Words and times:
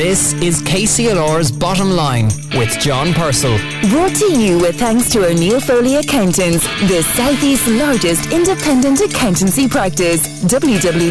This 0.00 0.32
is 0.40 0.62
KCLR's 0.62 1.52
Bottom 1.52 1.90
Line 1.90 2.30
with 2.56 2.70
John 2.80 3.12
Purcell. 3.12 3.58
Brought 3.90 4.14
to 4.16 4.32
you 4.32 4.58
with 4.58 4.78
thanks 4.78 5.10
to 5.10 5.26
O'Neill 5.26 5.60
Foley 5.60 5.96
Accountants, 5.96 6.66
the 6.88 7.02
Southeast's 7.02 7.68
largest 7.68 8.32
independent 8.32 9.02
accountancy 9.02 9.68
practice. 9.68 10.42
www.onf.ie. 10.44 11.10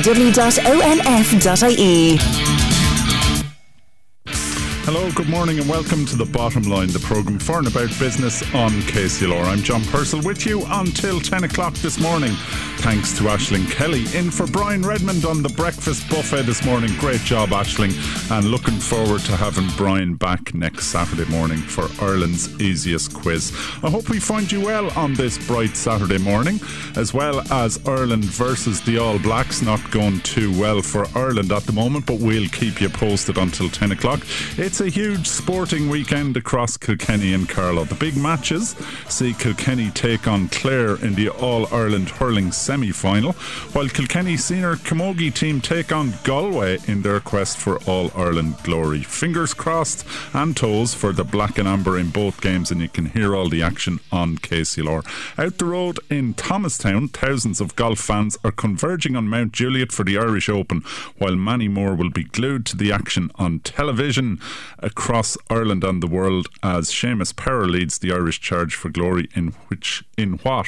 Hello, 4.85 5.11
good 5.11 5.29
morning, 5.29 5.59
and 5.59 5.69
welcome 5.69 6.03
to 6.07 6.15
The 6.15 6.25
Bottom 6.25 6.63
Line, 6.63 6.87
the 6.87 6.97
programme 6.97 7.37
for 7.37 7.59
and 7.59 7.67
about 7.67 7.89
business 7.99 8.41
on 8.55 8.71
KCLR. 8.71 9.45
I'm 9.45 9.59
John 9.59 9.83
Purcell 9.83 10.23
with 10.23 10.47
you 10.47 10.63
until 10.65 11.19
10 11.19 11.43
o'clock 11.43 11.75
this 11.75 11.99
morning. 11.99 12.33
Thanks 12.81 13.15
to 13.17 13.23
Ashling 13.23 13.69
Kelly. 13.69 14.05
In 14.17 14.31
for 14.31 14.47
Brian 14.47 14.81
Redmond 14.81 15.25
on 15.25 15.43
the 15.43 15.49
breakfast 15.49 16.09
buffet 16.09 16.43
this 16.43 16.63
morning. 16.63 16.89
Great 16.97 17.19
job, 17.21 17.49
Ashling, 17.49 17.91
and 18.31 18.45
looking 18.45 18.79
forward 18.79 19.19
to 19.21 19.35
having 19.35 19.67
Brian 19.75 20.15
back 20.15 20.53
next 20.53 20.87
Saturday 20.87 21.29
morning 21.29 21.57
for 21.57 21.89
Ireland's 22.03 22.59
easiest 22.61 23.13
quiz. 23.13 23.51
I 23.83 23.89
hope 23.89 24.07
we 24.07 24.19
find 24.19 24.49
you 24.49 24.61
well 24.61 24.89
on 24.97 25.13
this 25.13 25.37
bright 25.45 25.75
Saturday 25.75 26.19
morning, 26.19 26.61
as 26.95 27.13
well 27.13 27.41
as 27.51 27.85
Ireland 27.85 28.23
versus 28.23 28.79
the 28.81 28.97
All 28.97 29.19
Blacks. 29.19 29.61
Not 29.61 29.91
going 29.91 30.21
too 30.21 30.57
well 30.57 30.81
for 30.81 31.05
Ireland 31.13 31.51
at 31.51 31.63
the 31.63 31.73
moment, 31.73 32.05
but 32.05 32.19
we'll 32.19 32.47
keep 32.47 32.79
you 32.79 32.87
posted 32.87 33.37
until 33.37 33.69
10 33.69 33.91
o'clock. 33.91 34.25
It's 34.57 34.79
a 34.79 34.89
huge 34.89 35.27
sporting 35.27 35.89
weekend 35.89 36.37
across 36.37 36.77
Kilkenny 36.77 37.33
and 37.33 37.47
Carlow. 37.47 37.83
The 37.83 37.95
big 37.95 38.15
matches 38.15 38.69
see 39.09 39.33
Kilkenny 39.33 39.91
take 39.91 40.27
on 40.29 40.47
Clare 40.47 40.95
in 41.03 41.13
the 41.15 41.27
All 41.29 41.67
Ireland 41.73 42.09
hurling 42.09 42.53
semi 42.69 42.91
final, 42.91 43.31
while 43.73 43.89
Kilkenny 43.89 44.37
senior 44.37 44.75
camogie 44.75 45.33
team 45.33 45.59
take 45.59 45.91
on 45.91 46.13
Galway 46.23 46.77
in 46.85 47.01
their 47.01 47.19
quest 47.19 47.57
for 47.57 47.79
All 47.87 48.11
Ireland 48.15 48.57
glory. 48.61 49.01
Fingers 49.01 49.55
crossed 49.55 50.05
and 50.35 50.55
toes 50.55 50.93
for 50.93 51.11
the 51.11 51.23
black 51.23 51.57
and 51.57 51.67
amber 51.67 51.97
in 51.97 52.11
both 52.11 52.41
games, 52.41 52.69
and 52.69 52.79
you 52.79 52.87
can 52.87 53.07
hear 53.07 53.35
all 53.35 53.49
the 53.49 53.63
action 53.63 53.99
on 54.11 54.37
KCLR. 54.37 55.03
Out 55.39 55.57
the 55.57 55.65
road 55.65 55.99
in 56.11 56.35
Thomastown, 56.35 57.07
thousands 57.07 57.59
of 57.59 57.75
golf 57.75 57.97
fans 57.97 58.37
are 58.43 58.51
converging 58.51 59.15
on 59.15 59.27
Mount 59.27 59.51
Juliet 59.51 59.91
for 59.91 60.03
the 60.03 60.19
Irish 60.19 60.47
Open, 60.47 60.83
while 61.17 61.35
many 61.35 61.67
more 61.67 61.95
will 61.95 62.11
be 62.11 62.25
glued 62.25 62.67
to 62.67 62.77
the 62.77 62.91
action 62.91 63.31
on 63.33 63.61
television 63.61 64.39
across 64.77 65.37
Ireland 65.49 65.83
and 65.83 66.03
the 66.03 66.07
world 66.07 66.49
as 66.61 66.91
Seamus 66.91 67.35
Power 67.35 67.67
leads 67.67 67.97
the 67.97 68.11
Irish 68.11 68.39
Charge 68.39 68.75
for 68.75 68.89
Glory 68.89 69.27
in 69.33 69.53
which 69.69 70.03
in 70.19 70.33
what 70.43 70.67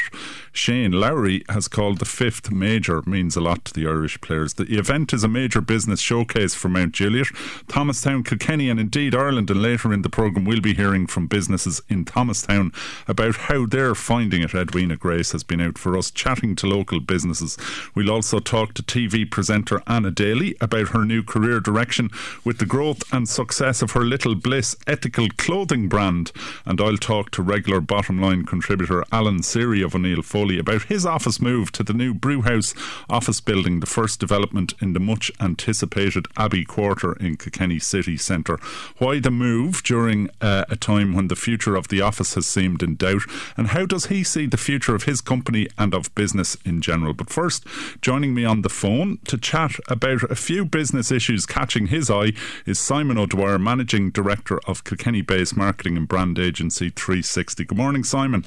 Shane 0.52 0.94
Lowry 0.94 1.44
has 1.50 1.68
called 1.68 1.91
the 2.00 2.06
fifth 2.06 2.52
major 2.52 3.02
means 3.06 3.36
a 3.36 3.42
lot 3.42 3.66
to 3.66 3.74
the 3.74 3.88
Irish 3.88 4.20
players. 4.22 4.54
The 4.54 4.78
event 4.78 5.14
is 5.14 5.24
a 5.24 5.28
major 5.28 5.62
business 5.62 6.00
showcase 6.00 6.54
for 6.54 6.70
Mount 6.70 6.94
Juliet, 6.94 7.28
Thomastown, 7.68 8.24
Kilkenny 8.24 8.70
and 8.70 8.80
indeed 8.80 9.16
Ireland 9.16 9.50
and 9.50 9.62
later 9.62 9.94
in 9.94 10.02
the 10.02 10.10
programme 10.10 10.46
we'll 10.46 10.62
be 10.62 10.74
hearing 10.74 11.08
from 11.08 11.28
businesses 11.28 11.82
in 11.90 12.06
Thomastown 12.06 12.72
about 13.08 13.36
how 13.36 13.66
they're 13.66 13.96
finding 13.96 14.42
it. 14.42 14.54
Edwina 14.54 14.98
Grace 14.98 15.32
has 15.32 15.44
been 15.44 15.62
out 15.62 15.78
for 15.78 15.98
us 15.98 16.12
chatting 16.12 16.56
to 16.58 16.68
local 16.68 17.00
businesses. 17.00 17.58
We'll 17.96 18.12
also 18.12 18.40
talk 18.40 18.74
to 18.76 18.84
TV 18.84 19.30
presenter 19.30 19.82
Anna 19.88 20.12
Daly 20.12 20.56
about 20.62 20.90
her 20.90 21.06
new 21.06 21.24
career 21.24 21.60
direction 21.60 22.10
with 22.44 22.58
the 22.58 22.66
growth 22.66 23.04
and 23.14 23.28
success 23.28 23.82
of 23.82 23.92
her 23.92 24.02
Little 24.02 24.36
Bliss 24.36 24.76
ethical 24.88 25.28
clothing 25.38 25.88
brand. 25.88 26.32
And 26.66 26.80
I'll 26.80 26.98
talk 26.98 27.32
to 27.32 27.42
regular 27.42 27.82
bottom 27.82 28.22
line 28.22 28.46
contributor 28.46 29.04
Alan 29.12 29.42
Serry 29.42 29.84
of 29.84 29.96
O'Neill 29.96 30.22
Foley 30.22 30.60
about 30.60 30.84
his 30.84 31.06
office 31.06 31.42
move 31.42 31.72
to 31.74 31.81
the 31.84 31.94
new 31.94 32.14
Brewhouse 32.14 32.74
office 33.10 33.42
building, 33.42 33.80
the 33.80 33.86
first 33.86 34.20
development 34.20 34.74
in 34.82 34.94
the 34.94 35.00
much 35.00 35.32
anticipated 35.40 36.28
Abbey 36.38 36.66
Quarter 36.66 37.14
in 37.14 37.38
Kilkenny 37.38 37.80
City 37.80 38.18
Centre. 38.18 38.60
Why 38.98 39.20
the 39.20 39.32
move 39.32 39.84
during 39.84 40.30
uh, 40.42 40.66
a 40.70 40.76
time 40.76 41.14
when 41.14 41.28
the 41.28 41.36
future 41.36 41.76
of 41.76 41.88
the 41.88 42.02
office 42.02 42.36
has 42.36 42.48
seemed 42.48 42.84
in 42.84 42.96
doubt, 42.96 43.24
and 43.58 43.68
how 43.68 43.86
does 43.86 44.08
he 44.08 44.24
see 44.24 44.46
the 44.46 44.58
future 44.58 44.96
of 44.96 45.04
his 45.04 45.22
company 45.22 45.68
and 45.78 45.94
of 45.94 46.14
business 46.16 46.56
in 46.66 46.82
general? 46.82 47.14
But 47.14 47.30
first, 47.30 47.66
joining 48.02 48.34
me 48.34 48.46
on 48.46 48.62
the 48.62 48.70
phone 48.70 49.20
to 49.26 49.38
chat 49.38 49.72
about 49.88 50.24
a 50.24 50.36
few 50.36 50.66
business 50.66 51.12
issues 51.12 51.46
catching 51.46 51.88
his 51.88 52.10
eye 52.10 52.34
is 52.66 52.80
Simon 52.80 53.18
O'Dwyer, 53.18 53.60
Managing 53.60 54.12
Director 54.12 54.60
of 54.68 54.84
Kilkenny 54.84 55.22
based 55.22 55.56
marketing 55.56 55.98
and 55.98 56.08
brand 56.08 56.40
agency 56.40 56.90
360. 56.90 57.66
Good 57.66 57.78
morning, 57.78 58.04
Simon. 58.04 58.46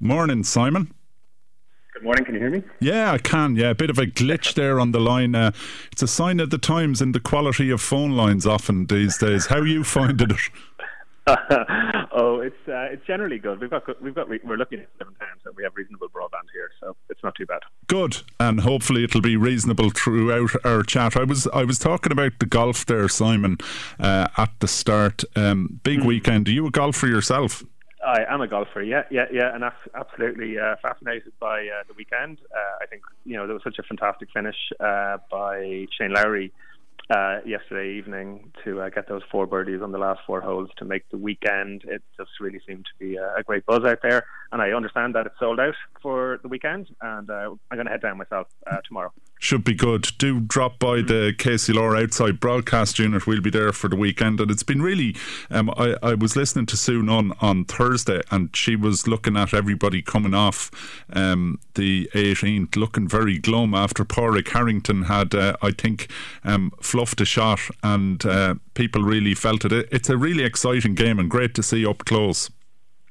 Morning, 0.00 0.42
Simon. 0.42 0.92
Good 2.02 2.06
morning. 2.06 2.24
Can 2.24 2.34
you 2.34 2.40
hear 2.40 2.50
me? 2.50 2.62
Yeah, 2.80 3.12
I 3.12 3.18
can. 3.18 3.54
Yeah, 3.54 3.70
a 3.70 3.74
bit 3.76 3.88
of 3.88 3.96
a 3.96 4.06
glitch 4.06 4.54
there 4.54 4.80
on 4.80 4.90
the 4.90 4.98
line. 4.98 5.36
Uh, 5.36 5.52
it's 5.92 6.02
a 6.02 6.08
sign 6.08 6.40
of 6.40 6.50
the 6.50 6.58
times 6.58 7.00
and 7.00 7.14
the 7.14 7.20
quality 7.20 7.70
of 7.70 7.80
phone 7.80 8.16
lines 8.16 8.44
often 8.44 8.86
these 8.86 9.18
days. 9.18 9.46
How 9.46 9.58
are 9.58 9.66
you 9.68 9.84
finding 9.84 10.32
it? 10.32 10.40
oh, 12.10 12.40
it's 12.40 12.56
uh, 12.66 12.90
it's 12.90 13.06
generally 13.06 13.38
good. 13.38 13.60
We've 13.60 13.70
got 13.70 14.02
we've 14.02 14.16
got 14.16 14.28
we're 14.28 14.56
looking 14.56 14.80
at 14.80 14.88
seven 14.98 15.14
times, 15.14 15.42
and 15.44 15.54
we 15.54 15.62
have 15.62 15.76
reasonable 15.76 16.08
broadband 16.08 16.50
here, 16.52 16.72
so 16.80 16.96
it's 17.08 17.22
not 17.22 17.36
too 17.36 17.46
bad. 17.46 17.60
Good, 17.86 18.16
and 18.40 18.58
hopefully 18.58 19.04
it'll 19.04 19.20
be 19.20 19.36
reasonable 19.36 19.90
throughout 19.90 20.50
our 20.64 20.82
chat. 20.82 21.16
I 21.16 21.22
was 21.22 21.46
I 21.54 21.62
was 21.62 21.78
talking 21.78 22.10
about 22.10 22.32
the 22.40 22.46
golf 22.46 22.84
there, 22.84 23.08
Simon, 23.08 23.58
uh, 24.00 24.26
at 24.36 24.50
the 24.58 24.66
start. 24.66 25.22
Um, 25.36 25.78
big 25.84 26.00
mm. 26.00 26.06
weekend. 26.06 26.48
Are 26.48 26.52
you 26.52 26.66
a 26.66 26.70
golfer 26.72 27.06
yourself? 27.06 27.62
I 28.04 28.24
am 28.28 28.40
a 28.40 28.48
golfer, 28.48 28.82
yeah, 28.82 29.02
yeah, 29.10 29.26
yeah, 29.32 29.54
and 29.54 29.64
absolutely 29.94 30.58
uh, 30.58 30.76
fascinated 30.82 31.32
by 31.38 31.60
uh, 31.60 31.84
the 31.86 31.94
weekend. 31.94 32.38
Uh, 32.54 32.78
I 32.82 32.86
think 32.86 33.02
you 33.24 33.36
know 33.36 33.46
there 33.46 33.54
was 33.54 33.62
such 33.62 33.78
a 33.78 33.82
fantastic 33.82 34.28
finish 34.32 34.56
uh, 34.80 35.18
by 35.30 35.86
Shane 35.96 36.12
Lowry 36.12 36.52
uh, 37.10 37.38
yesterday 37.44 37.96
evening 37.96 38.52
to 38.64 38.80
uh, 38.80 38.88
get 38.88 39.08
those 39.08 39.22
four 39.30 39.46
birdies 39.46 39.82
on 39.82 39.92
the 39.92 39.98
last 39.98 40.20
four 40.26 40.40
holes 40.40 40.70
to 40.78 40.84
make 40.84 41.08
the 41.10 41.16
weekend. 41.16 41.82
It 41.84 42.02
just 42.16 42.30
really 42.40 42.60
seemed 42.66 42.86
to 42.86 43.04
be 43.04 43.16
a, 43.16 43.34
a 43.36 43.42
great 43.42 43.64
buzz 43.66 43.84
out 43.84 44.00
there, 44.02 44.24
and 44.52 44.60
I 44.60 44.70
understand 44.72 45.14
that 45.14 45.26
it's 45.26 45.38
sold 45.38 45.58
out 45.58 45.74
for 46.02 46.38
the 46.42 46.48
weekend, 46.48 46.94
and 47.00 47.28
uh, 47.30 47.54
I'm 47.70 47.76
going 47.76 47.86
to 47.86 47.90
head 47.90 48.02
down 48.02 48.18
myself 48.18 48.48
uh, 48.70 48.76
tomorrow. 48.86 49.10
Should 49.40 49.64
be 49.64 49.74
good. 49.74 50.06
Do 50.18 50.40
drop 50.40 50.78
by 50.78 50.96
the 50.96 51.34
KCLR 51.36 52.00
outside 52.00 52.38
broadcast 52.38 52.98
unit. 52.98 53.26
We'll 53.26 53.40
be 53.40 53.50
there 53.50 53.72
for 53.72 53.88
the 53.88 53.96
weekend, 53.96 54.40
and 54.40 54.50
it's 54.50 54.62
been 54.62 54.82
really. 54.82 55.16
Um, 55.50 55.70
I, 55.70 55.96
I 56.02 56.14
was 56.14 56.36
listening 56.36 56.66
to 56.66 56.76
Sue 56.76 57.02
Nunn 57.02 57.32
on 57.40 57.64
Thursday, 57.64 58.20
and 58.30 58.54
she 58.54 58.76
was 58.76 59.08
looking 59.08 59.38
at 59.38 59.54
everybody 59.54 60.02
coming 60.02 60.34
off 60.34 60.70
um, 61.12 61.58
the 61.74 62.10
18th, 62.14 62.76
looking 62.76 63.08
very 63.08 63.38
glum 63.38 63.74
after 63.74 64.04
Padraig 64.04 64.50
Harrington 64.50 65.04
had, 65.04 65.34
uh, 65.34 65.56
I 65.62 65.70
think, 65.70 66.08
um, 66.44 66.72
fluffed 66.82 67.22
a 67.22 67.24
shot, 67.24 67.60
and 67.82 68.24
uh, 68.26 68.56
people 68.74 69.02
really 69.02 69.34
felt 69.34 69.64
it. 69.64 69.88
It's 69.90 70.10
a 70.10 70.16
really 70.18 70.44
exciting 70.44 70.94
game 70.94 71.18
and 71.18 71.30
great 71.30 71.54
to 71.54 71.62
see 71.62 71.86
up 71.86 72.04
close. 72.04 72.50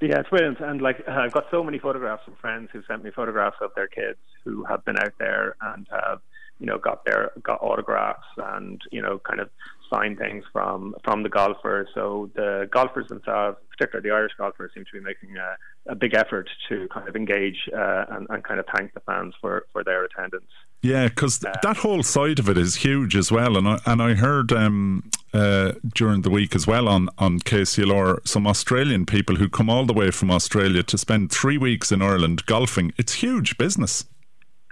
Yeah, 0.02 0.20
it's 0.20 0.30
brilliant, 0.30 0.60
and 0.60 0.82
like 0.82 0.98
I've 1.08 1.32
got 1.32 1.46
so 1.52 1.64
many 1.64 1.78
photographs 1.78 2.24
from 2.26 2.36
friends 2.36 2.70
who 2.74 2.82
sent 2.88 3.04
me 3.04 3.12
photographs 3.12 3.58
of 3.62 3.72
their 3.76 3.88
kids 3.88 4.18
who 4.44 4.64
have 4.66 4.84
been 4.84 4.98
out 4.98 5.14
there 5.20 5.56
and 5.62 5.88
have, 5.92 6.22
you 6.60 6.66
know, 6.66 6.80
got 6.80 7.06
their 7.06 7.32
got 7.44 7.62
autographs 7.62 8.26
and 8.38 8.82
you 8.92 9.02
know, 9.02 9.20
kind 9.20 9.40
of 9.40 9.50
signed 9.94 10.18
things 10.18 10.44
from 10.52 10.96
from 11.04 11.22
the 11.22 11.30
golfers. 11.30 11.88
So 11.94 12.32
the 12.36 12.68
golfers 12.72 13.10
themselves, 13.10 13.58
particularly 13.70 14.10
the 14.10 14.16
Irish 14.16 14.32
golfers, 14.40 14.72
seem 14.74 14.86
to 14.86 14.92
be 14.92 15.04
making 15.04 15.38
a, 15.38 15.92
a 15.92 15.96
big 15.96 16.16
effort 16.16 16.50
to 16.70 16.88
kind 16.92 17.08
of 17.08 17.16
engage 17.16 17.70
uh, 17.72 18.06
and, 18.10 18.26
and 18.32 18.44
kind 18.44 18.60
of 18.60 18.66
thank 18.76 18.96
the 18.96 19.02
fans 19.02 19.36
for 19.40 19.68
for 19.72 19.84
their 19.84 20.04
attendance. 20.06 20.50
Yeah, 20.82 21.10
because 21.10 21.40
th- 21.40 21.56
that 21.62 21.78
whole 21.78 22.02
side 22.02 22.40
of 22.40 22.50
it 22.50 22.58
is 22.58 22.78
huge 22.78 23.16
as 23.16 23.32
well, 23.32 23.56
and 23.56 23.68
I, 23.68 23.80
and 23.86 24.02
I 24.02 24.16
heard 24.16 24.52
um, 24.52 25.12
uh, 25.32 25.74
during 25.94 26.24
the 26.24 26.30
week 26.32 26.56
as 26.56 26.66
well 26.66 26.88
on 26.88 27.08
on 27.20 27.40
KCLR 27.40 28.28
some 28.28 28.48
Australian 28.48 29.06
people 29.06 29.36
who 29.36 29.48
come 29.48 29.70
all 29.70 29.86
the 29.86 29.94
way 29.94 30.10
from 30.10 30.32
Australia 30.32 30.82
to 30.84 30.98
spend 30.98 31.32
three 31.32 31.58
weeks 31.58 31.92
in 31.92 32.02
Ireland 32.02 32.46
golfing. 32.48 32.94
It's 32.98 33.14
huge 33.14 33.58
business. 33.58 34.06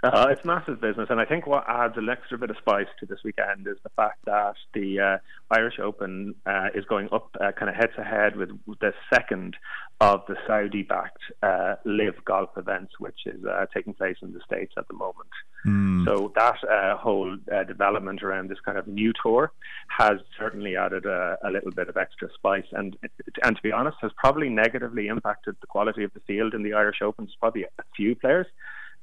Uh, 0.02 0.28
it's 0.30 0.44
massive 0.44 0.80
business, 0.80 1.08
and 1.10 1.20
I 1.20 1.26
think 1.26 1.46
what 1.46 1.64
adds 1.68 1.98
an 1.98 2.08
extra 2.08 2.38
bit 2.38 2.48
of 2.48 2.56
spice 2.56 2.86
to 3.00 3.06
this 3.06 3.18
weekend 3.22 3.66
is 3.66 3.76
the 3.82 3.90
fact 3.90 4.24
that 4.24 4.54
the 4.72 4.98
uh, 4.98 5.18
Irish 5.50 5.78
Open 5.78 6.34
uh, 6.46 6.68
is 6.74 6.86
going 6.86 7.08
up 7.12 7.36
uh, 7.38 7.52
kind 7.52 7.68
of 7.68 7.74
head 7.74 7.90
to 7.96 8.04
head 8.04 8.36
with 8.36 8.48
the 8.80 8.94
second 9.12 9.56
of 10.00 10.22
the 10.26 10.36
Saudi-backed 10.46 11.20
uh, 11.42 11.74
LIV 11.84 12.24
Golf 12.24 12.48
events, 12.56 12.94
which 12.98 13.26
is 13.26 13.44
uh, 13.44 13.66
taking 13.74 13.92
place 13.92 14.16
in 14.22 14.32
the 14.32 14.40
states 14.46 14.72
at 14.78 14.88
the 14.88 14.94
moment. 14.94 15.28
Mm. 15.66 16.06
So 16.06 16.32
that 16.34 16.56
whole 16.98 17.36
development 17.68 18.22
around 18.22 18.48
this 18.48 18.60
kind 18.64 18.78
of 18.78 18.86
new 18.86 19.12
tour 19.22 19.52
has 19.98 20.18
certainly 20.38 20.76
added 20.76 21.04
a, 21.04 21.36
a, 21.44 21.50
little 21.50 21.72
bit 21.72 21.90
of 21.90 21.98
extra 21.98 22.30
spice, 22.32 22.64
and 22.72 22.96
and 23.44 23.56
to 23.56 23.62
be 23.62 23.70
honest, 23.70 23.98
has 24.00 24.12
probably 24.16 24.48
negatively 24.48 25.08
impacted 25.08 25.56
the 25.60 25.66
quality 25.66 26.04
of 26.04 26.14
the 26.14 26.20
field 26.20 26.54
in 26.54 26.62
the 26.62 26.72
Irish 26.72 27.02
Open. 27.02 27.28
Probably 27.38 27.64
a 27.64 27.82
few 27.94 28.14
players 28.14 28.46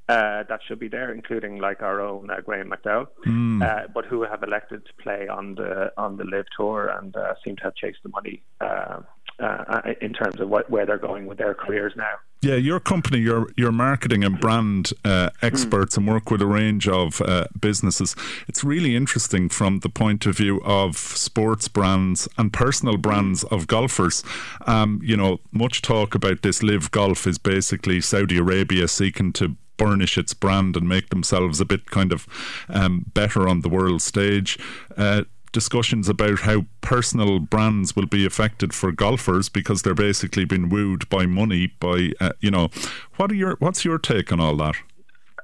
uh, 0.08 0.42
that 0.48 0.60
should 0.66 0.78
be 0.78 0.88
there, 0.88 1.12
including 1.12 1.58
like 1.58 1.82
our 1.82 2.00
own 2.00 2.30
uh, 2.30 2.40
Graham 2.40 2.70
McDowell, 2.70 3.08
mm. 3.26 3.62
uh, 3.62 3.88
but 3.92 4.06
who 4.06 4.22
have 4.22 4.42
elected 4.42 4.84
to 4.86 4.92
play 5.02 5.28
on 5.28 5.54
the 5.54 5.92
on 5.98 6.16
the 6.16 6.24
LIV 6.24 6.46
tour 6.56 6.88
and 6.88 7.14
uh, 7.16 7.34
seem 7.44 7.56
to 7.56 7.64
have 7.64 7.74
chased 7.74 7.98
the 8.02 8.08
money 8.08 8.42
uh, 8.60 9.00
uh, 9.40 9.82
in 10.00 10.12
terms 10.12 10.40
of 10.40 10.48
what, 10.48 10.68
where 10.70 10.84
they're 10.86 10.98
going 10.98 11.26
with 11.26 11.38
their 11.38 11.54
careers 11.54 11.92
now. 11.96 12.14
Yeah, 12.40 12.54
your 12.54 12.78
company, 12.78 13.18
your 13.18 13.48
your 13.56 13.72
marketing 13.72 14.22
and 14.22 14.40
brand 14.40 14.92
uh, 15.04 15.30
experts, 15.42 15.94
mm. 15.94 15.98
and 15.98 16.08
work 16.08 16.30
with 16.30 16.40
a 16.40 16.46
range 16.46 16.88
of 16.88 17.20
uh, 17.20 17.48
businesses. 17.60 18.14
It's 18.46 18.62
really 18.62 18.94
interesting 18.94 19.48
from 19.48 19.80
the 19.80 19.88
point 19.88 20.24
of 20.24 20.36
view 20.36 20.62
of 20.64 20.96
sports 20.96 21.66
brands 21.68 22.28
and 22.38 22.52
personal 22.52 22.96
brands 22.96 23.42
of 23.44 23.66
golfers. 23.66 24.22
Um, 24.66 25.00
you 25.02 25.16
know, 25.16 25.40
much 25.50 25.82
talk 25.82 26.14
about 26.14 26.42
this 26.42 26.62
LIV 26.62 26.92
Golf 26.92 27.26
is 27.26 27.38
basically 27.38 28.00
Saudi 28.00 28.38
Arabia 28.38 28.86
seeking 28.86 29.32
to 29.34 29.56
burnish 29.78 30.18
its 30.18 30.34
brand 30.34 30.76
and 30.76 30.88
make 30.88 31.08
themselves 31.08 31.60
a 31.60 31.64
bit 31.64 31.90
kind 31.90 32.12
of 32.12 32.26
um, 32.68 33.06
better 33.14 33.48
on 33.48 33.62
the 33.62 33.68
world 33.68 34.02
stage. 34.02 34.58
Uh, 34.96 35.22
discussions 35.52 36.08
about 36.08 36.40
how 36.40 36.66
personal 36.82 37.38
brands 37.38 37.96
will 37.96 38.06
be 38.06 38.26
affected 38.26 38.74
for 38.74 38.92
golfers 38.92 39.48
because 39.48 39.82
they're 39.82 39.94
basically 39.94 40.44
been 40.44 40.68
wooed 40.68 41.08
by 41.08 41.24
money 41.24 41.72
by 41.80 42.12
uh, 42.20 42.32
you 42.40 42.50
know 42.50 42.68
what 43.16 43.30
are 43.32 43.34
your 43.34 43.56
what's 43.58 43.84
your 43.84 43.98
take 43.98 44.30
on 44.30 44.40
all 44.40 44.56
that 44.56 44.76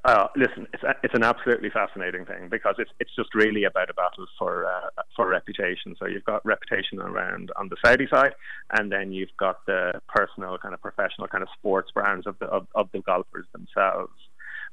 uh, 0.05 0.27
listen, 0.37 0.67
it's, 0.75 0.83
a, 0.83 0.95
it's 1.03 1.15
an 1.15 1.23
absolutely 1.23 1.71
fascinating 1.71 2.27
thing 2.27 2.49
because 2.51 2.75
it's 2.79 2.91
it's 3.01 3.15
just 3.17 3.35
really 3.35 3.65
about 3.65 3.89
a 3.89 3.95
battle 3.95 4.27
for 4.39 4.67
uh, 4.67 5.03
for 5.17 5.27
reputation. 5.27 5.97
So 5.99 6.06
you've 6.06 6.25
got 6.25 6.45
reputation 6.45 7.01
around 7.01 7.51
on 7.56 7.71
the 7.71 7.77
Saudi 7.83 8.06
side, 8.12 8.35
and 8.71 8.93
then 8.93 9.12
you've 9.12 9.35
got 9.39 9.65
the 9.67 9.93
personal 10.09 10.59
kind 10.59 10.75
of 10.75 10.83
professional 10.83 11.27
kind 11.29 11.43
of 11.43 11.49
sports 11.56 11.91
brands 11.91 12.27
of 12.27 12.39
the 12.39 12.47
of, 12.47 12.67
of 12.75 12.91
the 12.93 13.01
golfers 13.01 13.47
themselves. 13.53 14.12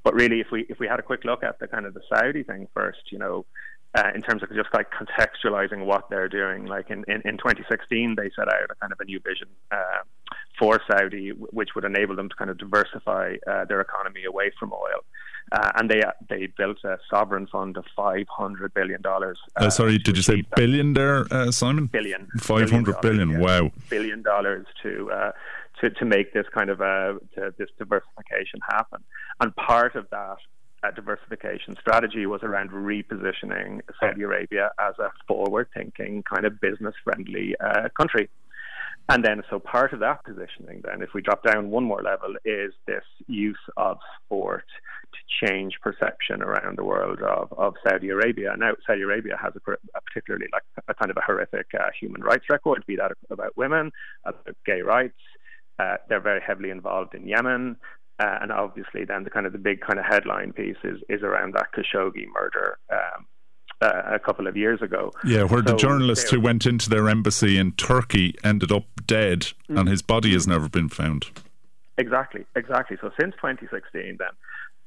But 0.03 0.15
really, 0.15 0.41
if 0.41 0.47
we 0.51 0.65
if 0.67 0.79
we 0.79 0.87
had 0.87 0.99
a 0.99 1.03
quick 1.03 1.23
look 1.23 1.43
at 1.43 1.59
the 1.59 1.67
kind 1.67 1.85
of 1.85 1.93
the 1.93 2.01
Saudi 2.13 2.43
thing 2.43 2.67
first, 2.73 2.99
you 3.09 3.17
know, 3.17 3.45
uh, 3.95 4.09
in 4.15 4.21
terms 4.21 4.41
of 4.41 4.49
just 4.53 4.69
like 4.73 4.87
contextualizing 4.91 5.85
what 5.85 6.09
they're 6.09 6.29
doing. 6.29 6.65
Like 6.65 6.89
in, 6.89 7.03
in, 7.07 7.21
in 7.25 7.37
2016, 7.37 8.15
they 8.15 8.29
set 8.35 8.47
out 8.47 8.71
a 8.71 8.75
kind 8.75 8.93
of 8.93 8.99
a 8.99 9.05
new 9.05 9.19
vision 9.19 9.47
uh, 9.71 10.03
for 10.57 10.79
Saudi, 10.89 11.29
which 11.29 11.69
would 11.75 11.83
enable 11.83 12.15
them 12.15 12.29
to 12.29 12.35
kind 12.35 12.49
of 12.49 12.57
diversify 12.57 13.35
uh, 13.47 13.65
their 13.65 13.81
economy 13.81 14.23
away 14.25 14.51
from 14.57 14.71
oil. 14.71 15.03
Uh, 15.51 15.71
and 15.75 15.89
they 15.89 16.01
they 16.29 16.47
built 16.57 16.77
a 16.85 16.97
sovereign 17.09 17.45
fund 17.47 17.75
of 17.75 17.85
500 17.95 18.73
billion 18.73 19.01
dollars. 19.01 19.37
Uh, 19.57 19.69
sorry, 19.69 19.97
did 19.97 20.15
you 20.15 20.23
say 20.23 20.43
billion 20.55 20.93
there, 20.93 21.25
uh, 21.31 21.51
Simon? 21.51 21.87
Billion. 21.87 22.27
500 22.39 23.01
billion. 23.01 23.01
billion 23.01 23.29
yeah. 23.31 23.61
wow. 23.61 23.71
Billion 23.89 24.21
dollars 24.21 24.65
to 24.81 25.09
to, 25.81 25.89
to 25.89 26.05
make 26.05 26.33
this 26.33 26.45
kind 26.53 26.69
of 26.69 26.79
a, 26.79 27.17
to 27.35 27.53
this 27.57 27.69
diversification 27.77 28.59
happen. 28.69 29.03
And 29.39 29.53
part 29.55 29.95
of 29.95 30.09
that 30.11 30.37
uh, 30.83 30.91
diversification 30.91 31.75
strategy 31.79 32.25
was 32.25 32.41
around 32.43 32.69
repositioning 32.69 33.81
Saudi 33.99 34.21
Arabia 34.21 34.71
as 34.79 34.95
a 34.99 35.11
forward 35.27 35.67
thinking, 35.73 36.23
kind 36.23 36.45
of 36.45 36.59
business 36.61 36.95
friendly 37.03 37.55
uh, 37.59 37.89
country. 37.97 38.29
And 39.09 39.25
then, 39.25 39.43
so 39.49 39.59
part 39.59 39.93
of 39.93 39.99
that 39.99 40.23
positioning, 40.23 40.81
then, 40.83 41.01
if 41.01 41.09
we 41.13 41.21
drop 41.21 41.43
down 41.43 41.69
one 41.69 41.83
more 41.83 42.01
level, 42.01 42.35
is 42.45 42.71
this 42.87 43.03
use 43.27 43.59
of 43.75 43.97
sport 44.23 44.63
to 45.13 45.45
change 45.45 45.73
perception 45.81 46.41
around 46.41 46.77
the 46.77 46.85
world 46.85 47.19
of, 47.21 47.51
of 47.57 47.73
Saudi 47.85 48.09
Arabia. 48.09 48.53
Now, 48.57 48.71
Saudi 48.87 49.01
Arabia 49.01 49.37
has 49.41 49.53
a, 49.55 49.71
a 49.71 50.01
particularly 50.01 50.47
like 50.53 50.63
a 50.87 50.93
kind 50.93 51.11
of 51.11 51.17
a 51.17 51.21
horrific 51.21 51.67
uh, 51.77 51.89
human 51.99 52.21
rights 52.21 52.45
record, 52.49 52.85
be 52.87 52.95
that 52.95 53.11
about 53.29 53.57
women, 53.57 53.91
about 54.25 54.55
gay 54.65 54.81
rights. 54.81 55.19
Uh, 55.79 55.97
they're 56.07 56.21
very 56.21 56.41
heavily 56.45 56.69
involved 56.69 57.13
in 57.13 57.27
Yemen. 57.27 57.75
Uh, 58.19 58.37
and 58.41 58.51
obviously, 58.51 59.03
then 59.03 59.23
the 59.23 59.29
kind 59.29 59.47
of 59.47 59.51
the 59.51 59.57
big 59.57 59.81
kind 59.81 59.97
of 59.97 60.05
headline 60.05 60.53
piece 60.53 60.77
is 60.83 60.99
is 61.09 61.23
around 61.23 61.55
that 61.55 61.67
Khashoggi 61.75 62.27
murder. 62.31 62.77
Um, 62.91 63.25
uh, 63.81 64.01
a 64.05 64.19
couple 64.19 64.47
of 64.47 64.55
years 64.55 64.81
ago. 64.81 65.11
Yeah, 65.23 65.43
where 65.43 65.63
so 65.63 65.71
the 65.71 65.75
journalist 65.75 66.29
who 66.29 66.39
went 66.39 66.65
into 66.65 66.89
their 66.89 67.09
embassy 67.09 67.57
in 67.57 67.73
Turkey 67.73 68.35
ended 68.43 68.71
up 68.71 68.85
dead, 69.05 69.41
mm-hmm. 69.41 69.77
and 69.77 69.89
his 69.89 70.01
body 70.01 70.33
has 70.33 70.47
never 70.47 70.69
been 70.69 70.89
found. 70.89 71.27
Exactly, 71.97 72.45
exactly. 72.55 72.97
So 73.01 73.11
since 73.19 73.33
2016, 73.35 74.17
then 74.19 74.29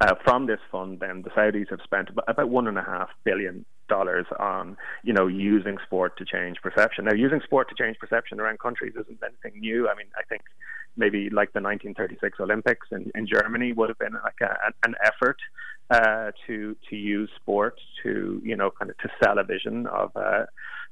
uh, 0.00 0.14
from 0.24 0.46
this 0.46 0.60
fund, 0.70 1.00
then 1.00 1.22
the 1.22 1.30
Saudis 1.30 1.70
have 1.70 1.80
spent 1.84 2.10
about 2.26 2.48
one 2.48 2.66
and 2.66 2.78
a 2.78 2.82
half 2.82 3.10
billion 3.24 3.64
dollars 3.88 4.26
on, 4.38 4.76
you 5.02 5.12
know, 5.12 5.26
using 5.26 5.76
sport 5.84 6.16
to 6.18 6.24
change 6.24 6.56
perception. 6.62 7.04
Now, 7.04 7.14
using 7.14 7.40
sport 7.44 7.68
to 7.68 7.74
change 7.74 7.98
perception 7.98 8.40
around 8.40 8.58
countries 8.58 8.94
isn't 8.98 9.20
anything 9.22 9.60
new. 9.60 9.88
I 9.88 9.94
mean, 9.94 10.06
I 10.18 10.22
think 10.28 10.42
maybe 10.96 11.30
like 11.30 11.52
the 11.52 11.60
1936 11.60 12.40
Olympics 12.40 12.86
in, 12.90 13.10
in 13.14 13.26
Germany 13.26 13.72
would 13.72 13.88
have 13.88 13.98
been 13.98 14.14
like 14.24 14.40
a, 14.40 14.72
an 14.84 14.94
effort 15.04 15.36
uh, 15.90 16.32
to 16.46 16.76
to 16.88 16.96
use 16.96 17.30
sport 17.36 17.80
to, 18.02 18.40
you 18.44 18.56
know, 18.56 18.70
kind 18.70 18.90
of 18.90 18.98
to 18.98 19.08
sell 19.22 19.38
a 19.38 19.44
vision 19.44 19.86
of. 19.86 20.10
Uh, 20.16 20.44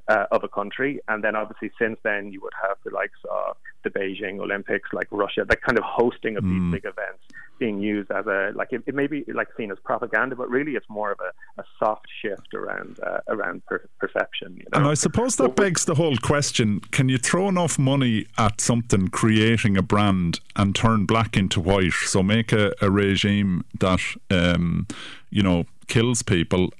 uh, 0.08 0.26
of 0.32 0.42
a 0.42 0.48
country. 0.48 1.00
And 1.06 1.22
then 1.22 1.36
obviously 1.36 1.70
since 1.78 1.96
then 2.02 2.32
you 2.32 2.40
would 2.40 2.52
have 2.60 2.76
the 2.84 2.90
likes 2.90 3.18
of 3.30 3.56
the 3.84 3.90
Beijing 3.90 4.40
Olympics, 4.40 4.92
like 4.92 5.06
Russia, 5.12 5.44
that 5.48 5.62
kind 5.62 5.78
of 5.78 5.84
hosting 5.84 6.36
of 6.36 6.42
mm. 6.42 6.50
these 6.50 6.72
big 6.72 6.84
events 6.84 7.22
being 7.62 7.80
used 7.80 8.10
as 8.10 8.26
a 8.26 8.50
like 8.56 8.72
it, 8.72 8.82
it, 8.88 8.94
may 8.94 9.06
be 9.06 9.24
like 9.32 9.46
seen 9.56 9.70
as 9.70 9.78
propaganda, 9.84 10.34
but 10.34 10.50
really 10.50 10.72
it's 10.72 10.88
more 10.88 11.12
of 11.12 11.20
a, 11.20 11.60
a 11.60 11.64
soft 11.78 12.08
shift 12.20 12.54
around 12.54 12.98
uh, 13.06 13.20
around 13.28 13.64
per- 13.66 13.88
perception. 14.00 14.56
You 14.56 14.64
know? 14.64 14.78
And 14.78 14.88
I 14.88 14.94
suppose 14.94 15.36
that 15.36 15.54
begs 15.54 15.84
the 15.84 15.94
whole 15.94 16.16
question: 16.16 16.80
Can 16.90 17.08
you 17.08 17.18
throw 17.18 17.48
enough 17.48 17.78
money 17.78 18.26
at 18.36 18.60
something 18.60 19.06
creating 19.08 19.76
a 19.76 19.82
brand 19.82 20.40
and 20.56 20.74
turn 20.74 21.06
black 21.06 21.36
into 21.36 21.60
white? 21.60 21.92
So 21.92 22.20
make 22.20 22.52
a, 22.52 22.72
a 22.80 22.90
regime 22.90 23.64
that 23.78 24.00
um, 24.28 24.88
you 25.30 25.44
know 25.44 25.66
kills 25.86 26.22
people 26.22 26.70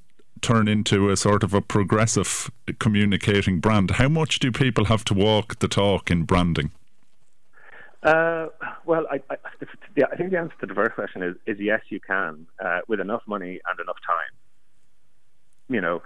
turn 0.41 0.67
into 0.67 1.11
a 1.11 1.17
sort 1.17 1.45
of 1.45 1.55
a 1.55 1.61
progressive 1.61 2.51
communicating 2.81 3.61
brand. 3.61 3.93
How 3.93 4.09
much 4.09 4.41
do 4.41 4.51
people 4.51 4.87
have 4.87 5.05
to 5.05 5.15
walk 5.15 5.61
the 5.61 5.69
talk 5.69 6.11
in 6.11 6.25
branding? 6.25 6.73
Uh, 8.03 8.49
well, 8.85 9.07
I, 9.11 9.21
I, 9.31 9.37
I, 9.45 10.17
think 10.17 10.31
the 10.33 10.39
answer 10.39 10.55
to 10.61 10.67
the 10.67 10.75
first 10.75 10.95
question 10.97 11.23
is, 11.23 11.37
is 11.47 11.61
yes, 11.61 11.81
you 11.89 12.01
can, 12.01 12.47
uh, 12.63 12.81
with 12.89 12.99
enough 12.99 13.23
money 13.27 13.61
and 13.69 13.81
enough 13.81 13.99
time. 14.05 14.33
You 15.69 15.81
know, 15.81 16.03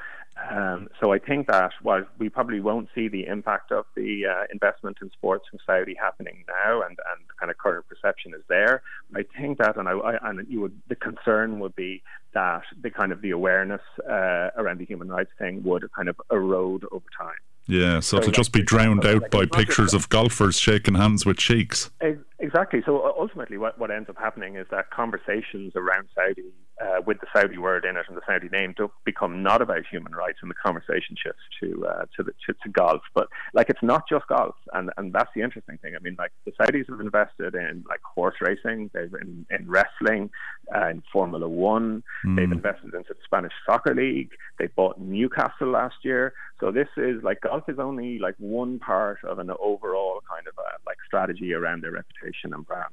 um, 0.50 0.88
so 1.00 1.14
I 1.14 1.18
think 1.18 1.46
that 1.46 1.72
while 1.80 2.04
we 2.18 2.28
probably 2.28 2.60
won't 2.60 2.90
see 2.94 3.08
the 3.08 3.26
impact 3.26 3.72
of 3.72 3.86
the 3.96 4.26
uh, 4.26 4.44
investment 4.52 4.98
in 5.00 5.10
sports 5.10 5.46
from 5.50 5.58
Saudi 5.66 5.94
happening 5.98 6.44
now, 6.46 6.82
and, 6.82 6.90
and 6.90 7.26
kind 7.40 7.50
of 7.50 7.56
current 7.56 7.86
perception 7.88 8.34
is 8.34 8.42
there, 8.48 8.82
I 9.14 9.24
think 9.38 9.58
that, 9.58 9.76
and 9.76 9.88
I, 9.88 9.92
I 9.92 10.28
and 10.28 10.46
you 10.48 10.60
would, 10.60 10.78
the 10.88 10.96
concern 10.96 11.58
would 11.60 11.74
be 11.74 12.02
that 12.34 12.64
the 12.80 12.90
kind 12.90 13.12
of 13.12 13.22
the 13.22 13.30
awareness 13.30 13.80
uh, 14.08 14.50
around 14.56 14.78
the 14.78 14.84
human 14.84 15.08
rights 15.08 15.30
thing 15.38 15.62
would 15.64 15.90
kind 15.92 16.10
of 16.10 16.20
erode 16.30 16.84
over 16.92 17.06
time. 17.18 17.40
Yeah, 17.68 18.00
so, 18.00 18.18
it'll 18.18 18.30
just 18.30 18.52
be 18.52 18.62
drowned 18.62 19.04
out 19.04 19.22
like, 19.22 19.30
by 19.30 19.46
pictures 19.46 19.92
of 19.92 20.08
golfers 20.08 20.58
shaking 20.58 20.94
hands 20.94 21.26
with 21.26 21.40
sheiks. 21.40 21.90
Exactly. 22.38 22.82
So 22.86 23.12
ultimately, 23.18 23.58
what, 23.58 23.78
what 23.78 23.90
ends 23.90 24.08
up 24.08 24.16
happening 24.18 24.56
is 24.56 24.66
that 24.70 24.90
conversations 24.90 25.72
around 25.74 26.08
Saudi, 26.14 26.44
uh, 26.82 27.00
with 27.06 27.20
the 27.20 27.26
Saudi 27.32 27.58
word 27.58 27.84
in 27.84 27.96
it 27.96 28.04
and 28.08 28.16
the 28.16 28.22
Saudi 28.26 28.48
name, 28.48 28.74
don't 28.76 28.92
become 29.04 29.42
not 29.42 29.62
about 29.62 29.86
human 29.86 30.14
rights, 30.14 30.38
and 30.42 30.50
the 30.50 30.54
conversation 30.54 31.16
shifts 31.16 31.42
to 31.60 31.86
uh, 31.86 32.04
to, 32.16 32.22
the, 32.22 32.32
to, 32.46 32.54
to 32.62 32.68
golf. 32.68 33.02
But 33.14 33.28
like, 33.54 33.70
it's 33.70 33.82
not 33.82 34.08
just 34.08 34.26
golf, 34.26 34.54
and 34.72 34.90
and 34.96 35.12
that's 35.12 35.30
the 35.34 35.42
interesting 35.42 35.78
thing. 35.78 35.94
I 35.96 36.00
mean, 36.00 36.16
like 36.18 36.32
the 36.44 36.52
Saudis 36.52 36.88
have 36.90 37.00
invested 37.00 37.54
in 37.54 37.84
like 37.88 38.00
horse 38.02 38.36
racing, 38.40 38.90
they've 38.92 39.12
in, 39.14 39.46
in 39.50 39.68
wrestling, 39.68 40.30
uh, 40.74 40.88
in 40.88 41.02
Formula 41.12 41.48
One, 41.48 42.02
mm. 42.24 42.36
they've 42.36 42.52
invested 42.52 42.94
into 42.94 43.14
the 43.14 43.20
Spanish 43.24 43.52
Soccer 43.64 43.94
League, 43.94 44.32
they 44.58 44.66
bought 44.66 45.00
Newcastle 45.00 45.68
last 45.68 45.96
year. 46.02 46.34
So 46.60 46.70
this 46.70 46.88
is 46.96 47.22
like 47.22 47.40
golf 47.42 47.68
is 47.68 47.78
only 47.78 48.18
like 48.18 48.34
one 48.38 48.78
part 48.78 49.18
of 49.24 49.38
an 49.38 49.50
overall 49.60 50.22
kind 50.28 50.46
of 50.46 50.54
a, 50.58 50.86
like 50.86 50.96
strategy 51.06 51.52
around 51.52 51.82
their 51.82 51.92
reputation 51.92 52.52
and 52.54 52.66
brand. 52.66 52.86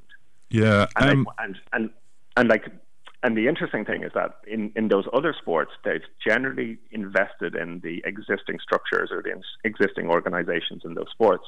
Yeah, 0.50 0.88
and, 0.98 1.10
um, 1.10 1.28
and 1.40 1.60
and 1.72 1.90
and 2.38 2.50
like 2.50 2.66
and 3.24 3.38
the 3.38 3.48
interesting 3.48 3.86
thing 3.86 4.04
is 4.04 4.12
that 4.16 4.40
in, 4.46 4.74
in 4.76 4.90
those 4.90 5.06
other 5.14 5.34
sports, 5.34 5.72
they've 5.86 6.04
generally 6.26 6.78
invested 6.92 7.56
in 7.56 7.80
the 7.82 8.04
existing 8.06 8.60
structures 8.62 9.12
or 9.12 9.24
the 9.24 9.42
existing 9.64 10.10
organizations 10.10 10.82
in 10.84 10.94
those 10.94 11.10
sports. 11.10 11.46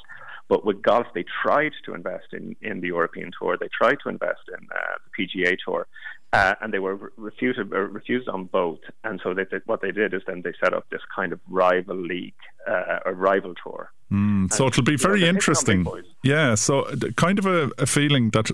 But 0.48 0.64
with 0.64 0.80
golf, 0.80 1.06
they 1.14 1.24
tried 1.42 1.72
to 1.84 1.92
invest 1.92 2.28
in, 2.32 2.56
in 2.62 2.80
the 2.80 2.86
European 2.86 3.30
Tour, 3.38 3.58
they 3.60 3.68
tried 3.78 3.98
to 4.04 4.08
invest 4.08 4.40
in 4.48 4.66
uh, 4.74 4.96
the 5.04 5.44
PGA 5.44 5.56
Tour, 5.62 5.86
uh, 6.32 6.54
and 6.62 6.72
they 6.72 6.78
were 6.78 7.12
refused, 7.18 7.58
uh, 7.58 7.64
refused 7.64 8.28
on 8.28 8.44
both. 8.44 8.80
And 9.04 9.20
so 9.22 9.34
they, 9.34 9.44
they, 9.50 9.58
what 9.66 9.82
they 9.82 9.92
did 9.92 10.14
is 10.14 10.22
then 10.26 10.40
they 10.42 10.54
set 10.62 10.72
up 10.72 10.86
this 10.90 11.02
kind 11.14 11.34
of 11.34 11.40
rival 11.46 11.96
league, 11.96 12.34
uh, 12.66 13.00
a 13.04 13.14
rival 13.14 13.54
tour. 13.54 13.92
Mm, 14.12 14.52
so 14.52 14.68
it'll 14.68 14.84
be 14.84 14.96
very 14.96 15.26
interesting. 15.26 15.86
Yeah, 16.22 16.54
so 16.54 16.84
kind 17.16 17.38
of 17.40 17.46
a, 17.46 17.70
a, 17.78 17.86
feeling 17.86 18.30
that 18.30 18.50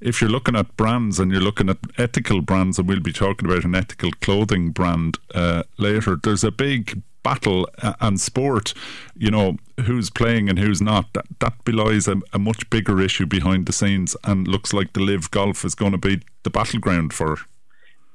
if 0.00 0.20
you're 0.20 0.30
looking 0.30 0.54
at 0.54 0.76
brands 0.76 1.18
and 1.18 1.32
you're 1.32 1.40
looking 1.40 1.68
at 1.68 1.78
ethical 1.98 2.40
brands, 2.42 2.78
and 2.78 2.86
we'll 2.86 3.00
be 3.00 3.12
talking 3.12 3.48
about 3.48 3.64
an 3.64 3.74
ethical 3.74 4.12
clothing 4.20 4.70
brand 4.70 5.18
uh, 5.34 5.64
later, 5.78 6.16
there's 6.22 6.44
a 6.44 6.52
big 6.52 7.02
battle 7.24 7.68
and 8.00 8.20
sport, 8.20 8.72
you 9.16 9.30
know, 9.30 9.56
who's 9.84 10.10
playing 10.10 10.48
and 10.48 10.60
who's 10.60 10.80
not, 10.80 11.12
that, 11.14 11.24
that 11.40 11.64
belies 11.64 12.06
a, 12.06 12.20
a, 12.32 12.38
much 12.38 12.68
bigger 12.70 13.00
issue 13.00 13.26
behind 13.26 13.66
the 13.66 13.72
scenes 13.72 14.14
and 14.22 14.46
looks 14.46 14.72
like 14.72 14.92
the 14.92 15.00
LIV 15.00 15.30
Golf 15.32 15.64
is 15.64 15.74
going 15.74 15.92
to 15.92 15.98
be 15.98 16.20
the 16.44 16.50
battleground 16.50 17.12
for 17.12 17.32
it. 17.32 17.40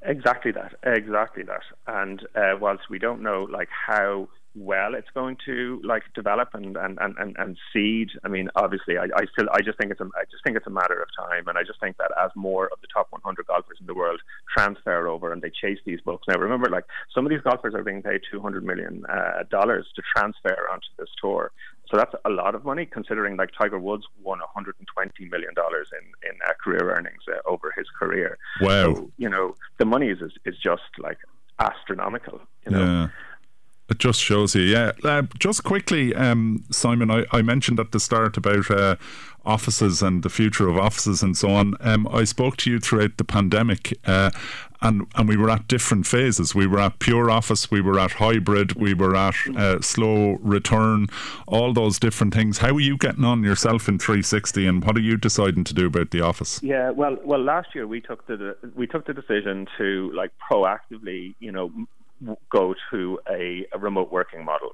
Exactly 0.02 0.52
that, 0.52 0.74
exactly 0.82 1.42
that. 1.42 1.62
And 1.86 2.26
uh, 2.34 2.54
whilst 2.58 2.88
we 2.88 2.98
don't 2.98 3.20
know 3.20 3.46
like 3.50 3.68
how 3.68 4.28
well 4.54 4.94
it's 4.94 5.08
going 5.14 5.36
to 5.46 5.80
like 5.84 6.02
develop 6.14 6.50
and 6.54 6.76
and, 6.76 6.98
and, 6.98 7.36
and 7.38 7.56
seed. 7.72 8.08
I 8.24 8.28
mean, 8.28 8.48
obviously, 8.56 8.98
I, 8.98 9.04
I 9.04 9.24
still 9.32 9.48
I 9.52 9.60
just 9.60 9.78
think 9.78 9.90
it's 9.92 10.00
a 10.00 10.04
I 10.04 10.24
just 10.30 10.42
think 10.44 10.56
it's 10.56 10.66
a 10.66 10.70
matter 10.70 11.00
of 11.00 11.08
time, 11.16 11.48
and 11.48 11.56
I 11.56 11.62
just 11.62 11.80
think 11.80 11.96
that 11.98 12.10
as 12.22 12.30
more 12.34 12.66
of 12.66 12.80
the 12.80 12.88
top 12.92 13.08
100 13.10 13.46
golfers 13.46 13.78
in 13.80 13.86
the 13.86 13.94
world 13.94 14.20
transfer 14.56 15.08
over 15.08 15.32
and 15.32 15.42
they 15.42 15.50
chase 15.50 15.78
these 15.84 16.00
books. 16.00 16.26
Now, 16.28 16.38
remember, 16.38 16.68
like 16.68 16.84
some 17.14 17.24
of 17.26 17.30
these 17.30 17.40
golfers 17.42 17.74
are 17.74 17.84
being 17.84 18.02
paid 18.02 18.20
200 18.30 18.64
million 18.64 19.04
uh, 19.08 19.44
dollars 19.50 19.86
to 19.96 20.02
transfer 20.14 20.68
onto 20.72 20.88
this 20.98 21.08
tour. 21.20 21.52
So 21.90 21.96
that's 21.96 22.14
a 22.24 22.30
lot 22.30 22.54
of 22.54 22.64
money, 22.64 22.86
considering 22.86 23.36
like 23.36 23.50
Tiger 23.58 23.78
Woods 23.78 24.04
won 24.22 24.38
120 24.38 25.28
million 25.28 25.54
dollars 25.54 25.88
in 25.92 26.30
in 26.30 26.38
uh, 26.46 26.52
career 26.62 26.94
earnings 26.96 27.22
uh, 27.28 27.48
over 27.48 27.72
his 27.76 27.86
career. 27.98 28.38
Wow! 28.60 28.94
So, 28.94 29.10
you 29.16 29.28
know, 29.28 29.54
the 29.78 29.84
money 29.84 30.08
is 30.08 30.18
is 30.44 30.56
just 30.62 30.82
like 30.98 31.18
astronomical. 31.58 32.40
You 32.64 32.72
know. 32.72 32.84
Yeah. 32.84 33.08
It 33.90 33.98
just 33.98 34.20
shows 34.20 34.54
you, 34.54 34.62
yeah. 34.62 34.92
Uh, 35.02 35.22
just 35.40 35.64
quickly, 35.64 36.14
um, 36.14 36.64
Simon, 36.70 37.10
I, 37.10 37.24
I, 37.32 37.42
mentioned 37.42 37.80
at 37.80 37.90
the 37.90 37.98
start 37.98 38.36
about 38.36 38.70
uh, 38.70 38.94
offices 39.44 40.00
and 40.00 40.22
the 40.22 40.30
future 40.30 40.68
of 40.68 40.78
offices 40.78 41.24
and 41.24 41.36
so 41.36 41.50
on. 41.50 41.74
Um, 41.80 42.06
I 42.08 42.22
spoke 42.22 42.56
to 42.58 42.70
you 42.70 42.78
throughout 42.78 43.16
the 43.16 43.24
pandemic, 43.24 43.98
uh, 44.06 44.30
and 44.80 45.08
and 45.16 45.28
we 45.28 45.36
were 45.36 45.50
at 45.50 45.66
different 45.66 46.06
phases. 46.06 46.54
We 46.54 46.68
were 46.68 46.78
at 46.78 47.00
pure 47.00 47.32
office, 47.32 47.68
we 47.68 47.80
were 47.80 47.98
at 47.98 48.12
hybrid, 48.12 48.74
we 48.74 48.94
were 48.94 49.16
at 49.16 49.34
uh, 49.56 49.80
slow 49.80 50.38
return, 50.40 51.08
all 51.48 51.72
those 51.72 51.98
different 51.98 52.32
things. 52.32 52.58
How 52.58 52.76
are 52.76 52.80
you 52.80 52.96
getting 52.96 53.24
on 53.24 53.42
yourself 53.42 53.88
in 53.88 53.98
360, 53.98 54.66
and 54.68 54.84
what 54.84 54.96
are 54.96 55.00
you 55.00 55.16
deciding 55.16 55.64
to 55.64 55.74
do 55.74 55.86
about 55.86 56.12
the 56.12 56.20
office? 56.20 56.62
Yeah, 56.62 56.90
well, 56.90 57.16
well, 57.24 57.42
last 57.42 57.74
year 57.74 57.88
we 57.88 58.00
took 58.00 58.26
the 58.28 58.56
we 58.76 58.86
took 58.86 59.06
the 59.06 59.14
decision 59.14 59.66
to 59.78 60.12
like 60.14 60.30
proactively, 60.48 61.34
you 61.40 61.50
know 61.50 61.72
go 62.50 62.74
to 62.90 63.18
a, 63.28 63.66
a 63.72 63.78
remote 63.78 64.12
working 64.12 64.44
model. 64.44 64.70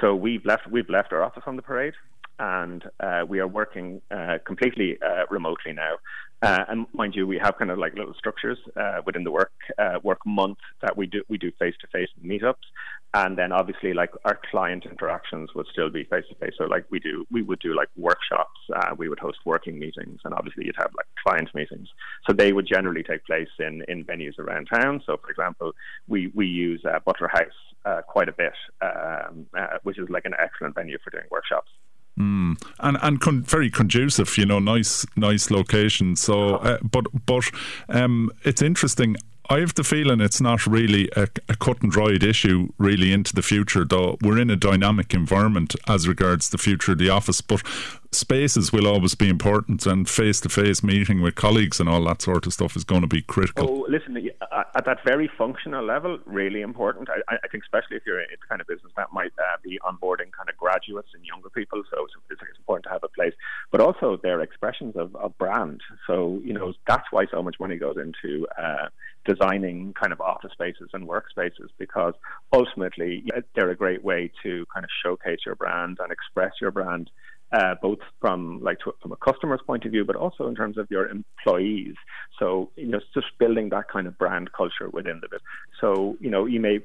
So 0.00 0.14
we've 0.14 0.44
left 0.44 0.66
we've 0.70 0.88
left 0.90 1.12
our 1.12 1.22
office 1.22 1.44
on 1.46 1.56
the 1.56 1.62
parade 1.62 1.94
and 2.38 2.84
uh, 3.00 3.22
we 3.28 3.38
are 3.38 3.46
working 3.46 4.02
uh, 4.10 4.38
completely 4.44 4.98
uh, 5.02 5.24
remotely 5.30 5.72
now. 5.72 5.96
Uh, 6.42 6.64
and 6.68 6.86
mind 6.92 7.14
you, 7.14 7.26
we 7.26 7.38
have 7.38 7.56
kind 7.56 7.70
of 7.70 7.78
like 7.78 7.94
little 7.94 8.14
structures 8.14 8.58
uh, 8.76 9.00
within 9.06 9.24
the 9.24 9.30
work 9.30 9.52
uh, 9.78 9.98
work 10.02 10.18
month 10.26 10.58
that 10.82 10.96
we 10.96 11.06
do 11.06 11.22
we 11.28 11.38
do 11.38 11.50
face 11.58 11.74
to 11.80 11.86
face 11.86 12.08
meetups, 12.22 12.66
and 13.14 13.38
then 13.38 13.52
obviously 13.52 13.94
like 13.94 14.10
our 14.24 14.38
client 14.50 14.84
interactions 14.84 15.54
would 15.54 15.66
still 15.72 15.88
be 15.88 16.04
face 16.04 16.24
to 16.28 16.34
face. 16.34 16.52
So 16.58 16.64
like 16.64 16.84
we 16.90 16.98
do 16.98 17.24
we 17.30 17.42
would 17.42 17.60
do 17.60 17.74
like 17.74 17.88
workshops, 17.96 18.60
we 18.98 19.08
would 19.08 19.20
host 19.20 19.38
working 19.44 19.78
meetings, 19.78 20.20
and 20.24 20.34
obviously 20.34 20.66
you'd 20.66 20.76
have 20.76 20.90
like 20.96 21.06
client 21.24 21.48
meetings. 21.54 21.88
So 22.26 22.32
they 22.32 22.52
would 22.52 22.66
generally 22.66 23.04
take 23.04 23.24
place 23.24 23.48
in 23.58 23.82
in 23.88 24.04
venues 24.04 24.38
around 24.38 24.66
town. 24.66 25.00
So 25.06 25.16
for 25.16 25.30
example, 25.30 25.72
we 26.08 26.32
we 26.34 26.46
use 26.46 26.82
Butler 27.06 27.30
House 27.32 28.04
quite 28.08 28.28
a 28.28 28.32
bit, 28.32 28.54
um, 28.82 29.46
which 29.84 29.98
is 29.98 30.08
like 30.10 30.24
an 30.24 30.34
excellent 30.38 30.74
venue 30.74 30.98
for 31.02 31.10
doing 31.10 31.24
workshops. 31.30 31.70
Mm. 32.18 32.62
And 32.78 32.98
and 33.02 33.20
con- 33.20 33.42
very 33.42 33.70
conducive, 33.70 34.36
you 34.38 34.46
know, 34.46 34.58
nice 34.58 35.06
nice 35.16 35.50
location. 35.50 36.16
So, 36.16 36.56
uh, 36.56 36.78
but 36.82 37.06
but 37.26 37.44
um, 37.88 38.30
it's 38.44 38.62
interesting. 38.62 39.16
I 39.50 39.60
have 39.60 39.74
the 39.74 39.84
feeling 39.84 40.20
it's 40.22 40.40
not 40.40 40.66
really 40.66 41.10
a, 41.14 41.28
a, 41.50 41.56
cut 41.56 41.82
and 41.82 41.92
dried 41.92 42.22
issue 42.22 42.68
really 42.78 43.12
into 43.12 43.34
the 43.34 43.42
future, 43.42 43.84
though 43.84 44.16
we're 44.22 44.38
in 44.38 44.48
a 44.48 44.56
dynamic 44.56 45.12
environment 45.12 45.76
as 45.86 46.08
regards 46.08 46.48
the 46.48 46.56
future 46.56 46.92
of 46.92 46.98
the 46.98 47.10
office. 47.10 47.42
But 47.42 47.62
spaces 48.10 48.72
will 48.72 48.86
always 48.86 49.14
be 49.14 49.28
important, 49.28 49.86
and 49.86 50.08
face 50.08 50.40
to 50.42 50.48
face 50.48 50.82
meeting 50.82 51.20
with 51.20 51.34
colleagues 51.34 51.78
and 51.78 51.90
all 51.90 52.02
that 52.04 52.22
sort 52.22 52.46
of 52.46 52.54
stuff 52.54 52.74
is 52.74 52.84
going 52.84 53.02
to 53.02 53.06
be 53.06 53.20
critical. 53.20 53.68
Oh, 53.68 53.86
listen, 53.86 54.16
at 54.50 54.84
that 54.86 55.04
very 55.04 55.30
functional 55.36 55.84
level, 55.84 56.18
really 56.24 56.62
important. 56.62 57.10
I, 57.10 57.36
I 57.42 57.48
think, 57.48 57.64
especially 57.64 57.98
if 57.98 58.04
you're 58.06 58.20
in 58.20 58.26
the 58.30 58.46
kind 58.48 58.62
of 58.62 58.66
business 58.66 58.92
that 58.96 59.12
might 59.12 59.32
uh, 59.38 59.56
be 59.62 59.78
onboarding 59.84 60.32
kind 60.32 60.48
of 60.48 60.56
graduates 60.56 61.08
and 61.14 61.24
younger 61.24 61.50
people, 61.50 61.82
so 61.90 62.04
it's, 62.04 62.14
it's, 62.30 62.58
important 62.58 62.84
to 62.84 62.90
have 62.90 63.04
a 63.04 63.08
place. 63.08 63.34
But 63.70 63.82
also, 63.82 64.18
they're 64.22 64.40
expressions 64.40 64.96
of, 64.96 65.14
of 65.16 65.36
brand. 65.36 65.82
So, 66.06 66.40
you 66.42 66.54
know, 66.54 66.72
that's 66.86 67.04
why 67.10 67.26
so 67.30 67.42
much 67.42 67.56
money 67.60 67.76
goes 67.76 67.96
into. 67.98 68.46
Uh, 68.56 68.88
designing 69.24 69.94
kind 70.00 70.12
of 70.12 70.20
office 70.20 70.52
spaces 70.52 70.90
and 70.92 71.08
workspaces 71.08 71.68
because 71.78 72.14
ultimately 72.52 73.24
they're 73.54 73.70
a 73.70 73.76
great 73.76 74.04
way 74.04 74.30
to 74.42 74.66
kind 74.72 74.84
of 74.84 74.90
showcase 75.02 75.38
your 75.46 75.54
brand 75.54 75.98
and 76.00 76.12
express 76.12 76.52
your 76.60 76.70
brand 76.70 77.10
uh, 77.54 77.74
both 77.80 77.98
from 78.20 78.60
like 78.62 78.78
to, 78.80 78.92
from 79.00 79.12
a 79.12 79.16
customer's 79.16 79.60
point 79.66 79.84
of 79.84 79.92
view, 79.92 80.04
but 80.04 80.16
also 80.16 80.48
in 80.48 80.54
terms 80.54 80.76
of 80.76 80.88
your 80.90 81.08
employees. 81.08 81.94
So 82.38 82.70
you 82.76 82.88
know, 82.88 83.00
just 83.14 83.26
building 83.38 83.68
that 83.68 83.88
kind 83.88 84.06
of 84.06 84.18
brand 84.18 84.50
culture 84.52 84.88
within 84.92 85.20
the 85.20 85.28
business. 85.28 85.42
So 85.80 86.16
you 86.20 86.30
know, 86.30 86.46
you 86.46 86.60
may 86.60 86.80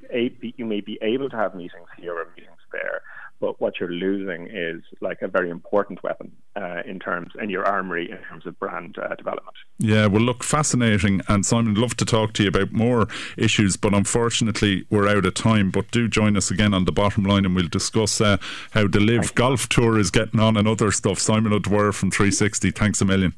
you 0.58 0.66
may 0.66 0.82
be 0.82 1.00
able 1.02 1.30
to 1.30 1.36
have 1.36 1.56
meetings 1.56 1.88
here 1.98 2.14
or 2.14 2.28
meetings 2.36 2.60
there, 2.72 3.02
but 3.40 3.60
what 3.62 3.80
you're 3.80 3.92
losing 3.92 4.48
is 4.48 4.82
like 5.02 5.22
a 5.22 5.28
very 5.28 5.50
important 5.50 6.04
weapon 6.04 6.32
uh, 6.56 6.82
in 6.86 7.00
terms 7.00 7.32
in 7.42 7.50
your 7.50 7.66
armory 7.66 8.12
in 8.12 8.18
terms 8.30 8.46
of 8.46 8.58
brand 8.60 8.98
uh, 8.98 9.16
development. 9.16 9.56
Yeah, 9.78 10.08
well, 10.08 10.22
look, 10.22 10.44
fascinating, 10.44 11.22
and 11.28 11.46
Simon, 11.46 11.76
love 11.76 11.96
to 11.98 12.06
talk 12.06 12.34
to 12.34 12.44
you 12.44 12.50
about 12.50 12.72
more 12.72 13.08
issues, 13.38 13.78
but 13.78 13.94
unfortunately 13.94 14.86
we're 14.90 15.08
out 15.08 15.26
of 15.26 15.34
time. 15.34 15.72
But 15.72 15.92
do 15.92 16.08
join 16.08 16.36
us 16.38 16.52
again 16.52 16.74
on 16.74 16.86
the 16.86 16.92
bottom 16.92 17.24
line, 17.24 17.46
and 17.46 17.56
we'll 17.56 17.68
discuss 17.68 18.20
uh, 18.20 18.38
how 18.72 18.88
the 18.88 19.00
LIV 19.00 19.36
Golf 19.36 19.70
Tour 19.70 19.98
is 19.98 20.12
getting 20.12 20.40
on 20.40 20.58
and 20.58 20.68
other 20.68 20.92
stuff. 20.92 21.20
Simon 21.20 21.54
O'Dwyer 21.54 21.92
from 21.92 22.12
360. 22.12 22.72
Thanks 22.72 23.02
a 23.02 23.06
million. 23.06 23.34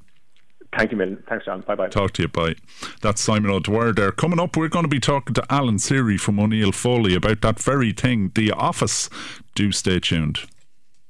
Thank 0.78 0.92
you, 0.92 0.98
Milton. 0.98 1.22
Thanks, 1.28 1.46
John. 1.46 1.62
Bye 1.62 1.76
bye. 1.76 1.90
Talk 1.90 2.14
to 2.14 2.22
you. 2.22 2.28
Bye. 2.30 2.56
That's 3.02 3.22
Simon 3.22 3.52
O'Dwyer 3.52 3.94
there. 3.94 4.12
Coming 4.12 4.40
up, 4.40 4.56
we're 4.56 4.70
going 4.70 4.86
to 4.86 4.90
be 4.90 5.02
talking 5.02 5.34
to 5.34 5.44
Alan 5.54 5.76
Serry 5.78 6.20
from 6.20 6.40
O'Neill 6.40 6.72
Foley 6.72 7.14
about 7.14 7.42
that 7.42 7.60
very 7.60 7.92
thing, 7.92 8.32
The 8.36 8.52
Office. 8.52 9.10
Do 9.54 9.72
stay 9.74 10.00
tuned. 10.00 10.40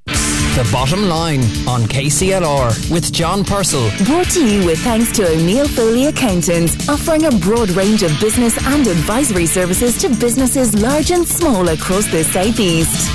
The 0.06 0.68
bottom 0.72 1.08
line 1.08 1.42
on 1.68 1.84
KCLR 1.84 2.92
with 2.92 3.14
John 3.14 3.46
Purcell. 3.46 3.90
Brought 4.06 4.30
to 4.32 4.46
you 4.46 4.66
with 4.66 4.80
thanks 4.80 5.12
to 5.14 5.28
O'Neill 5.30 5.68
Foley 5.68 6.08
Accountants, 6.08 6.90
offering 6.90 7.26
a 7.26 7.32
broad 7.32 7.70
range 7.70 8.04
of 8.04 8.12
business 8.20 8.58
and 8.68 8.86
advisory 8.88 9.46
services 9.46 9.98
to 10.02 10.10
businesses 10.10 10.74
large 10.82 11.12
and 11.12 11.26
small 11.26 11.70
across 11.70 12.08
the 12.12 12.24
southeast. 12.24 13.10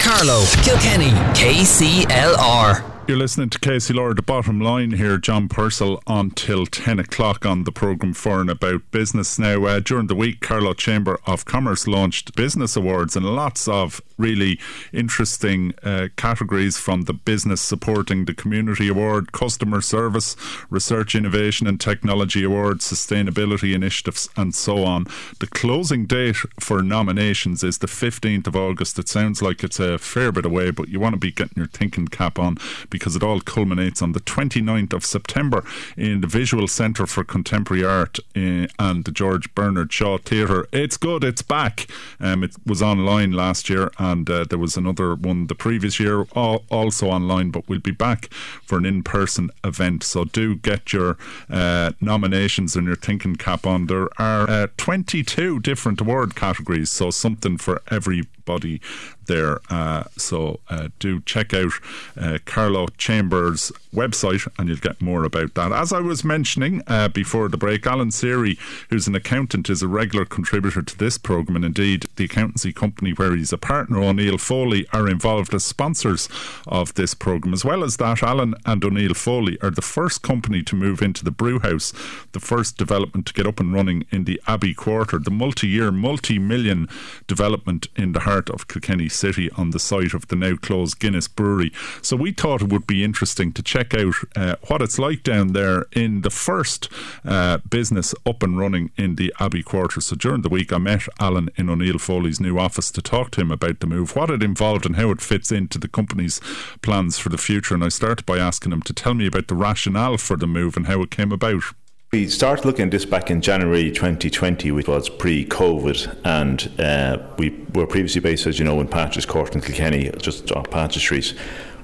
Carlow, 0.00 0.44
Kilkenny, 0.64 1.10
KCLR. 1.38 2.87
You're 3.08 3.16
listening 3.16 3.48
to 3.48 3.58
KCLR, 3.58 4.16
the 4.16 4.20
bottom 4.20 4.60
line 4.60 4.90
here, 4.90 5.16
John 5.16 5.48
Purcell, 5.48 6.02
until 6.06 6.66
10 6.66 6.98
o'clock 6.98 7.46
on 7.46 7.64
the 7.64 7.72
programme 7.72 8.12
for 8.12 8.42
and 8.42 8.50
about 8.50 8.90
business. 8.90 9.38
Now, 9.38 9.64
uh, 9.64 9.80
during 9.80 10.08
the 10.08 10.14
week, 10.14 10.42
Carlow 10.42 10.74
Chamber 10.74 11.18
of 11.26 11.46
Commerce 11.46 11.86
launched 11.86 12.36
business 12.36 12.76
awards 12.76 13.16
and 13.16 13.24
lots 13.24 13.66
of 13.66 14.02
really 14.18 14.60
interesting 14.92 15.72
uh, 15.82 16.08
categories 16.16 16.76
from 16.76 17.02
the 17.02 17.14
Business 17.14 17.62
Supporting 17.62 18.26
the 18.26 18.34
Community 18.34 18.88
Award, 18.88 19.32
Customer 19.32 19.80
Service, 19.80 20.36
Research 20.68 21.14
Innovation 21.14 21.66
and 21.66 21.80
Technology 21.80 22.44
Award, 22.44 22.80
Sustainability 22.80 23.74
Initiatives, 23.74 24.28
and 24.36 24.54
so 24.54 24.84
on. 24.84 25.06
The 25.38 25.46
closing 25.46 26.04
date 26.04 26.36
for 26.60 26.82
nominations 26.82 27.64
is 27.64 27.78
the 27.78 27.86
15th 27.86 28.48
of 28.48 28.56
August. 28.56 28.98
It 28.98 29.08
sounds 29.08 29.40
like 29.40 29.64
it's 29.64 29.80
a 29.80 29.96
fair 29.96 30.30
bit 30.30 30.44
away, 30.44 30.72
but 30.72 30.88
you 30.88 31.00
want 31.00 31.14
to 31.14 31.18
be 31.18 31.32
getting 31.32 31.56
your 31.56 31.68
thinking 31.68 32.08
cap 32.08 32.38
on 32.38 32.58
because 32.98 33.16
it 33.16 33.22
all 33.22 33.40
culminates 33.40 34.02
on 34.02 34.12
the 34.12 34.20
29th 34.20 34.92
of 34.92 35.06
September 35.06 35.64
in 35.96 36.20
the 36.20 36.26
Visual 36.26 36.66
Centre 36.66 37.06
for 37.06 37.24
Contemporary 37.24 37.84
Art 37.84 38.18
uh, 38.36 38.66
and 38.78 39.04
the 39.04 39.12
George 39.12 39.54
Bernard 39.54 39.92
Shaw 39.92 40.18
Theatre. 40.18 40.66
It's 40.72 40.96
good, 40.96 41.24
it's 41.24 41.42
back. 41.42 41.86
Um, 42.20 42.42
it 42.42 42.56
was 42.66 42.82
online 42.82 43.32
last 43.32 43.70
year 43.70 43.90
and 43.98 44.28
uh, 44.28 44.44
there 44.44 44.58
was 44.58 44.76
another 44.76 45.14
one 45.14 45.46
the 45.46 45.54
previous 45.54 46.00
year, 46.00 46.26
all, 46.32 46.64
also 46.70 47.08
online, 47.08 47.50
but 47.50 47.68
we'll 47.68 47.78
be 47.78 47.92
back 47.92 48.32
for 48.64 48.78
an 48.78 48.84
in 48.84 49.02
person 49.02 49.50
event. 49.64 50.02
So 50.02 50.24
do 50.24 50.56
get 50.56 50.92
your 50.92 51.16
uh, 51.48 51.92
nominations 52.00 52.76
and 52.76 52.86
your 52.86 52.96
thinking 52.96 53.36
cap 53.36 53.66
on. 53.66 53.86
There 53.86 54.08
are 54.20 54.50
uh, 54.50 54.66
22 54.76 55.60
different 55.60 56.00
award 56.00 56.34
categories, 56.34 56.90
so 56.90 57.10
something 57.10 57.58
for 57.58 57.82
everybody 57.90 58.80
there. 59.28 59.60
Uh, 59.70 60.04
so 60.16 60.58
uh, 60.68 60.88
do 60.98 61.20
check 61.20 61.54
out 61.54 61.72
uh, 62.16 62.38
Carlow 62.44 62.88
Chambers' 62.98 63.70
website 63.94 64.48
and 64.58 64.68
you'll 64.68 64.78
get 64.78 65.00
more 65.00 65.24
about 65.24 65.54
that. 65.54 65.72
As 65.72 65.92
I 65.92 66.00
was 66.00 66.24
mentioning 66.24 66.82
uh, 66.86 67.08
before 67.08 67.48
the 67.48 67.56
break, 67.56 67.86
Alan 67.86 68.10
Serry, 68.10 68.58
who's 68.90 69.06
an 69.06 69.14
accountant, 69.14 69.70
is 69.70 69.82
a 69.82 69.88
regular 69.88 70.24
contributor 70.24 70.82
to 70.82 70.98
this 70.98 71.16
programme 71.16 71.56
and 71.56 71.64
indeed 71.64 72.06
the 72.16 72.24
accountancy 72.24 72.72
company 72.72 73.12
where 73.12 73.36
he's 73.36 73.52
a 73.52 73.58
partner, 73.58 74.02
O'Neill 74.02 74.38
Foley, 74.38 74.86
are 74.92 75.08
involved 75.08 75.54
as 75.54 75.64
sponsors 75.64 76.28
of 76.66 76.94
this 76.94 77.14
programme. 77.14 77.54
As 77.54 77.64
well 77.64 77.84
as 77.84 77.96
that, 77.98 78.22
Alan 78.22 78.54
and 78.66 78.84
O'Neill 78.84 79.14
Foley 79.14 79.58
are 79.62 79.70
the 79.70 79.82
first 79.82 80.22
company 80.22 80.62
to 80.64 80.74
move 80.74 81.02
into 81.02 81.24
the 81.24 81.30
Brewhouse, 81.30 81.92
the 82.32 82.40
first 82.40 82.76
development 82.76 83.26
to 83.26 83.32
get 83.32 83.46
up 83.46 83.60
and 83.60 83.72
running 83.72 84.06
in 84.10 84.24
the 84.24 84.40
Abbey 84.46 84.74
Quarter, 84.74 85.18
the 85.18 85.30
multi 85.30 85.68
year, 85.68 85.92
multi 85.92 86.38
million 86.38 86.88
development 87.26 87.88
in 87.96 88.12
the 88.12 88.20
heart 88.20 88.50
of 88.50 88.68
Kilkenny 88.68 89.08
City 89.18 89.50
on 89.52 89.70
the 89.70 89.78
site 89.78 90.14
of 90.14 90.28
the 90.28 90.36
now 90.36 90.56
closed 90.56 90.98
Guinness 90.98 91.28
Brewery. 91.28 91.72
So 92.02 92.16
we 92.16 92.32
thought 92.32 92.62
it 92.62 92.72
would 92.72 92.86
be 92.86 93.04
interesting 93.04 93.52
to 93.52 93.62
check 93.62 93.94
out 93.94 94.14
uh, 94.36 94.56
what 94.68 94.82
it's 94.82 94.98
like 94.98 95.22
down 95.22 95.52
there 95.52 95.86
in 95.92 96.22
the 96.22 96.30
first 96.30 96.88
uh, 97.24 97.58
business 97.58 98.14
up 98.24 98.42
and 98.42 98.58
running 98.58 98.90
in 98.96 99.16
the 99.16 99.34
Abbey 99.40 99.62
Quarter. 99.62 100.00
So 100.00 100.16
during 100.16 100.42
the 100.42 100.48
week, 100.48 100.72
I 100.72 100.78
met 100.78 101.02
Alan 101.18 101.50
in 101.56 101.68
O'Neill 101.68 101.98
Foley's 101.98 102.40
new 102.40 102.58
office 102.58 102.90
to 102.92 103.02
talk 103.02 103.30
to 103.32 103.40
him 103.40 103.50
about 103.50 103.80
the 103.80 103.86
move, 103.86 104.14
what 104.14 104.30
it 104.30 104.42
involved, 104.42 104.86
and 104.86 104.96
how 104.96 105.10
it 105.10 105.20
fits 105.20 105.50
into 105.50 105.78
the 105.78 105.88
company's 105.88 106.40
plans 106.82 107.18
for 107.18 107.28
the 107.28 107.38
future. 107.38 107.74
And 107.74 107.84
I 107.84 107.88
started 107.88 108.24
by 108.26 108.38
asking 108.38 108.72
him 108.72 108.82
to 108.82 108.92
tell 108.92 109.14
me 109.14 109.26
about 109.26 109.48
the 109.48 109.54
rationale 109.54 110.18
for 110.18 110.36
the 110.36 110.46
move 110.46 110.76
and 110.76 110.86
how 110.86 111.02
it 111.02 111.10
came 111.10 111.32
about. 111.32 111.62
We 112.10 112.26
started 112.28 112.64
looking 112.64 112.86
at 112.86 112.90
this 112.90 113.04
back 113.04 113.30
in 113.30 113.42
January 113.42 113.90
2020, 113.90 114.72
which 114.72 114.88
was 114.88 115.10
pre-COVID, 115.10 116.20
and 116.24 116.80
uh, 116.80 117.18
we 117.36 117.50
were 117.74 117.86
previously 117.86 118.22
based, 118.22 118.46
as 118.46 118.58
you 118.58 118.64
know, 118.64 118.80
in 118.80 118.88
Patrick's 118.88 119.26
Court 119.26 119.54
in 119.54 119.60
Kilkenny, 119.60 120.10
just 120.16 120.50
off 120.52 120.70
Patrick's 120.70 121.02
Street, 121.02 121.34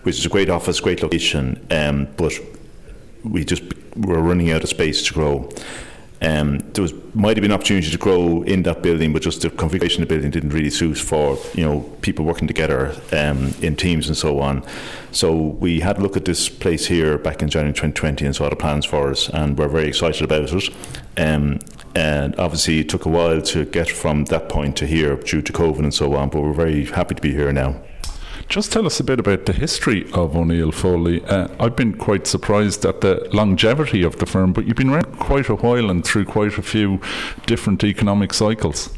which 0.02 0.18
is 0.18 0.24
a 0.24 0.30
great 0.30 0.48
office, 0.48 0.80
great 0.80 1.02
location, 1.02 1.66
um, 1.70 2.08
but 2.16 2.32
we 3.22 3.44
just 3.44 3.64
were 3.98 4.18
running 4.18 4.50
out 4.50 4.62
of 4.62 4.70
space 4.70 5.06
to 5.06 5.12
grow. 5.12 5.50
Um, 6.24 6.58
there 6.72 6.82
was 6.82 6.94
might 7.14 7.36
have 7.36 7.42
been 7.42 7.52
opportunity 7.52 7.90
to 7.90 7.98
grow 7.98 8.42
in 8.42 8.62
that 8.62 8.82
building, 8.82 9.12
but 9.12 9.22
just 9.22 9.42
the 9.42 9.50
configuration 9.50 10.02
of 10.02 10.08
the 10.08 10.14
building 10.14 10.30
didn't 10.30 10.50
really 10.50 10.70
suit 10.70 10.96
for 10.96 11.38
you 11.54 11.64
know 11.64 11.80
people 12.00 12.24
working 12.24 12.48
together 12.48 12.94
um, 13.12 13.52
in 13.60 13.76
teams 13.76 14.08
and 14.08 14.16
so 14.16 14.40
on. 14.40 14.64
So 15.12 15.34
we 15.34 15.80
had 15.80 15.98
a 15.98 16.00
look 16.00 16.16
at 16.16 16.24
this 16.24 16.48
place 16.48 16.86
here 16.86 17.18
back 17.18 17.42
in 17.42 17.48
January 17.48 17.72
2020 17.74 18.24
and 18.24 18.34
saw 18.34 18.48
the 18.48 18.56
plans 18.56 18.86
for 18.86 19.10
us, 19.10 19.28
and 19.28 19.58
we're 19.58 19.68
very 19.68 19.88
excited 19.88 20.22
about 20.22 20.52
it. 20.52 20.70
Um, 21.18 21.58
and 21.94 22.34
obviously, 22.36 22.80
it 22.80 22.88
took 22.88 23.04
a 23.04 23.10
while 23.10 23.42
to 23.42 23.64
get 23.66 23.88
from 23.88 24.24
that 24.26 24.48
point 24.48 24.76
to 24.78 24.86
here 24.86 25.16
due 25.16 25.42
to 25.42 25.52
COVID 25.52 25.80
and 25.80 25.94
so 25.94 26.14
on, 26.14 26.30
but 26.30 26.40
we're 26.40 26.52
very 26.52 26.86
happy 26.86 27.14
to 27.14 27.22
be 27.22 27.32
here 27.32 27.52
now. 27.52 27.80
Just 28.48 28.72
tell 28.72 28.86
us 28.86 29.00
a 29.00 29.04
bit 29.04 29.18
about 29.18 29.46
the 29.46 29.52
history 29.52 30.04
of 30.12 30.36
O'Neill 30.36 30.70
Foley. 30.70 31.24
Uh, 31.24 31.48
I've 31.58 31.74
been 31.74 31.94
quite 31.96 32.26
surprised 32.26 32.84
at 32.84 33.00
the 33.00 33.26
longevity 33.32 34.02
of 34.02 34.18
the 34.18 34.26
firm, 34.26 34.52
but 34.52 34.66
you've 34.66 34.76
been 34.76 34.90
around 34.90 35.18
quite 35.18 35.48
a 35.48 35.56
while 35.56 35.90
and 35.90 36.04
through 36.04 36.26
quite 36.26 36.58
a 36.58 36.62
few 36.62 37.00
different 37.46 37.82
economic 37.82 38.32
cycles. 38.32 38.90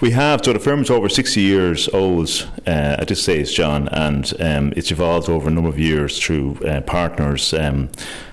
We 0.00 0.10
have. 0.10 0.44
So 0.44 0.52
the 0.52 0.58
firm 0.58 0.82
is 0.82 0.90
over 0.90 1.08
60 1.08 1.40
years 1.40 1.88
old 1.88 2.48
uh, 2.66 2.96
at 2.98 3.08
this 3.08 3.22
stage, 3.22 3.54
John, 3.54 3.88
and 3.88 4.32
um, 4.40 4.72
it's 4.76 4.90
evolved 4.90 5.28
over 5.28 5.48
a 5.48 5.52
number 5.52 5.70
of 5.70 5.78
years 5.78 6.18
through 6.18 6.58
uh, 6.66 6.80
partners. 6.80 7.54
Um, 7.54 7.88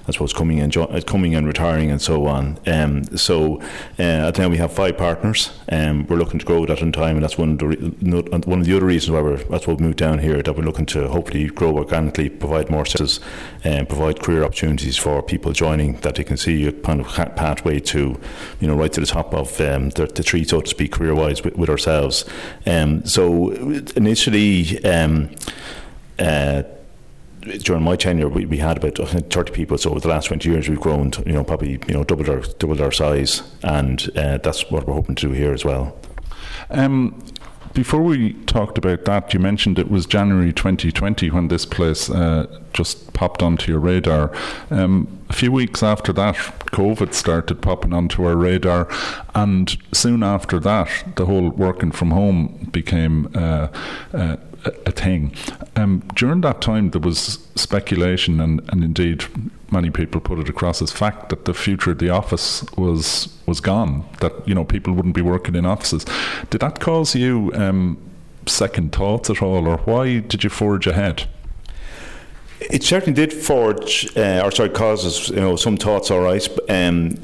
I 0.10 0.12
suppose 0.12 0.34
coming 0.34 0.60
and 0.60 0.72
jo- 0.72 1.02
coming 1.06 1.36
and 1.36 1.46
retiring 1.46 1.92
and 1.92 2.02
so 2.02 2.26
on. 2.26 2.60
Um, 2.66 3.04
so 3.16 3.62
uh, 4.00 4.32
now 4.38 4.50
we 4.50 4.58
have 4.58 4.74
five 4.74 4.98
partners. 4.98 5.52
Um, 5.72 6.08
we're 6.08 6.18
looking 6.18 6.40
to 6.40 6.46
grow 6.46 6.66
that 6.66 6.82
in 6.82 6.92
time, 6.92 7.16
and 7.16 7.24
that's 7.24 7.38
one 7.38 7.52
of 7.52 7.60
the 7.60 7.68
re- 7.68 7.76
one 7.76 8.60
of 8.60 8.66
the 8.66 8.76
other 8.76 8.86
reasons 8.86 9.12
why 9.12 9.22
we're 9.22 9.38
that's 9.38 9.68
why 9.68 9.74
we 9.76 9.84
moved 9.84 9.98
down 9.98 10.18
here. 10.18 10.42
That 10.42 10.58
we're 10.58 10.64
looking 10.64 10.88
to 10.88 11.08
hopefully 11.08 11.46
grow 11.48 11.78
organically, 11.78 12.28
provide 12.30 12.72
more 12.72 12.86
services, 12.86 13.20
and 13.64 13.88
provide 13.88 14.22
career 14.22 14.44
opportunities 14.44 14.98
for 14.98 15.22
people 15.22 15.54
joining 15.54 15.98
that 16.02 16.16
they 16.16 16.24
can 16.24 16.38
see 16.38 16.68
a 16.68 16.72
kind 16.72 17.02
of 17.02 17.08
pathway 17.36 17.80
to, 17.80 18.20
you 18.60 18.68
know, 18.68 18.76
right 18.76 18.92
to 18.94 19.00
the 19.00 19.06
top 19.06 19.34
of 19.34 19.62
um, 19.62 19.92
the, 19.92 20.08
the, 20.08 20.24
tree, 20.24 20.44
so 20.44 20.62
to 20.62 20.68
speak, 20.68 20.94
career 20.94 21.14
wise 21.14 21.44
with, 21.44 21.56
with, 21.56 21.70
ourselves. 21.70 22.26
Um, 22.66 23.06
so 23.06 23.52
initially. 23.96 24.84
Um, 24.84 25.30
uh, 26.18 26.64
during 27.58 27.84
my 27.84 27.96
tenure, 27.96 28.30
we, 28.30 28.46
we 28.46 28.58
had 28.58 28.78
about 28.78 28.98
30 28.98 29.52
people. 29.52 29.78
So 29.78 29.92
over 29.92 30.00
the 30.00 30.08
last 30.08 30.28
20 30.28 30.50
years, 30.50 30.70
we've 30.70 30.80
grown, 30.80 31.12
to, 31.12 31.24
you 31.26 31.34
know, 31.34 31.44
probably 31.44 31.80
you 31.88 31.94
know 31.94 32.04
doubled 32.04 32.30
our 32.30 32.42
doubled 32.60 32.82
our 32.82 32.92
size, 32.92 33.44
and 33.64 34.10
uh, 34.16 34.38
that's 34.38 34.70
what 34.70 34.88
we're 34.88 34.94
hoping 34.94 35.16
to 35.16 35.28
do 35.28 35.34
here 35.34 35.54
as 35.54 35.66
well. 35.66 35.98
Um, 36.70 37.24
before 37.74 38.02
we 38.02 38.34
talked 38.46 38.78
about 38.78 39.06
that, 39.06 39.34
you 39.34 39.40
mentioned 39.40 39.78
it 39.78 39.92
was 39.92 40.06
January 40.06 40.52
2020 40.52 41.30
when 41.30 41.48
this 41.50 41.66
place 41.66 42.10
uh, 42.10 42.60
just 42.74 43.14
popped 43.14 43.44
onto 43.44 43.72
your 43.72 43.80
radar. 43.80 44.34
Um, 44.72 45.20
a 45.30 45.34
few 45.34 45.52
weeks 45.52 45.84
after 45.84 46.12
that, 46.14 46.36
COVID 46.72 47.14
started 47.14 47.62
popping 47.62 47.94
onto 47.94 48.26
our 48.26 48.36
radar, 48.36 48.88
and 49.36 49.78
soon 49.94 50.24
after 50.24 50.60
that, 50.60 50.90
the 51.16 51.26
whole 51.26 51.52
working 51.52 51.92
from 51.92 52.12
home 52.12 52.70
became 52.72 53.32
uh, 53.36 53.68
uh, 54.14 54.38
a, 54.66 54.92
thing. 54.92 55.34
Um, 55.76 56.04
during 56.16 56.42
that 56.42 56.62
time, 56.62 56.92
there 56.92 57.02
was 57.02 57.48
speculation, 57.56 58.40
and, 58.40 58.62
and 58.70 58.84
indeed 58.84 59.26
many 59.72 59.90
people 59.90 60.20
put 60.20 60.40
it 60.40 60.50
across 60.50 60.82
as 60.82 60.92
fact 60.92 61.30
that 61.30 61.46
the 61.46 61.54
future 61.54 61.92
of 61.92 62.00
the 62.00 62.10
office 62.10 62.64
was 62.78 63.30
was 63.46 63.60
gone. 63.62 64.06
That 64.20 64.48
you 64.48 64.54
know 64.56 64.66
people 64.66 64.94
wouldn't 64.94 65.16
be 65.16 65.22
working 65.22 65.56
in 65.56 65.66
offices. 65.66 66.06
Did 66.50 66.62
that 66.62 66.80
cause 66.80 67.16
you 67.16 67.52
um, 67.54 67.98
second 68.46 68.92
thoughts 68.92 69.30
at 69.30 69.42
all, 69.42 69.68
or 69.68 69.78
why 69.78 70.20
did 70.20 70.44
you 70.44 70.50
forge 70.50 70.88
ahead? 70.88 71.28
It 72.60 72.84
certainly 72.84 73.14
did 73.14 73.32
forge, 73.32 74.16
uh, 74.18 74.42
or 74.44 74.52
sorry, 74.52 74.70
causes 74.70 75.30
you 75.30 75.38
know 75.38 75.56
some 75.56 75.78
thoughts. 75.78 76.12
All 76.12 76.22
right, 76.22 76.48
um, 76.70 77.18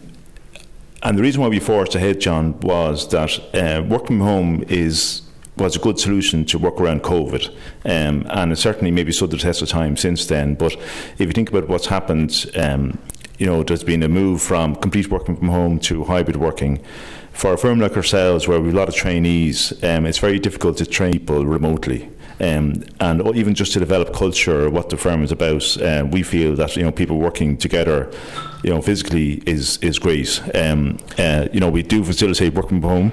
and 1.04 1.18
the 1.18 1.22
reason 1.22 1.42
why 1.42 1.50
we 1.50 1.60
forged 1.60 1.96
ahead, 1.96 2.22
John, 2.22 2.60
was 2.62 3.10
that 3.10 3.40
uh, 3.54 3.84
working 3.84 4.20
from 4.20 4.22
home 4.22 4.64
is 4.70 5.22
was 5.58 5.76
a 5.76 5.80
good 5.80 6.00
solution 6.00 6.46
to 6.46 6.58
work 6.58 6.80
around 6.80 7.04
COVID. 7.04 7.50
Um, 7.86 8.26
and 8.30 8.52
it 8.52 8.58
certainly 8.58 8.92
maybe 8.92 9.12
stood 9.12 9.32
the 9.32 9.38
test 9.38 9.62
of 9.62 9.70
time 9.70 9.96
since 9.98 10.26
then. 10.26 10.56
But 10.56 10.74
if 10.74 11.22
you 11.22 11.32
think 11.32 11.50
about 11.50 11.68
what's 11.68 11.88
happened, 11.88 12.46
um, 12.56 12.98
you 13.38 13.46
know, 13.46 13.64
there's 13.64 13.84
been 13.84 14.04
a 14.04 14.10
move 14.10 14.42
from 14.42 14.76
complete 14.76 15.10
working 15.10 15.36
from 15.36 15.50
home 15.50 15.80
to 15.80 16.06
hybrid 16.06 16.38
working. 16.38 16.82
For 17.32 17.54
a 17.54 17.58
firm 17.58 17.80
like 17.82 17.98
ourselves, 17.98 18.48
where 18.48 18.60
we 18.62 18.68
have 18.68 18.76
a 18.76 18.78
lot 18.78 18.88
of 18.88 18.96
trainees, 18.96 19.74
um, 19.84 20.06
it's 20.06 20.20
very 20.20 20.40
difficult 20.40 20.78
to 20.78 20.86
train 20.86 21.14
people 21.14 21.46
remotely. 21.46 22.10
Um, 22.40 22.84
and 23.00 23.36
even 23.36 23.56
just 23.56 23.74
to 23.74 23.80
develop 23.80 24.14
culture, 24.14 24.70
what 24.70 24.90
the 24.90 24.98
firm 24.98 25.24
is 25.24 25.32
about, 25.32 25.82
uh, 25.82 26.06
we 26.10 26.22
feel 26.24 26.56
that 26.56 26.76
you 26.76 26.84
know 26.84 26.92
people 26.92 27.18
working 27.18 27.58
together, 27.58 28.12
you 28.64 28.70
know, 28.70 28.82
physically 28.82 29.42
is 29.46 29.78
is 29.78 30.00
great. 30.00 30.42
Um, 30.54 30.98
uh, 31.18 31.48
you 31.54 31.60
know, 31.60 31.70
we 31.70 31.84
do 31.84 32.04
facilitate 32.04 32.54
working 32.54 32.82
from 32.82 32.90
home, 32.90 33.12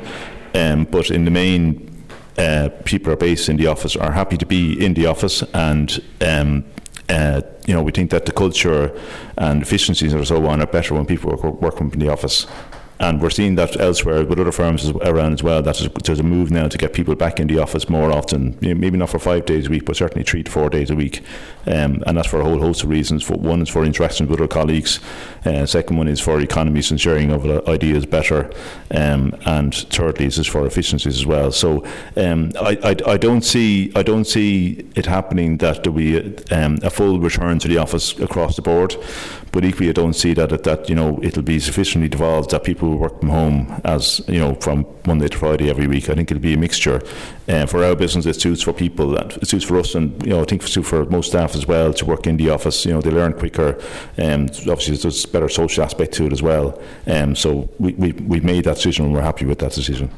um, 0.55 0.85
but 0.85 1.11
in 1.11 1.25
the 1.25 1.31
main, 1.31 1.92
uh, 2.39 2.69
people 2.85 3.13
are 3.13 3.17
based 3.17 3.49
in 3.49 3.57
the 3.57 3.67
office 3.67 3.97
are 3.97 4.13
happy 4.13 4.37
to 4.37 4.47
be 4.47 4.83
in 4.85 4.95
the 4.95 5.07
office 5.07 5.43
and 5.55 6.03
um, 6.21 6.65
uh, 7.09 7.41
you 7.67 7.75
know 7.75 7.83
we 7.83 7.93
think 7.93 8.11
that 8.11 8.27
the 8.27 8.33
culture 8.33 8.99
and 9.37 9.63
efficiencies 9.63 10.13
and 10.13 10.27
so 10.27 10.47
on 10.47 10.61
are 10.61 10.67
better 10.67 10.95
when 10.95 11.07
people 11.07 11.31
are 11.31 11.51
working 11.51 11.91
in 11.93 11.99
the 11.99 12.09
office 12.09 12.47
and 13.03 13.21
we're 13.21 13.31
seeing 13.31 13.57
that 13.57 13.79
elsewhere 13.81 14.25
with 14.25 14.39
other 14.39 14.53
firms 14.53 14.89
around 14.89 15.33
as 15.33 15.43
well. 15.43 15.61
That 15.61 15.77
there's 16.05 16.21
a 16.21 16.23
move 16.23 16.53
now 16.53 16.69
to 16.69 16.79
get 16.79 16.93
people 16.93 17.17
back 17.17 17.41
in 17.41 17.49
the 17.49 17.59
office 17.59 17.89
more 17.89 18.13
often. 18.13 18.57
maybe 18.61 18.97
not 18.97 19.11
for 19.11 19.19
five 19.19 19.45
days 19.45 19.67
a 19.67 19.71
week, 19.71 19.85
but 19.85 19.97
certainly 19.97 20.23
three 20.23 20.45
to 20.45 20.51
four 20.51 20.71
days 20.71 20.89
a 20.89 20.95
week. 20.95 21.21
Um, 21.67 22.05
and 22.07 22.17
that's 22.17 22.29
for 22.29 22.41
a 22.41 22.45
whole 22.45 22.61
host 22.61 22.85
of 22.85 22.91
reasons. 22.91 23.25
For, 23.25 23.35
one 23.35 23.61
is 23.61 23.69
for 23.69 23.85
interactions 23.85 24.31
with 24.31 24.41
our 24.41 24.47
colleagues. 24.47 25.01
Uh, 25.45 25.67
second 25.67 25.97
one 25.97 26.07
is 26.07 26.21
for 26.21 26.41
economies 26.41 26.93
and 26.93 27.01
sharing 27.01 27.33
of 27.33 27.45
ideas 27.69 28.07
better. 28.07 28.53
Um, 28.93 29.35
and 29.47 29.75
thirdly 29.75 30.27
is 30.27 30.47
for 30.47 30.65
efficiencies 30.65 31.17
as 31.17 31.27
well. 31.27 31.51
So 31.51 31.85
um, 32.17 32.53
I, 32.61 32.79
I, 32.85 33.13
I, 33.13 33.17
don't 33.17 33.43
see 33.43 33.91
I 33.97 34.05
don't 34.05 34.27
see 34.27 34.87
it 34.95 35.07
happening 35.07 35.57
that 35.57 35.83
there 35.83 35.91
will 35.91 35.99
be 35.99 36.53
um, 36.53 36.79
a 36.85 36.91
full 36.91 37.19
return 37.19 37.59
to 37.59 37.69
the 37.69 37.79
office 37.79 38.17
across 38.21 38.55
the 38.55 38.63
board. 38.63 38.95
But 39.53 39.67
equally, 39.67 39.91
I 39.91 39.93
don't 39.93 40.15
see 40.15 40.33
that 40.35 40.65
that 40.65 40.89
you 40.89 40.95
know 40.95 41.19
it'll 41.23 41.43
be 41.43 41.61
sufficiently 41.61 42.09
devolved 42.09 42.51
that 42.51 42.65
people 42.65 42.89
will 42.89 42.97
work 42.97 43.21
from 43.21 43.29
home 43.29 43.81
as 43.85 44.23
you 44.27 44.39
know 44.39 44.55
from 44.55 44.87
Monday 45.07 45.29
to 45.29 45.37
Friday 45.37 45.69
every 45.69 45.87
week. 45.87 46.09
I 46.09 46.15
think 46.15 46.31
it'll 46.31 46.41
be 46.41 46.55
a 46.55 46.59
mixture. 46.59 47.03
Uh, 47.49 47.67
for 47.67 47.85
our 47.85 47.95
business, 47.95 48.25
it 48.25 48.41
suits 48.41 48.63
for 48.63 48.73
people, 48.73 49.15
it 49.15 49.47
suits 49.47 49.65
for 49.65 49.79
us, 49.79 49.95
and 49.95 50.25
you 50.25 50.31
know 50.31 50.41
I 50.41 50.45
think 50.45 50.63
it 50.63 50.69
suits 50.69 50.89
for 50.89 51.05
most 51.07 51.29
staff 51.29 51.55
as 51.55 51.67
well 51.67 51.93
to 51.93 52.05
work 52.07 52.27
in 52.27 52.39
the 52.39 52.49
office. 52.49 52.87
You 52.87 52.93
know 52.95 53.03
they 53.03 53.11
learn 53.11 53.35
quicker, 53.35 53.79
and 54.17 54.51
um, 54.51 54.71
obviously 54.71 54.97
there's 54.97 55.25
a 55.25 55.29
better 55.29 55.51
social 55.51 55.85
aspect 55.85 56.15
to 56.15 56.27
it 56.27 56.33
as 56.33 56.43
well. 56.43 56.81
Um, 57.07 57.37
so 57.37 57.69
we 57.79 57.93
we 57.93 58.13
we 58.13 58.41
made 58.41 58.65
that 58.65 58.77
decision, 58.77 59.05
and 59.05 59.15
we're 59.15 59.21
happy 59.21 59.45
with 59.45 59.59
that 59.59 59.73
decision. 59.73 60.11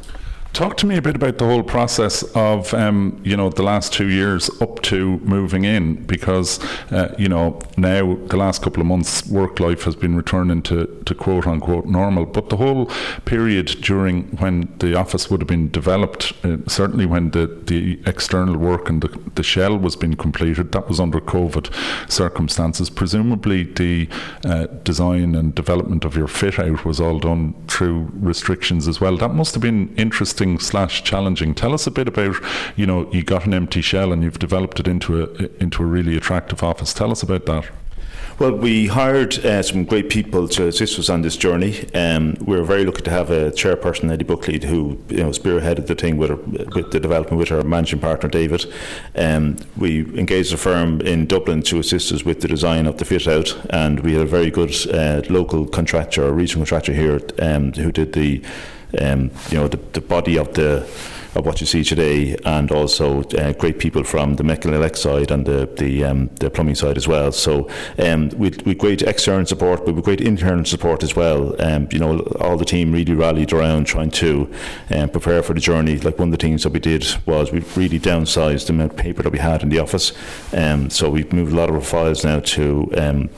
Talk 0.55 0.77
to 0.77 0.87
me 0.87 0.97
a 0.97 1.03
bit 1.03 1.17
about 1.17 1.38
the 1.38 1.47
whole 1.47 1.64
process 1.64 2.23
of, 2.37 2.73
um, 2.75 3.21
you 3.25 3.37
know, 3.37 3.49
the 3.49 3.64
last 3.64 3.93
two 3.93 4.09
years 4.09 4.49
up 4.61 4.83
to 4.83 5.19
moving 5.25 5.64
in, 5.64 5.97
because, 6.05 6.62
uh, 6.93 7.12
you 7.19 7.29
know, 7.29 7.59
now 7.77 8.14
the 8.29 8.37
last 8.37 8.62
couple 8.62 8.81
of 8.81 8.87
months, 8.87 9.27
work 9.27 9.59
life 9.59 9.83
has 9.83 9.97
been 9.97 10.14
returning 10.14 10.62
to, 10.62 10.87
to 11.07 11.14
quote 11.17 11.49
unquote 11.49 11.87
normal. 11.87 12.25
But 12.25 12.51
the 12.51 12.57
whole 12.57 12.87
period 13.25 13.67
during 13.81 14.29
when 14.37 14.73
the 14.79 14.95
office 14.95 15.29
would 15.29 15.40
have 15.40 15.49
been 15.49 15.73
developed, 15.73 16.33
uh, 16.45 16.59
certainly 16.69 17.05
when 17.05 17.33
the, 17.33 17.49
the 17.49 17.99
external 18.07 18.57
work 18.57 18.88
and 18.88 19.03
the, 19.03 19.09
the 19.35 19.43
shell 19.43 19.77
was 19.77 19.97
being 19.97 20.14
completed, 20.14 20.71
that 20.71 20.88
was 20.88 21.01
under 21.01 21.21
COVID 21.21 21.69
circumstances. 22.09 22.90
Presumably, 22.90 23.64
the 23.64 24.09
uh, 24.45 24.67
design 24.85 25.35
and 25.35 25.53
development 25.53 26.05
of 26.05 26.17
your 26.17 26.29
fit 26.29 26.61
out 26.61 26.85
was 26.85 27.01
all 27.01 27.19
done 27.19 27.55
through 27.67 28.09
restrictions 28.12 28.87
as 28.87 29.01
well. 29.01 29.17
That 29.17 29.35
must 29.35 29.53
have 29.55 29.62
been 29.62 29.93
interesting 29.97 30.44
interesting 30.45 30.75
slash 30.75 31.03
challenging. 31.03 31.55
Tell 31.55 31.75
us 31.75 31.87
a 31.87 31.91
bit 31.91 32.09
about, 32.09 32.37
you 32.77 32.87
know, 32.87 33.11
you 33.13 33.23
got 33.23 33.47
an 33.47 33.55
empty 33.55 33.81
shell 33.81 34.13
and 34.13 34.23
you've 34.23 34.39
developed 34.39 34.81
it 34.81 34.89
into 34.89 35.23
a 35.23 35.63
into 35.63 35.83
a 35.83 35.87
really 35.87 36.17
attractive 36.17 36.63
office. 36.63 36.93
Tell 36.93 37.11
us 37.11 37.23
about 37.23 37.47
that. 37.47 37.71
Well, 38.37 38.57
we 38.57 38.89
hired 38.89 39.45
uh, 39.45 39.63
some 39.63 39.85
great 39.85 40.09
people 40.11 40.49
to 40.49 40.67
assist 40.67 40.99
us 40.99 41.09
on 41.09 41.23
this 41.23 41.37
journey. 41.37 41.89
Um, 41.95 42.35
we 42.41 42.57
were 42.57 42.65
very 42.65 42.85
lucky 42.85 43.03
to 43.03 43.11
have 43.11 43.31
a 43.31 43.53
chairperson, 43.53 44.11
Eddie 44.11 44.25
Buckley, 44.25 44.59
who 44.67 44.99
you 45.09 45.19
know 45.19 45.31
spearheaded 45.31 45.87
the 45.87 45.95
thing 45.95 46.17
with, 46.17 46.33
with 46.75 46.91
the 46.91 46.99
development 46.99 47.39
with 47.39 47.53
our 47.53 47.63
managing 47.63 48.01
partner 48.01 48.29
David. 48.29 48.67
Um, 49.15 49.57
we 49.77 50.01
engaged 50.19 50.53
a 50.53 50.57
firm 50.57 51.01
in 51.03 51.27
Dublin 51.27 51.63
to 51.63 51.79
assist 51.79 52.11
us 52.13 52.25
with 52.25 52.41
the 52.41 52.49
design 52.49 52.87
of 52.87 52.97
the 52.97 53.05
fit 53.05 53.29
out, 53.29 53.57
and 53.71 54.01
we 54.01 54.15
had 54.15 54.23
a 54.23 54.27
very 54.27 54.51
good 54.51 54.75
uh, 54.93 55.23
local 55.31 55.67
contractor, 55.67 56.25
a 56.27 56.33
regional 56.33 56.63
contractor 56.67 56.93
here, 56.93 57.21
um, 57.39 57.73
who 57.75 57.93
did 57.93 58.15
the 58.15 58.43
um, 59.01 59.31
you 59.51 59.59
know 59.59 59.69
the, 59.69 59.79
the 59.93 60.01
body 60.01 60.39
of 60.39 60.55
the 60.55 60.87
of 61.35 61.45
what 61.45 61.61
you 61.61 61.67
see 61.67 61.83
today, 61.83 62.37
and 62.45 62.71
also 62.71 63.23
uh, 63.23 63.53
great 63.53 63.79
people 63.79 64.05
from 64.05 64.37
the 64.37 64.45
mechanical 64.45 64.95
side 64.95 65.31
and 65.31 65.47
the 65.47 65.69
the, 65.77 66.05
um, 66.05 66.31
the 66.41 66.51
plumbing 66.51 66.75
side 66.75 66.97
as 66.97 67.09
well. 67.09 67.33
So 67.33 67.69
um, 67.99 68.29
with, 68.31 68.65
with 68.67 68.79
great 68.79 69.03
external 69.03 69.47
support, 69.47 69.85
but 69.85 69.95
with 69.95 70.05
great 70.05 70.21
internal 70.21 70.65
support 70.65 71.03
as 71.03 71.17
well. 71.17 71.61
Um, 71.61 71.89
you 71.91 71.99
know, 71.99 72.21
all 72.41 72.57
the 72.57 72.65
team 72.65 72.93
really 72.93 73.15
rallied 73.15 73.53
around 73.53 73.87
trying 73.87 74.11
to 74.13 74.53
um, 74.91 75.09
prepare 75.09 75.43
for 75.43 75.55
the 75.55 75.61
journey. 75.61 75.99
Like 75.99 76.19
one 76.19 76.29
of 76.29 76.39
the 76.39 76.47
things 76.47 76.63
that 76.63 76.73
we 76.73 76.81
did 76.81 77.07
was 77.27 77.53
we 77.53 77.61
really 77.77 77.99
downsized 77.99 78.67
the 78.67 78.73
amount 78.73 78.93
of 78.93 78.99
paper 78.99 79.23
that 79.23 79.33
we 79.33 79.39
had 79.39 79.63
in 79.63 79.69
the 79.69 79.79
office. 79.79 80.13
Um, 80.53 80.91
so 80.91 81.11
we've 81.11 81.33
moved 81.33 81.53
a 81.53 81.57
lot 81.57 81.69
of 81.69 81.75
our 81.75 81.81
files 81.81 82.25
now 82.25 82.41
to 82.41 82.93
um, 82.97 83.31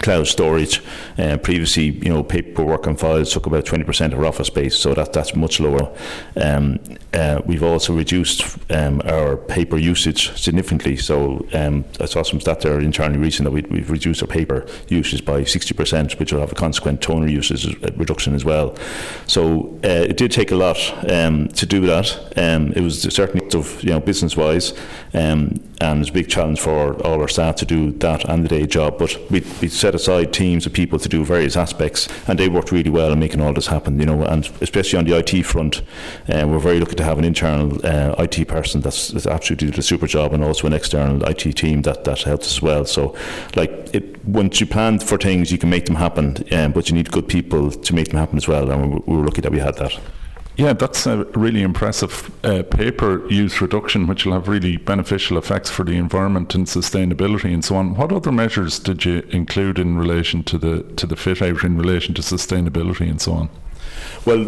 cloud 0.00 0.26
storage. 0.26 0.82
Uh, 1.18 1.36
previously, 1.38 1.84
you 1.84 2.08
know, 2.08 2.22
paperwork 2.22 2.86
and 2.86 2.98
files 2.98 3.32
took 3.32 3.46
about 3.46 3.64
20% 3.64 4.12
of 4.12 4.18
our 4.18 4.26
office 4.26 4.46
space, 4.46 4.76
so 4.76 4.94
that, 4.94 5.12
that's 5.12 5.34
much 5.34 5.60
lower. 5.60 5.94
Um, 6.36 6.78
uh, 7.12 7.42
we've 7.44 7.62
also 7.62 7.94
reduced 7.94 8.58
um, 8.70 9.02
our 9.04 9.36
paper 9.36 9.76
usage 9.76 10.34
significantly. 10.38 10.96
So 10.96 11.46
um, 11.52 11.84
I 12.00 12.06
saw 12.06 12.22
some 12.22 12.40
stat 12.40 12.60
there 12.60 12.80
internally 12.80 13.18
recently 13.18 13.60
that 13.60 13.70
we, 13.70 13.80
have 13.80 13.90
reduced 13.90 14.22
our 14.22 14.28
paper 14.28 14.66
usage 14.88 15.24
by 15.24 15.42
60%, 15.42 16.18
which 16.18 16.32
will 16.32 16.40
have 16.40 16.52
a 16.52 16.56
consequent 16.56 17.02
toner 17.02 17.28
usage 17.28 17.66
reduction 17.96 18.34
as 18.34 18.44
well. 18.44 18.76
So 19.26 19.78
uh, 19.84 20.06
it 20.08 20.16
did 20.16 20.32
take 20.32 20.50
a 20.50 20.56
lot 20.56 20.78
um, 21.10 21.48
to 21.48 21.66
do 21.66 21.86
that. 21.86 22.32
Um, 22.36 22.72
it 22.72 22.80
was 22.80 23.02
certainly 23.02 23.41
of 23.54 23.82
you 23.82 23.90
know 23.90 24.00
business 24.00 24.36
wise, 24.36 24.72
um, 25.14 25.60
and 25.80 26.00
it's 26.00 26.10
a 26.10 26.12
big 26.12 26.28
challenge 26.28 26.60
for 26.60 26.94
all 27.04 27.20
our 27.20 27.28
staff 27.28 27.56
to 27.56 27.66
do 27.66 27.92
that 27.92 28.24
and 28.28 28.44
the 28.44 28.48
day 28.48 28.66
job. 28.66 28.98
But 28.98 29.18
we, 29.30 29.44
we 29.60 29.68
set 29.68 29.94
aside 29.94 30.32
teams 30.32 30.66
of 30.66 30.72
people 30.72 30.98
to 30.98 31.08
do 31.08 31.24
various 31.24 31.56
aspects, 31.56 32.08
and 32.28 32.38
they 32.38 32.48
worked 32.48 32.72
really 32.72 32.90
well 32.90 33.12
in 33.12 33.18
making 33.18 33.40
all 33.40 33.52
this 33.52 33.66
happen. 33.66 33.98
You 33.98 34.06
know, 34.06 34.22
and 34.24 34.48
especially 34.60 34.98
on 34.98 35.04
the 35.04 35.16
IT 35.16 35.44
front, 35.44 35.82
uh, 36.28 36.46
we're 36.46 36.58
very 36.58 36.80
lucky 36.80 36.94
to 36.96 37.04
have 37.04 37.18
an 37.18 37.24
internal 37.24 37.84
uh, 37.84 38.14
IT 38.18 38.48
person 38.48 38.80
that's, 38.80 39.08
that's, 39.08 39.26
absolutely 39.26 39.70
did 39.70 39.78
a 39.78 39.82
super 39.82 40.06
job, 40.06 40.32
and 40.32 40.44
also 40.44 40.66
an 40.66 40.72
external 40.72 41.22
IT 41.24 41.56
team 41.56 41.82
that 41.82 42.04
that 42.04 42.22
helps 42.22 42.46
as 42.46 42.62
well. 42.62 42.84
So, 42.84 43.16
like, 43.56 43.70
it, 43.94 44.24
once 44.24 44.60
you 44.60 44.66
plan 44.66 44.98
for 44.98 45.18
things, 45.18 45.50
you 45.50 45.58
can 45.58 45.70
make 45.70 45.86
them 45.86 45.96
happen, 45.96 46.36
um, 46.52 46.72
but 46.72 46.88
you 46.88 46.94
need 46.94 47.10
good 47.10 47.28
people 47.28 47.70
to 47.70 47.94
make 47.94 48.08
them 48.08 48.18
happen 48.18 48.36
as 48.36 48.48
well, 48.48 48.70
and 48.70 48.94
we, 48.94 49.00
we 49.06 49.16
were 49.16 49.24
lucky 49.24 49.40
that 49.40 49.52
we 49.52 49.58
had 49.58 49.76
that. 49.76 49.98
Yeah, 50.62 50.74
that's 50.74 51.08
a 51.08 51.24
really 51.34 51.62
impressive 51.62 52.30
uh, 52.44 52.62
paper 52.62 53.26
use 53.28 53.60
reduction, 53.60 54.06
which 54.06 54.24
will 54.24 54.34
have 54.34 54.46
really 54.46 54.76
beneficial 54.76 55.36
effects 55.36 55.70
for 55.70 55.82
the 55.82 55.96
environment 55.96 56.54
and 56.54 56.68
sustainability 56.68 57.52
and 57.52 57.64
so 57.64 57.74
on. 57.74 57.96
What 57.96 58.12
other 58.12 58.30
measures 58.30 58.78
did 58.78 59.04
you 59.04 59.24
include 59.30 59.80
in 59.80 59.98
relation 59.98 60.44
to 60.44 60.58
the 60.58 60.84
to 60.94 61.04
the 61.04 61.16
fit 61.16 61.42
out 61.42 61.64
in 61.64 61.76
relation 61.76 62.14
to 62.14 62.22
sustainability 62.22 63.10
and 63.10 63.20
so 63.20 63.32
on? 63.32 63.48
Well, 64.24 64.46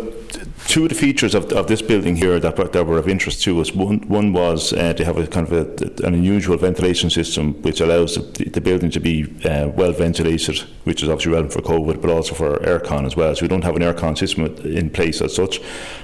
two 0.67 0.85
of 0.85 0.89
the 0.89 0.95
features 0.95 1.35
of, 1.35 1.53
of 1.53 1.67
this 1.67 1.83
building 1.83 2.17
here 2.17 2.39
that, 2.41 2.73
that 2.73 2.87
were 2.87 2.99
of 2.99 3.09
interest 3.09 3.43
to 3.43 3.61
us, 3.61 3.73
one, 3.73 4.01
one 4.09 4.33
was 4.33 4.73
uh, 4.73 4.93
to 4.95 5.05
have 5.05 5.19
a 5.19 5.27
kind 5.27 5.47
of 5.47 5.53
a, 5.53 6.07
an 6.07 6.15
unusual 6.15 6.57
ventilation 6.57 7.11
system 7.11 7.55
which 7.63 7.81
allows 7.81 8.15
the, 8.15 8.45
the 8.45 8.61
building 8.61 8.91
to 8.91 9.01
be 9.01 9.25
uh, 9.45 9.69
well 9.69 9.93
ventilated, 9.93 10.61
which 10.85 11.03
is 11.03 11.09
obviously 11.09 11.33
relevant 11.33 11.53
for 11.53 11.63
COVID, 11.63 12.01
but 12.01 12.11
also 12.11 12.35
for 12.35 12.57
aircon 12.59 13.05
as 13.05 13.17
well. 13.17 13.35
So 13.35 13.43
we 13.43 13.49
don't 13.49 13.65
have 13.65 13.77
an 13.77 13.83
aircon 13.83 14.17
system 14.17 14.47
in 14.65 14.91
place 14.91 15.21
as 15.21 15.35
such, 15.35 15.61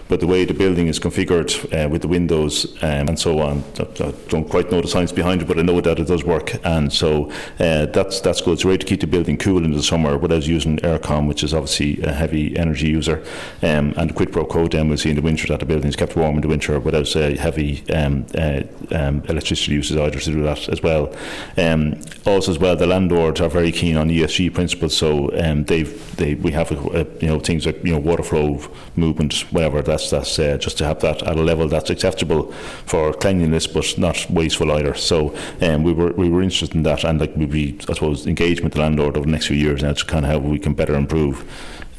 but 0.08 0.20
the 0.20 0.26
way 0.26 0.44
the 0.44 0.54
building 0.54 0.88
is 0.88 0.98
configured 0.98 1.50
uh, 1.72 1.88
with 1.88 2.02
the 2.02 2.08
windows 2.08 2.66
um, 2.82 3.08
and 3.08 3.18
so 3.18 3.38
on, 3.38 3.64
I 3.78 4.12
don't 4.28 4.48
quite 4.48 4.70
know 4.70 4.80
the 4.80 4.88
science 4.88 5.12
behind 5.12 5.42
it, 5.42 5.48
but 5.48 5.58
I 5.58 5.62
know 5.62 5.80
that 5.80 5.98
it 5.98 6.08
does 6.08 6.24
work, 6.24 6.54
and 6.64 6.92
so 6.92 7.30
uh, 7.58 7.86
that's 7.86 8.20
that's 8.20 8.40
good. 8.40 8.54
It's 8.54 8.64
a 8.64 8.68
way 8.68 8.76
to 8.76 8.86
keep 8.86 9.00
the 9.00 9.06
building 9.06 9.36
cool 9.36 9.64
in 9.64 9.70
the 9.70 9.82
summer 9.82 10.18
without 10.18 10.46
using 10.46 10.78
aircon, 10.78 11.28
which 11.28 11.42
is 11.44 11.54
obviously 11.54 12.02
a 12.02 12.12
heavy 12.12 12.56
energy 12.56 12.88
user, 12.88 13.24
um, 13.62 13.94
and 13.96 14.10
the 14.10 14.14
quid 14.14 14.32
pro 14.32 14.44
quo 14.44 14.68
then 14.68 14.88
we'll 14.88 14.98
see 14.98 15.10
in 15.10 15.16
the 15.16 15.22
winter 15.22 15.46
that 15.48 15.60
the 15.60 15.66
building 15.66 15.88
is 15.88 15.96
kept 15.96 16.16
warm 16.16 16.36
in 16.36 16.40
the 16.40 16.48
winter 16.48 16.78
without 16.80 17.14
uh, 17.16 17.30
heavy 17.36 17.82
um, 17.92 18.26
uh, 18.36 18.62
um, 18.92 19.22
electricity 19.28 19.72
uses 19.72 19.96
either 19.96 20.18
to 20.18 20.32
do 20.32 20.42
that 20.42 20.68
as 20.68 20.82
well. 20.82 21.14
Um, 21.56 22.00
also 22.26 22.52
as 22.52 22.58
well, 22.58 22.76
the 22.76 22.86
landlords 22.86 23.40
are 23.40 23.48
very 23.48 23.72
keen 23.72 23.96
on 23.96 24.08
ESG 24.08 24.54
principles, 24.54 24.96
so 24.96 25.30
um, 25.42 25.64
they've 25.64 26.16
they 26.16 26.34
we 26.34 26.52
have 26.52 26.70
a, 26.70 27.00
a, 27.00 27.04
you 27.20 27.28
know 27.28 27.40
things 27.40 27.66
like 27.66 27.82
you 27.84 27.92
know 27.92 27.98
water 27.98 28.22
flow, 28.22 28.60
movement, 28.96 29.40
whatever. 29.52 29.82
That's 29.82 30.10
that's 30.10 30.38
uh, 30.38 30.56
just 30.58 30.78
to 30.78 30.84
have 30.84 31.00
that 31.00 31.22
at 31.22 31.36
a 31.36 31.42
level 31.42 31.68
that's 31.68 31.90
acceptable 31.90 32.52
for 32.86 33.12
cleanliness, 33.12 33.66
but 33.66 33.98
not 33.98 34.26
wasteful 34.30 34.72
either. 34.72 34.94
So 34.94 35.36
um, 35.60 35.82
we 35.82 35.92
were 35.92 36.12
we 36.12 36.28
were 36.28 36.42
interested 36.42 36.74
in 36.74 36.82
that, 36.84 37.04
and 37.04 37.20
like 37.20 37.36
we 37.36 37.46
be 37.46 37.78
I 37.88 37.94
suppose 37.94 38.26
engaged 38.26 38.62
with 38.62 38.72
the 38.72 38.80
landlord 38.80 39.16
over 39.16 39.26
the 39.26 39.32
next 39.32 39.46
few 39.46 39.56
years 39.56 39.82
now 39.82 39.92
to 39.92 40.04
kind 40.04 40.24
of 40.24 40.30
how 40.30 40.38
we 40.38 40.58
can 40.58 40.74
better 40.74 40.94
improve 40.94 41.44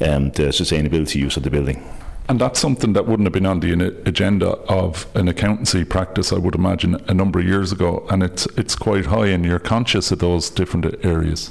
um, 0.02 0.30
the 0.30 0.44
sustainability 0.44 1.16
use 1.16 1.36
of 1.36 1.42
the 1.42 1.50
building. 1.50 1.82
And 2.28 2.40
that's 2.40 2.60
something 2.60 2.92
that 2.92 3.06
wouldn't 3.06 3.26
have 3.26 3.32
been 3.32 3.46
on 3.46 3.60
the 3.60 3.72
agenda 4.06 4.50
of 4.68 5.06
an 5.16 5.28
accountancy 5.28 5.84
practice, 5.84 6.32
I 6.32 6.38
would 6.38 6.54
imagine, 6.54 6.94
a 7.08 7.14
number 7.14 7.40
of 7.40 7.46
years 7.46 7.72
ago. 7.72 8.06
And 8.10 8.22
it's 8.22 8.46
it's 8.56 8.76
quite 8.76 9.06
high, 9.06 9.26
and 9.26 9.44
you're 9.44 9.58
conscious 9.58 10.12
of 10.12 10.20
those 10.20 10.48
different 10.48 11.04
areas. 11.04 11.50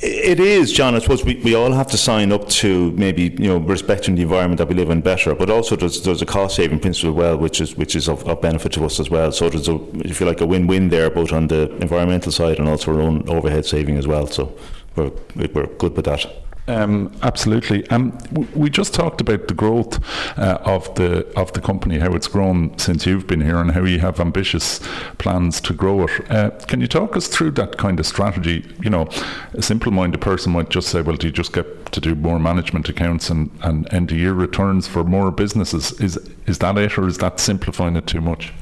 It 0.00 0.38
is, 0.38 0.72
John. 0.72 0.94
I 0.94 0.98
suppose 1.00 1.24
we, 1.24 1.36
we 1.42 1.54
all 1.54 1.72
have 1.72 1.88
to 1.88 1.96
sign 1.96 2.30
up 2.30 2.48
to 2.48 2.92
maybe 2.92 3.34
you 3.38 3.48
know 3.48 3.58
respecting 3.58 4.14
the 4.14 4.22
environment 4.22 4.58
that 4.58 4.68
we 4.68 4.74
live 4.74 4.90
in 4.90 5.00
better, 5.00 5.34
but 5.34 5.50
also 5.50 5.76
there's, 5.76 6.02
there's 6.02 6.22
a 6.22 6.26
cost 6.26 6.56
saving 6.56 6.78
principle 6.78 7.10
as 7.10 7.16
well, 7.16 7.36
which 7.36 7.60
is 7.60 7.76
which 7.76 7.96
is 7.96 8.08
of, 8.08 8.26
of, 8.28 8.40
benefit 8.40 8.72
to 8.72 8.84
us 8.84 9.00
as 9.00 9.10
well. 9.10 9.32
So 9.32 9.48
there's 9.48 9.68
a 9.68 9.78
if 10.08 10.20
you 10.20 10.26
like 10.26 10.40
a 10.40 10.46
win 10.46 10.66
win 10.66 10.90
there, 10.90 11.10
both 11.10 11.32
on 11.32 11.48
the 11.48 11.74
environmental 11.76 12.30
side 12.32 12.58
and 12.58 12.68
also 12.68 12.94
our 12.94 13.00
own 13.00 13.28
overhead 13.28 13.66
saving 13.66 13.96
as 13.96 14.06
well. 14.06 14.26
So 14.26 14.52
we're 14.94 15.10
we're 15.34 15.66
good 15.66 15.96
with 15.96 16.04
that. 16.04 16.26
Um, 16.68 17.10
absolutely. 17.22 17.88
Um, 17.88 18.18
we 18.54 18.68
just 18.68 18.92
talked 18.92 19.22
about 19.22 19.48
the 19.48 19.54
growth 19.54 19.98
uh, 20.38 20.58
of 20.64 20.94
the 20.96 21.26
of 21.34 21.50
the 21.54 21.62
company, 21.62 21.98
how 21.98 22.12
it's 22.12 22.28
grown 22.28 22.76
since 22.78 23.06
you've 23.06 23.26
been 23.26 23.40
here, 23.40 23.56
and 23.56 23.70
how 23.70 23.84
you 23.84 24.00
have 24.00 24.20
ambitious 24.20 24.78
plans 25.16 25.62
to 25.62 25.72
grow 25.72 26.04
it. 26.04 26.30
Uh, 26.30 26.50
can 26.66 26.82
you 26.82 26.86
talk 26.86 27.16
us 27.16 27.26
through 27.26 27.52
that 27.52 27.78
kind 27.78 27.98
of 27.98 28.06
strategy? 28.06 28.66
You 28.82 28.90
know, 28.90 29.08
a 29.54 29.62
simple-minded 29.62 30.20
person 30.20 30.52
might 30.52 30.68
just 30.68 30.88
say, 30.88 31.00
"Well, 31.00 31.16
do 31.16 31.28
you 31.28 31.32
just 31.32 31.54
get 31.54 31.90
to 31.92 32.00
do 32.00 32.14
more 32.14 32.38
management 32.38 32.86
accounts 32.90 33.30
and, 33.30 33.50
and 33.62 33.90
end-of-year 33.92 34.34
returns 34.34 34.86
for 34.86 35.04
more 35.04 35.30
businesses?" 35.30 35.98
Is 36.00 36.18
is 36.46 36.58
that 36.58 36.76
it, 36.76 36.98
or 36.98 37.08
is 37.08 37.16
that 37.18 37.40
simplifying 37.40 37.96
it 37.96 38.06
too 38.06 38.20
much? 38.20 38.52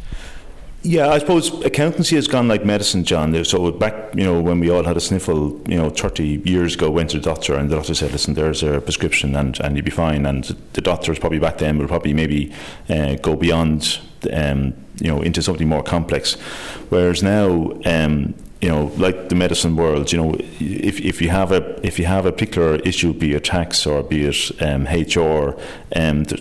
Yeah, 0.87 1.09
I 1.09 1.19
suppose 1.19 1.65
accountancy 1.65 2.15
has 2.15 2.29
gone 2.29 2.47
like 2.47 2.65
medicine, 2.65 3.03
John. 3.03 3.45
So 3.45 3.73
back, 3.73 4.15
you 4.15 4.23
know, 4.23 4.41
when 4.41 4.61
we 4.61 4.71
all 4.71 4.85
had 4.85 4.97
a 4.97 5.01
sniffle, 5.01 5.61
you 5.69 5.77
know, 5.77 5.91
30 5.91 6.43
years 6.45 6.77
ago, 6.77 6.89
went 6.91 7.11
to 7.11 7.19
the 7.19 7.25
doctor 7.25 7.57
and 7.57 7.69
the 7.69 7.75
doctor 7.75 7.93
said, 7.93 8.13
listen, 8.13 8.35
there's 8.35 8.63
a 8.63 8.81
prescription 8.81 9.35
and, 9.35 9.59
and 9.59 9.77
you'll 9.77 9.85
be 9.85 9.91
fine. 9.91 10.25
And 10.25 10.45
the 10.75 10.81
doctors 10.81 11.19
probably 11.19 11.41
back 11.41 11.59
then 11.59 11.77
will 11.79 11.89
probably 11.89 12.15
maybe 12.15 12.53
uh, 12.89 13.17
go 13.17 13.35
beyond, 13.35 13.99
um, 14.33 14.75
you 15.01 15.09
know, 15.09 15.23
into 15.23 15.43
something 15.43 15.67
more 15.69 15.83
complex. 15.83 16.35
Whereas 16.89 17.21
now, 17.21 17.73
um, 17.85 18.35
you 18.63 18.71
know, 18.71 18.87
like 18.97 19.29
the 19.29 19.35
medicine 19.35 19.77
world, 19.77 20.11
you 20.13 20.19
know, 20.19 20.35
if, 20.39 20.99
if 21.01 21.21
you 21.21 21.29
have 21.29 21.53
a 21.53 21.87
if 21.87 21.99
you 21.99 22.07
have 22.07 22.25
a 22.25 22.33
particular 22.33 22.77
issue, 22.77 23.13
be 23.13 23.35
it 23.35 23.45
tax 23.45 23.87
or 23.87 24.03
be 24.03 24.25
it 24.25 24.63
um, 24.63 24.85
HR, 24.85 25.61
um, 25.95 26.25
the, 26.25 26.37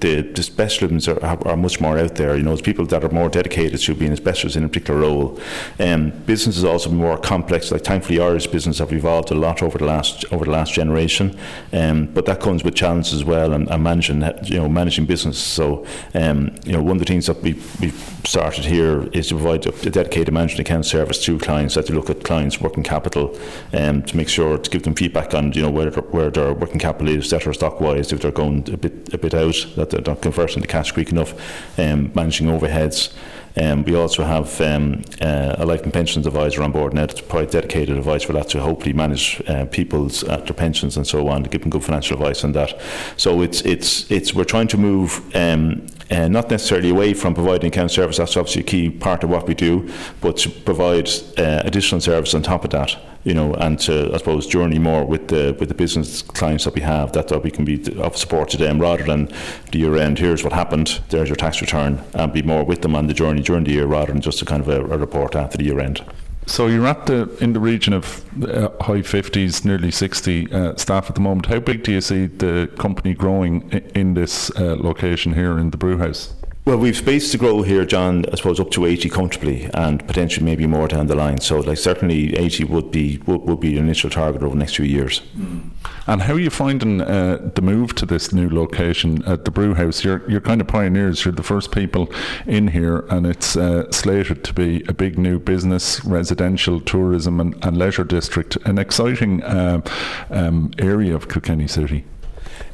the, 0.00 0.22
the 0.22 0.42
specialisms 0.42 1.08
are, 1.08 1.48
are 1.48 1.56
much 1.56 1.80
more 1.80 1.98
out 1.98 2.14
there. 2.14 2.36
You 2.36 2.44
know, 2.44 2.52
it's 2.52 2.62
people 2.62 2.86
that 2.86 3.02
are 3.02 3.08
more 3.08 3.28
dedicated 3.28 3.80
to 3.80 3.94
being 3.96 4.12
a 4.12 4.16
specialist 4.16 4.56
in 4.56 4.62
a 4.62 4.68
particular 4.68 5.00
role. 5.00 5.40
Um, 5.80 6.10
business 6.24 6.56
is 6.56 6.62
also 6.64 6.90
more 6.90 7.18
complex. 7.18 7.72
Like 7.72 7.82
thankfully, 7.82 8.20
Irish 8.20 8.46
business 8.46 8.78
have 8.78 8.92
evolved 8.92 9.32
a 9.32 9.34
lot 9.34 9.60
over 9.60 9.76
the 9.76 9.86
last 9.86 10.24
over 10.30 10.44
the 10.44 10.52
last 10.52 10.72
generation, 10.72 11.36
um, 11.72 12.06
but 12.06 12.26
that 12.26 12.40
comes 12.40 12.62
with 12.62 12.76
challenges 12.76 13.12
as 13.12 13.24
well 13.24 13.52
and, 13.52 13.68
and 13.68 13.82
managing 13.82 14.22
you 14.44 14.58
know 14.60 14.68
managing 14.68 15.06
business. 15.06 15.38
So 15.38 15.84
um, 16.14 16.54
you 16.64 16.72
know, 16.72 16.82
one 16.82 16.92
of 16.92 17.00
the 17.00 17.06
things 17.12 17.26
that 17.26 17.42
we 17.42 17.60
we 17.80 17.90
started 18.24 18.64
here 18.64 19.08
is 19.12 19.28
to 19.28 19.34
provide 19.34 19.66
a 19.66 19.90
dedicated 19.90 20.32
management 20.32 20.68
account 20.68 20.86
service 20.86 21.23
to 21.24 21.38
clients 21.38 21.74
that 21.74 21.86
to 21.86 21.92
look 21.92 22.10
at 22.10 22.24
clients' 22.24 22.60
working 22.60 22.82
capital 22.82 23.36
um, 23.72 24.02
to 24.02 24.16
make 24.16 24.28
sure 24.28 24.58
to 24.58 24.70
give 24.70 24.82
them 24.82 24.94
feedback 24.94 25.34
on 25.34 25.52
you 25.52 25.62
know 25.62 25.70
where 25.70 25.90
where 25.90 26.30
their 26.30 26.52
working 26.52 26.78
capital 26.78 27.08
is, 27.08 27.32
etc. 27.32 27.54
Stock 27.54 27.80
wise, 27.80 28.12
if 28.12 28.20
they're 28.20 28.30
going 28.30 28.68
a 28.72 28.76
bit 28.76 29.12
a 29.14 29.18
bit 29.18 29.34
out, 29.34 29.56
that 29.76 29.90
they're 29.90 30.00
not 30.00 30.22
converting 30.22 30.60
the 30.60 30.68
cash 30.68 30.92
quick 30.92 31.10
enough, 31.10 31.32
um, 31.78 32.12
managing 32.14 32.48
overheads. 32.48 33.12
Um, 33.56 33.84
we 33.84 33.94
also 33.94 34.24
have 34.24 34.60
um, 34.60 35.02
uh, 35.20 35.54
a 35.58 35.64
life 35.64 35.82
and 35.84 35.92
pensions 35.92 36.26
advisor 36.26 36.62
on 36.62 36.72
board 36.72 36.92
now 36.92 37.06
to 37.06 37.22
provide 37.22 37.50
dedicated 37.50 37.96
advice 37.96 38.24
for 38.24 38.32
that 38.32 38.48
to 38.48 38.60
hopefully 38.60 38.92
manage 38.92 39.40
uh, 39.46 39.66
people's 39.66 40.24
uh, 40.24 40.38
their 40.38 40.54
pensions 40.54 40.96
and 40.96 41.06
so 41.06 41.28
on 41.28 41.44
to 41.44 41.48
give 41.48 41.60
them 41.60 41.70
good 41.70 41.84
financial 41.84 42.16
advice 42.16 42.42
on 42.42 42.52
that. 42.52 42.78
So 43.16 43.42
it's 43.42 43.60
it's 43.62 44.10
it's 44.10 44.34
we're 44.34 44.44
trying 44.44 44.68
to 44.68 44.76
move 44.76 45.22
um, 45.36 45.86
uh, 46.10 46.28
not 46.28 46.50
necessarily 46.50 46.90
away 46.90 47.14
from 47.14 47.34
providing 47.34 47.68
account 47.68 47.90
service. 47.90 48.18
That's 48.18 48.36
obviously 48.36 48.62
a 48.62 48.64
key 48.64 48.90
part 48.90 49.24
of 49.24 49.30
what 49.30 49.46
we 49.46 49.54
do, 49.54 49.90
but 50.20 50.36
to 50.38 50.50
provide 50.50 51.08
uh, 51.38 51.62
additional 51.64 52.00
service 52.00 52.34
on 52.34 52.42
top 52.42 52.64
of 52.64 52.70
that. 52.70 52.96
You 53.24 53.32
know, 53.32 53.54
and 53.54 53.78
to 53.80 54.10
I 54.12 54.18
suppose 54.18 54.46
journey 54.46 54.78
more 54.78 55.06
with 55.06 55.28
the 55.28 55.56
with 55.58 55.70
the 55.70 55.74
business 55.74 56.20
clients 56.20 56.64
that 56.64 56.74
we 56.74 56.82
have. 56.82 57.12
That, 57.12 57.28
that 57.28 57.42
we 57.42 57.50
can 57.50 57.64
be 57.64 57.82
of 57.98 58.18
support 58.18 58.50
to 58.50 58.58
them 58.58 58.78
rather 58.78 59.04
than 59.04 59.32
the 59.72 59.78
year 59.78 59.96
end. 59.96 60.18
Here's 60.18 60.44
what 60.44 60.52
happened. 60.52 61.00
There's 61.08 61.30
your 61.30 61.36
tax 61.36 61.62
return, 61.62 62.04
and 62.12 62.32
be 62.34 62.42
more 62.42 62.64
with 62.64 62.82
them 62.82 62.94
on 62.94 63.06
the 63.06 63.14
journey 63.14 63.40
during 63.40 63.64
the 63.64 63.72
year 63.72 63.86
rather 63.86 64.12
than 64.12 64.20
just 64.20 64.42
a 64.42 64.44
kind 64.44 64.60
of 64.60 64.68
a, 64.68 64.80
a 64.84 64.98
report 64.98 65.34
after 65.34 65.56
the 65.56 65.64
year 65.64 65.80
end. 65.80 66.04
So 66.46 66.66
you're 66.66 66.86
at 66.86 67.06
the 67.06 67.28
in 67.40 67.52
the 67.54 67.60
region 67.60 67.92
of 67.92 68.24
uh, 68.44 68.68
high 68.82 69.00
50s, 69.00 69.64
nearly 69.64 69.90
60 69.90 70.52
uh, 70.52 70.76
staff 70.76 71.08
at 71.08 71.14
the 71.14 71.20
moment. 71.20 71.46
How 71.46 71.58
big 71.58 71.82
do 71.82 71.92
you 71.92 72.00
see 72.00 72.26
the 72.26 72.70
company 72.78 73.14
growing 73.14 73.70
in, 73.70 73.78
in 73.94 74.14
this 74.14 74.50
uh, 74.56 74.76
location 74.76 75.34
here 75.34 75.58
in 75.58 75.70
the 75.70 75.78
brewhouse? 75.78 76.34
Well, 76.66 76.78
we've 76.78 76.96
space 76.96 77.30
to 77.32 77.36
grow 77.36 77.60
here, 77.60 77.84
John. 77.84 78.24
I 78.32 78.36
suppose 78.36 78.58
up 78.58 78.70
to 78.70 78.86
eighty 78.86 79.10
comfortably, 79.10 79.68
and 79.74 80.04
potentially 80.06 80.46
maybe 80.46 80.66
more 80.66 80.88
down 80.88 81.08
the 81.08 81.14
line. 81.14 81.38
So, 81.42 81.60
like 81.60 81.76
certainly 81.76 82.34
eighty 82.38 82.64
would 82.64 82.90
be 82.90 83.18
would, 83.26 83.42
would 83.42 83.60
be 83.60 83.76
an 83.76 83.84
initial 83.84 84.08
target 84.08 84.42
over 84.42 84.54
the 84.54 84.60
next 84.60 84.76
few 84.76 84.86
years. 84.86 85.20
Mm. 85.36 85.72
And 86.06 86.22
how 86.22 86.32
are 86.32 86.40
you 86.40 86.48
finding 86.48 87.02
uh, 87.02 87.50
the 87.54 87.60
move 87.60 87.94
to 87.96 88.06
this 88.06 88.32
new 88.32 88.48
location 88.48 89.22
at 89.24 89.44
the 89.44 89.50
brew 89.50 89.74
house? 89.74 90.02
You're 90.04 90.22
you're 90.26 90.40
kind 90.40 90.62
of 90.62 90.66
pioneers. 90.66 91.22
You're 91.26 91.34
the 91.34 91.42
first 91.42 91.70
people 91.70 92.10
in 92.46 92.68
here, 92.68 93.00
and 93.10 93.26
it's 93.26 93.58
uh, 93.58 93.92
slated 93.92 94.42
to 94.44 94.54
be 94.54 94.82
a 94.88 94.94
big 94.94 95.18
new 95.18 95.38
business, 95.38 96.02
residential, 96.02 96.80
tourism, 96.80 97.40
and, 97.40 97.62
and 97.62 97.76
leisure 97.76 98.04
district. 98.04 98.56
An 98.64 98.78
exciting 98.78 99.42
uh, 99.42 99.82
um, 100.30 100.70
area 100.78 101.14
of 101.14 101.28
Kilkenny 101.28 101.68
City. 101.68 102.06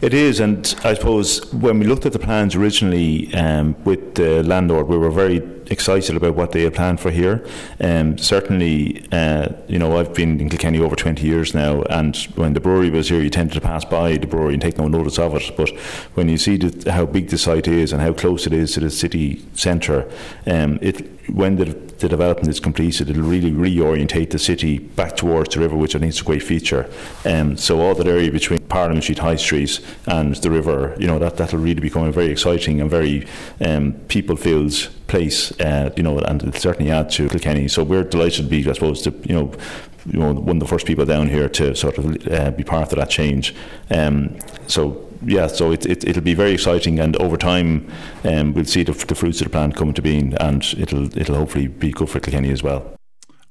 It 0.00 0.14
is, 0.14 0.40
and 0.40 0.74
I 0.82 0.94
suppose 0.94 1.52
when 1.52 1.78
we 1.78 1.84
looked 1.84 2.06
at 2.06 2.12
the 2.12 2.18
plans 2.18 2.54
originally 2.54 3.32
um, 3.34 3.76
with 3.84 4.14
the 4.14 4.42
landlord, 4.42 4.88
we 4.88 4.96
were 4.96 5.10
very 5.10 5.40
excited 5.70 6.16
about 6.16 6.34
what 6.34 6.52
they 6.52 6.62
have 6.62 6.74
planned 6.74 7.00
for 7.00 7.10
here. 7.10 7.46
Um, 7.80 8.18
certainly, 8.18 9.06
uh, 9.12 9.48
you 9.68 9.78
know, 9.78 9.96
I've 9.98 10.12
been 10.12 10.40
in 10.40 10.48
Kilkenny 10.48 10.80
over 10.80 10.96
20 10.96 11.24
years 11.24 11.54
now, 11.54 11.82
and 11.82 12.16
when 12.34 12.54
the 12.54 12.60
brewery 12.60 12.90
was 12.90 13.08
here, 13.08 13.22
you 13.22 13.30
tended 13.30 13.54
to 13.54 13.60
pass 13.60 13.84
by 13.84 14.16
the 14.16 14.26
brewery 14.26 14.54
and 14.54 14.62
take 14.62 14.78
no 14.78 14.88
notice 14.88 15.18
of 15.18 15.34
it. 15.36 15.52
But 15.56 15.70
when 16.14 16.28
you 16.28 16.36
see 16.36 16.56
the, 16.56 16.92
how 16.92 17.06
big 17.06 17.28
the 17.28 17.38
site 17.38 17.68
is 17.68 17.92
and 17.92 18.02
how 18.02 18.12
close 18.12 18.46
it 18.46 18.52
is 18.52 18.72
to 18.72 18.80
the 18.80 18.90
city 18.90 19.44
centre, 19.54 20.10
um, 20.46 20.78
it 20.82 21.20
when 21.34 21.56
the, 21.56 21.66
the, 21.66 22.08
development 22.08 22.48
is 22.48 22.60
completed, 22.60 23.08
it'll 23.08 23.22
really 23.22 23.52
reorientate 23.52 24.30
the 24.30 24.38
city 24.38 24.78
back 24.78 25.16
towards 25.16 25.54
the 25.54 25.60
river, 25.60 25.76
which 25.76 25.94
I 25.94 25.98
think 25.98 26.10
is 26.10 26.20
a 26.20 26.24
great 26.24 26.42
feature. 26.42 26.90
Um, 27.24 27.56
so 27.56 27.80
all 27.80 27.94
that 27.94 28.06
area 28.06 28.32
between 28.32 28.58
Parliament 28.66 29.04
Street 29.04 29.18
High 29.18 29.36
Street 29.36 29.80
and 30.06 30.34
the 30.36 30.50
river, 30.50 30.96
you 30.98 31.06
know, 31.06 31.18
that 31.18 31.36
that'll 31.36 31.58
really 31.58 31.80
become 31.80 32.04
a 32.04 32.12
very 32.12 32.30
exciting 32.30 32.80
and 32.80 32.90
very 32.90 33.26
um, 33.64 33.92
people-filled 34.08 34.90
place, 35.10 35.52
uh, 35.60 35.90
you 35.96 36.02
know, 36.02 36.18
and 36.20 36.42
it'll 36.42 36.60
certainly 36.60 36.90
add 36.90 37.10
to 37.10 37.28
Kilkenny. 37.28 37.68
So 37.68 37.82
we're 37.82 38.04
delighted 38.04 38.44
to 38.44 38.50
be, 38.50 38.68
I 38.68 38.72
suppose, 38.72 39.02
to 39.02 39.10
you 39.28 39.34
know 39.34 39.52
you 40.06 40.20
know, 40.20 40.32
one 40.32 40.56
of 40.56 40.60
the 40.60 40.66
first 40.66 40.86
people 40.86 41.04
down 41.04 41.28
here 41.28 41.48
to 41.48 41.74
sort 41.74 41.98
of 41.98 42.28
uh, 42.28 42.50
be 42.52 42.64
part 42.64 42.92
of 42.92 42.98
that 42.98 43.10
change. 43.10 43.54
Um, 43.90 44.38
so 44.66 45.06
yeah, 45.22 45.48
so 45.48 45.72
it, 45.72 45.84
it 45.84 46.04
it'll 46.04 46.22
be 46.22 46.34
very 46.34 46.52
exciting, 46.52 46.98
and 47.00 47.16
over 47.16 47.36
time, 47.36 47.90
um, 48.24 48.54
we'll 48.54 48.64
see 48.64 48.82
the, 48.82 48.92
the 48.92 49.14
fruits 49.14 49.40
of 49.40 49.46
the 49.46 49.50
plant 49.50 49.76
coming 49.76 49.94
to 49.94 50.02
being, 50.02 50.34
and 50.34 50.62
it'll 50.78 51.06
it'll 51.18 51.36
hopefully 51.36 51.68
be 51.68 51.90
good 51.90 52.08
for 52.08 52.20
Kilkenny 52.20 52.50
as 52.50 52.62
well. 52.62 52.99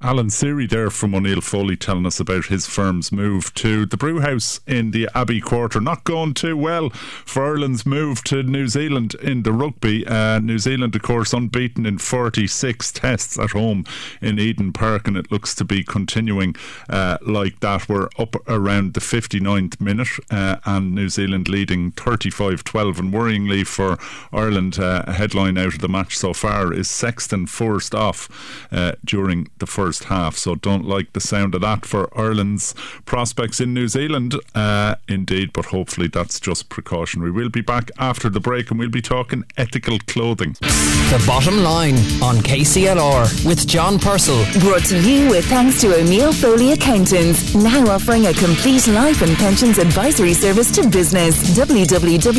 Alan 0.02 0.28
Serry 0.28 0.70
there 0.70 0.90
from 0.90 1.14
O'Neill 1.14 1.42
Foley 1.42 1.76
telling 1.76 2.06
us 2.06 2.22
about 2.22 2.46
his 2.46 2.66
firm's 2.66 3.12
move 3.12 3.54
to 3.56 3.86
the 3.86 3.98
brewhouse 3.98 4.62
in 4.66 4.92
the 4.92 5.10
Abbey 5.14 5.42
Quarter. 5.42 5.82
Not 5.82 6.06
going 6.06 6.34
too 6.34 6.56
well 6.56 6.90
for 6.92 7.46
Ireland's 7.46 7.86
move 7.86 8.24
to 8.24 8.42
New 8.42 8.70
Zealand 8.70 9.16
in 9.16 9.44
the 9.44 9.52
rugby. 9.52 10.08
Uh, 10.08 10.40
New 10.40 10.58
Zealand, 10.58 10.96
of 10.96 11.02
course, 11.02 11.34
unbeaten 11.34 11.86
in 11.86 11.98
46 11.98 12.94
tests 12.94 13.38
at 13.38 13.50
home 13.50 13.84
in 14.22 14.40
Eden 14.40 14.72
Park, 14.72 15.06
and 15.06 15.18
it 15.18 15.34
looks 15.34 15.54
to 15.56 15.66
be 15.66 15.84
continuing 15.84 16.56
uh, 16.88 17.18
like 17.22 17.60
that. 17.60 17.90
We're 17.90 18.08
up 18.18 18.38
around 18.48 18.94
the 18.94 19.02
59th 19.02 19.82
minute, 19.82 20.08
uh, 20.32 20.60
and 20.64 20.96
New 20.96 21.10
Zealand 21.10 21.50
leading 21.50 21.92
35 21.92 22.64
12. 22.64 23.00
And 23.00 23.14
worryingly 23.14 23.68
for 23.68 23.98
Ireland, 24.32 24.80
uh, 24.80 25.04
a 25.08 25.12
headline 25.12 25.58
out 25.58 25.74
of 25.74 25.80
the 25.80 25.90
match 25.90 26.18
so 26.18 26.32
far 26.32 26.72
is 26.72 26.90
Sexton 26.90 27.48
forced 27.48 27.94
off 27.94 28.30
uh, 28.72 28.94
during 29.04 29.50
the 29.58 29.68
first 29.68 29.88
first 29.89 30.04
half. 30.04 30.38
So 30.38 30.54
don't 30.54 30.86
like 30.86 31.13
the 31.13 31.19
sound 31.19 31.56
of 31.56 31.62
that 31.62 31.84
for 31.84 32.15
Ireland's 32.15 32.75
prospects 33.06 33.60
in 33.60 33.73
New 33.73 33.88
Zealand, 33.88 34.36
uh, 34.54 34.93
indeed. 35.08 35.52
But 35.52 35.65
hopefully 35.65 36.08
that's 36.08 36.39
just 36.39 36.69
precautionary. 36.69 37.32
We'll 37.32 37.49
be 37.49 37.62
back 37.62 37.89
after 37.97 38.30
the 38.30 38.39
break 38.39 38.69
and 38.69 38.80
we'll 38.80 38.89
be 38.89 39.02
talking 39.02 39.45
ethical 39.58 39.97
clothing. 40.06 40.56
The 40.62 41.23
bottom 41.25 41.63
line 41.63 41.95
on 42.21 42.36
KCLR 42.49 43.47
with 43.47 43.67
John 43.67 43.97
Purcell. 43.97 44.45
Brought 44.60 44.86
to 44.89 45.02
you 45.02 45.28
with 45.28 45.45
thanks 45.45 45.82
to 45.82 45.95
O'Neill 45.95 46.34
Foley 46.34 46.73
Accountants, 46.73 47.56
now 47.56 47.84
offering 47.89 48.28
a 48.28 48.34
complete 48.34 48.86
life 48.89 49.23
and 49.23 49.36
pensions 49.38 49.80
advisory 49.80 50.36
service 50.36 50.69
to 50.75 50.88
business. 50.88 51.58
www.onf.ie. 51.58 52.30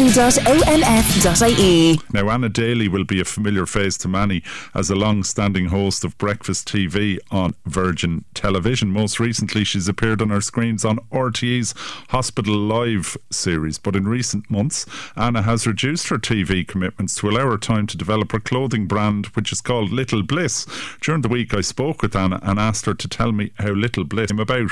Now, 2.12 2.30
Anna 2.30 2.48
Daly 2.48 2.86
will 2.86 3.04
be 3.04 3.20
a 3.20 3.24
familiar 3.24 3.66
face 3.66 3.98
to 3.98 4.06
many 4.06 4.44
as 4.72 4.88
a 4.88 4.94
long 4.94 5.24
standing 5.24 5.66
host 5.66 6.04
of 6.04 6.16
Breakfast 6.16 6.68
TV 6.68 7.18
on 7.32 7.39
Virgin 7.66 8.24
Television. 8.34 8.90
Most 8.90 9.20
recently, 9.20 9.64
she's 9.64 9.88
appeared 9.88 10.22
on 10.22 10.30
our 10.30 10.40
screens 10.40 10.84
on 10.84 10.98
RTE's 11.12 11.74
Hospital 12.08 12.56
Live 12.56 13.16
series. 13.30 13.78
But 13.78 13.96
in 13.96 14.06
recent 14.06 14.50
months, 14.50 14.86
Anna 15.16 15.42
has 15.42 15.66
reduced 15.66 16.08
her 16.08 16.18
TV 16.18 16.66
commitments 16.66 17.14
to 17.16 17.28
allow 17.28 17.50
her 17.50 17.58
time 17.58 17.86
to 17.88 17.96
develop 17.96 18.32
her 18.32 18.40
clothing 18.40 18.86
brand, 18.86 19.26
which 19.28 19.52
is 19.52 19.60
called 19.60 19.90
Little 19.90 20.22
Bliss. 20.22 20.66
During 21.00 21.22
the 21.22 21.28
week, 21.28 21.54
I 21.54 21.60
spoke 21.60 22.02
with 22.02 22.16
Anna 22.16 22.40
and 22.42 22.58
asked 22.58 22.86
her 22.86 22.94
to 22.94 23.08
tell 23.08 23.32
me 23.32 23.52
how 23.58 23.70
Little 23.70 24.04
Bliss 24.04 24.30
came 24.30 24.40
about. 24.40 24.70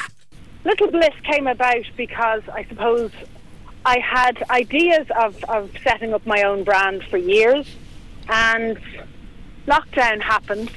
Little 0.64 0.90
Bliss 0.90 1.14
came 1.24 1.46
about 1.46 1.84
because 1.96 2.42
I 2.52 2.64
suppose 2.64 3.10
I 3.84 3.98
had 4.00 4.42
ideas 4.50 5.06
of, 5.18 5.42
of 5.44 5.70
setting 5.82 6.12
up 6.12 6.26
my 6.26 6.42
own 6.42 6.64
brand 6.64 7.04
for 7.04 7.16
years, 7.16 7.66
and 8.28 8.78
lockdown 9.66 10.20
happened 10.20 10.70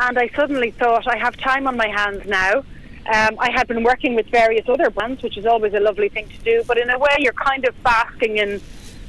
and 0.00 0.18
I 0.18 0.28
suddenly 0.34 0.70
thought 0.70 1.06
I 1.06 1.18
have 1.18 1.36
time 1.36 1.66
on 1.66 1.76
my 1.76 1.88
hands 1.88 2.26
now. 2.26 2.58
Um, 3.12 3.36
I 3.38 3.50
had 3.50 3.68
been 3.68 3.82
working 3.82 4.14
with 4.14 4.26
various 4.28 4.68
other 4.68 4.90
brands, 4.90 5.22
which 5.22 5.36
is 5.36 5.46
always 5.46 5.74
a 5.74 5.80
lovely 5.80 6.08
thing 6.08 6.28
to 6.28 6.38
do, 6.38 6.64
but 6.66 6.78
in 6.78 6.90
a 6.90 6.98
way, 6.98 7.16
you're 7.18 7.32
kind 7.32 7.66
of 7.66 7.80
basking 7.82 8.38
in 8.38 8.60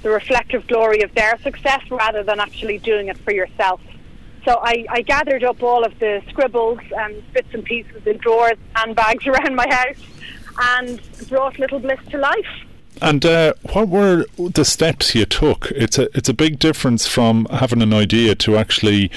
the 0.04 0.10
reflective 0.10 0.68
glory 0.68 1.02
of 1.02 1.14
their 1.14 1.38
success 1.40 1.82
rather 1.90 2.24
than 2.24 2.40
actually 2.40 2.78
doing 2.80 3.08
it 3.08 3.18
for 3.20 3.32
yourself. 3.32 3.80
So 4.46 4.60
I, 4.62 4.86
I 4.90 5.02
gathered 5.02 5.44
up 5.44 5.62
all 5.62 5.86
of 5.86 5.98
the 6.00 6.22
scribbles 6.30 6.80
and 6.98 7.24
bits 7.34 7.54
and 7.54 7.64
pieces 7.64 8.06
in 8.06 8.18
drawers 8.18 8.58
and 8.76 8.96
bags 8.96 9.26
around 9.32 9.56
my 9.56 9.68
house 9.70 10.04
and 10.60 11.00
brought 11.30 11.58
Little 11.60 11.80
Bliss 11.80 12.00
to 12.10 12.18
life. 12.18 12.66
And 13.00 13.26
uh, 13.26 13.54
what 13.74 13.88
were 13.88 14.26
the 14.38 14.66
steps 14.66 15.16
you 15.16 15.26
took? 15.26 15.72
It's 15.72 15.98
a 15.98 16.16
it's 16.16 16.30
a 16.30 16.34
big 16.34 16.60
difference 16.60 17.08
from 17.08 17.46
having 17.46 17.82
an 17.82 17.94
idea 17.94 18.36
to 18.36 18.58
actually 18.58 19.12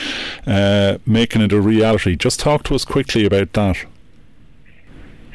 uh, 0.46 0.98
making 1.06 1.42
it 1.42 1.52
a 1.52 1.60
reality. 1.60 2.16
Just 2.16 2.40
talk 2.40 2.62
to 2.64 2.74
us 2.74 2.84
quickly 2.84 3.24
about 3.24 3.52
that. 3.54 3.84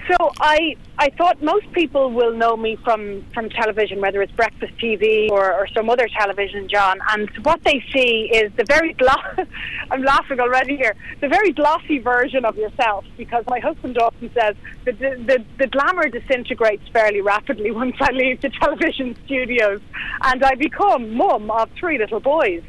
So 0.09 0.31
I 0.39 0.75
I 0.97 1.11
thought 1.11 1.41
most 1.43 1.71
people 1.71 2.11
will 2.11 2.33
know 2.33 2.57
me 2.57 2.77
from 2.77 3.23
from 3.31 3.47
television, 3.49 4.01
whether 4.01 4.23
it's 4.23 4.31
breakfast 4.31 4.75
TV 4.77 5.29
or, 5.29 5.53
or 5.53 5.67
some 5.67 5.87
other 5.87 6.07
television, 6.07 6.67
John. 6.67 6.99
And 7.11 7.29
what 7.43 7.63
they 7.63 7.83
see 7.93 8.31
is 8.33 8.51
the 8.55 8.63
very 8.63 8.93
gloss. 8.93 9.37
I'm 9.91 10.01
laughing 10.01 10.39
already 10.39 10.77
here. 10.77 10.95
The 11.21 11.27
very 11.27 11.51
glossy 11.51 11.99
version 11.99 12.43
of 12.43 12.57
yourself, 12.57 13.05
because 13.17 13.45
my 13.47 13.59
husband 13.59 13.99
often 13.99 14.31
says 14.33 14.55
the, 14.85 14.93
the 14.93 15.45
the 15.59 15.67
glamour 15.67 16.09
disintegrates 16.09 16.87
fairly 16.89 17.21
rapidly 17.21 17.69
once 17.83 17.95
I 18.01 18.11
leave 18.11 18.41
the 18.41 18.49
television 18.49 19.15
studios, 19.25 19.79
and 20.23 20.43
I 20.43 20.55
become 20.55 21.13
mum 21.13 21.51
of 21.51 21.69
three 21.79 21.99
little 21.99 22.19
boys. 22.19 22.63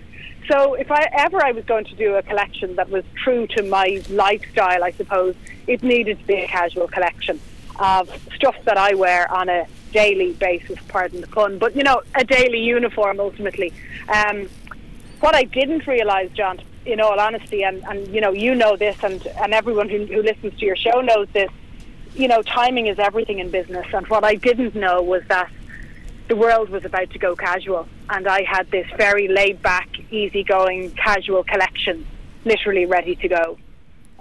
So 0.51 0.75
if 0.75 0.91
I 0.91 1.07
ever 1.17 1.43
I 1.43 1.53
was 1.53 1.65
going 1.65 1.85
to 1.87 1.95
do 1.95 2.17
a 2.17 2.23
collection 2.23 2.77
that 2.77 2.91
was 2.91 3.05
true 3.23 3.47
to 3.57 3.63
my 3.63 4.03
lifestyle, 4.11 4.83
I 4.83 4.91
suppose 4.91 5.37
it 5.71 5.85
needed 5.85 6.19
to 6.19 6.27
be 6.27 6.35
a 6.35 6.49
casual 6.49 6.89
collection 6.89 7.41
of 7.79 8.11
stuff 8.35 8.57
that 8.65 8.77
I 8.77 8.95
wear 8.95 9.31
on 9.33 9.49
a 9.49 9.69
daily 9.93 10.33
basis. 10.33 10.77
Pardon 10.89 11.21
the 11.21 11.29
pun, 11.29 11.59
but 11.59 11.77
you 11.77 11.85
know, 11.85 12.03
a 12.17 12.25
daily 12.25 12.61
uniform 12.61 13.21
ultimately. 13.21 13.73
Um, 14.09 14.49
what 15.21 15.37
I 15.37 15.45
didn't 15.45 15.87
realise, 15.87 16.33
John, 16.33 16.61
in 16.85 17.01
all 17.01 17.21
honesty, 17.21 17.63
and, 17.63 17.85
and 17.85 18.13
you 18.13 18.21
know, 18.21 18.33
you 18.33 18.55
know 18.57 18.77
this, 18.77 18.97
and 19.05 19.25
and 19.43 19.55
everyone 19.55 19.89
who, 19.89 20.07
who 20.07 20.23
listens 20.23 20.59
to 20.59 20.67
your 20.67 20.77
show 20.77 21.01
knows 21.01 21.29
this. 21.33 21.51
You 22.17 22.27
know, 22.27 22.43
timing 22.43 22.89
is 22.89 22.99
everything 22.99 23.39
in 23.39 23.51
business, 23.51 23.87
and 23.95 24.05
what 24.09 24.25
I 24.25 24.35
didn't 24.35 24.75
know 24.75 25.01
was 25.03 25.23
that 25.29 25.51
the 26.27 26.35
world 26.35 26.69
was 26.69 26.85
about 26.85 27.11
to 27.11 27.19
go 27.21 27.37
casual, 27.37 27.87
and 28.09 28.27
I 28.27 28.43
had 28.43 28.69
this 28.73 28.89
very 28.97 29.29
laid 29.29 29.63
back, 29.63 29.89
easygoing, 30.11 30.91
casual 30.93 31.45
collection, 31.45 32.05
literally 32.45 32.87
ready 32.87 33.15
to 33.15 33.29
go. 33.29 33.59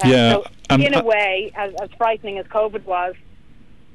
Um, 0.04 0.12
yeah, 0.12 0.34
so 0.34 0.76
in 0.76 0.94
a 0.94 1.04
way, 1.04 1.52
as, 1.56 1.74
as 1.82 1.90
frightening 1.98 2.38
as 2.38 2.46
COVID 2.48 2.86
was, 2.86 3.16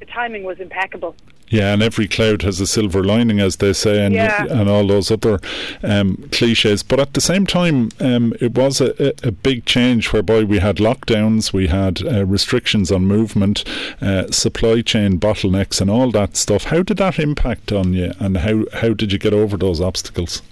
the 0.01 0.07
timing 0.07 0.45
was 0.45 0.61
impeccable. 0.61 1.14
Yeah, 1.49 1.75
and 1.75 1.83
every 1.83 2.09
cloud 2.09 2.43
has 2.43 2.59
a 2.61 2.67
silver 2.67 3.05
lining, 3.05 3.38
as 3.38 3.57
they 3.57 3.75
say, 3.75 4.05
and 4.05 4.14
Yeah. 4.14 4.47
and 4.47 4.69
all 4.69 4.87
those 4.87 5.11
other 5.11 5.38
um, 5.83 6.29
cliches. 6.33 6.83
But 6.83 6.99
at 7.01 7.12
the 7.12 7.21
same 7.21 7.47
time, 7.47 7.90
um, 8.01 8.33
it 8.40 8.55
was 8.55 8.81
a, 8.81 8.95
a, 9.09 9.29
a 9.29 9.31
big 9.31 9.67
change 9.67 10.12
whereby 10.12 10.43
we 10.43 10.59
had 10.59 10.77
lockdowns, 10.77 11.53
we 11.53 11.69
had 11.69 12.03
uh, 12.05 12.25
restrictions 12.25 12.90
on 12.90 13.07
movement, 13.07 13.62
uh, 14.01 14.31
supply 14.31 14.81
chain 14.81 15.21
bottlenecks, 15.21 15.81
and 15.81 15.90
all 15.90 16.11
that 16.12 16.37
stuff. 16.37 16.64
How 16.64 16.83
did 16.83 16.97
that 16.97 17.19
impact 17.19 17.73
on 17.73 17.93
you, 17.93 18.14
and 18.19 18.38
how 18.38 18.64
how 18.73 18.95
did 18.95 19.12
you 19.12 19.19
get 19.19 19.35
over 19.35 19.57
those 19.57 19.81
obstacles? 19.81 20.43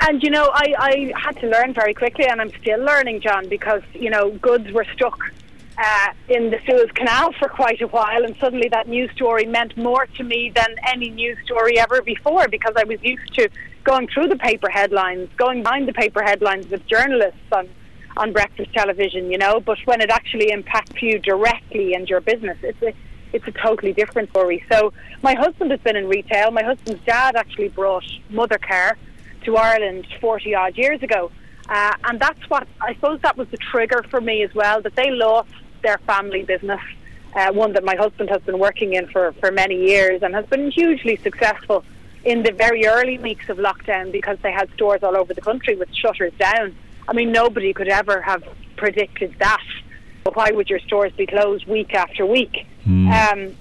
And 0.00 0.22
you 0.22 0.30
know, 0.30 0.50
I, 0.52 0.74
I 0.78 1.12
had 1.16 1.38
to 1.40 1.48
learn 1.48 1.72
very 1.74 1.94
quickly, 1.94 2.26
and 2.26 2.40
I'm 2.40 2.50
still 2.60 2.80
learning, 2.80 3.20
John, 3.20 3.48
because 3.48 3.82
you 3.94 4.10
know, 4.10 4.30
goods 4.30 4.70
were 4.72 4.86
stuck 4.94 5.18
uh, 5.78 6.12
in 6.28 6.50
the 6.50 6.58
Suez 6.66 6.90
Canal 6.92 7.32
for 7.38 7.48
quite 7.48 7.80
a 7.80 7.86
while, 7.88 8.24
and 8.24 8.36
suddenly 8.38 8.68
that 8.68 8.88
news 8.88 9.10
story 9.12 9.46
meant 9.46 9.76
more 9.76 10.06
to 10.06 10.24
me 10.24 10.52
than 10.54 10.74
any 10.86 11.10
news 11.10 11.38
story 11.44 11.78
ever 11.78 12.02
before, 12.02 12.48
because 12.48 12.74
I 12.76 12.84
was 12.84 13.02
used 13.02 13.34
to 13.34 13.48
going 13.84 14.08
through 14.08 14.28
the 14.28 14.36
paper 14.36 14.68
headlines, 14.68 15.28
going 15.36 15.62
behind 15.62 15.88
the 15.88 15.92
paper 15.92 16.22
headlines 16.22 16.68
with 16.68 16.86
journalists 16.86 17.40
on 17.52 17.68
on 18.18 18.32
breakfast 18.32 18.72
television, 18.72 19.30
you 19.30 19.38
know. 19.38 19.60
But 19.60 19.78
when 19.84 20.00
it 20.00 20.10
actually 20.10 20.50
impacts 20.50 21.02
you 21.02 21.18
directly 21.18 21.94
and 21.94 22.08
your 22.08 22.20
business, 22.20 22.58
it's 22.62 22.82
a 22.82 22.92
it's 23.32 23.46
a 23.46 23.52
totally 23.52 23.92
different 23.92 24.30
story. 24.30 24.64
So 24.70 24.92
my 25.22 25.34
husband 25.34 25.70
has 25.70 25.80
been 25.80 25.96
in 25.96 26.08
retail. 26.08 26.50
My 26.50 26.62
husband's 26.62 27.04
dad 27.04 27.36
actually 27.36 27.68
brought 27.68 28.04
Mothercare 28.30 28.94
to 29.46 29.56
Ireland 29.56 30.06
40 30.20 30.54
odd 30.54 30.76
years 30.76 31.02
ago. 31.02 31.30
Uh, 31.68 31.94
and 32.04 32.20
that's 32.20 32.48
what 32.48 32.68
I 32.80 32.94
suppose 32.94 33.20
that 33.22 33.36
was 33.36 33.48
the 33.48 33.56
trigger 33.56 34.04
for 34.10 34.20
me 34.20 34.42
as 34.42 34.54
well 34.54 34.82
that 34.82 34.94
they 34.94 35.10
lost 35.10 35.50
their 35.82 35.98
family 35.98 36.42
business, 36.42 36.80
uh, 37.34 37.52
one 37.52 37.72
that 37.72 37.84
my 37.84 37.96
husband 37.96 38.28
has 38.30 38.42
been 38.42 38.58
working 38.58 38.92
in 38.94 39.08
for, 39.08 39.32
for 39.40 39.50
many 39.50 39.88
years 39.88 40.22
and 40.22 40.34
has 40.34 40.46
been 40.46 40.70
hugely 40.70 41.16
successful 41.16 41.84
in 42.24 42.42
the 42.42 42.52
very 42.52 42.86
early 42.86 43.18
weeks 43.18 43.48
of 43.48 43.56
lockdown 43.56 44.12
because 44.12 44.38
they 44.42 44.52
had 44.52 44.70
stores 44.74 45.02
all 45.02 45.16
over 45.16 45.32
the 45.32 45.40
country 45.40 45.76
with 45.76 45.92
shutters 45.94 46.32
down. 46.38 46.74
I 47.08 47.12
mean, 47.12 47.32
nobody 47.32 47.72
could 47.72 47.88
ever 47.88 48.20
have 48.20 48.42
predicted 48.76 49.34
that. 49.38 49.62
But 50.24 50.34
why 50.34 50.50
would 50.50 50.68
your 50.68 50.80
stores 50.80 51.12
be 51.12 51.26
closed 51.26 51.66
week 51.66 51.94
after 51.94 52.26
week? 52.26 52.66
Um, 53.12 53.56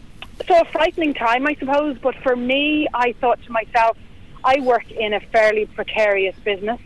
so 0.48 0.60
a 0.60 0.66
frightening 0.66 1.14
time, 1.14 1.46
I 1.48 1.56
suppose. 1.56 1.98
But 2.02 2.16
for 2.24 2.36
me, 2.36 2.88
I 2.94 3.14
thought 3.14 3.42
to 3.44 3.52
myself, 3.52 3.98
I 4.46 4.60
work 4.62 4.92
in 4.92 5.14
a 5.14 5.20
fairly 5.20 5.66
precarious 5.66 6.36
business. 6.46 6.80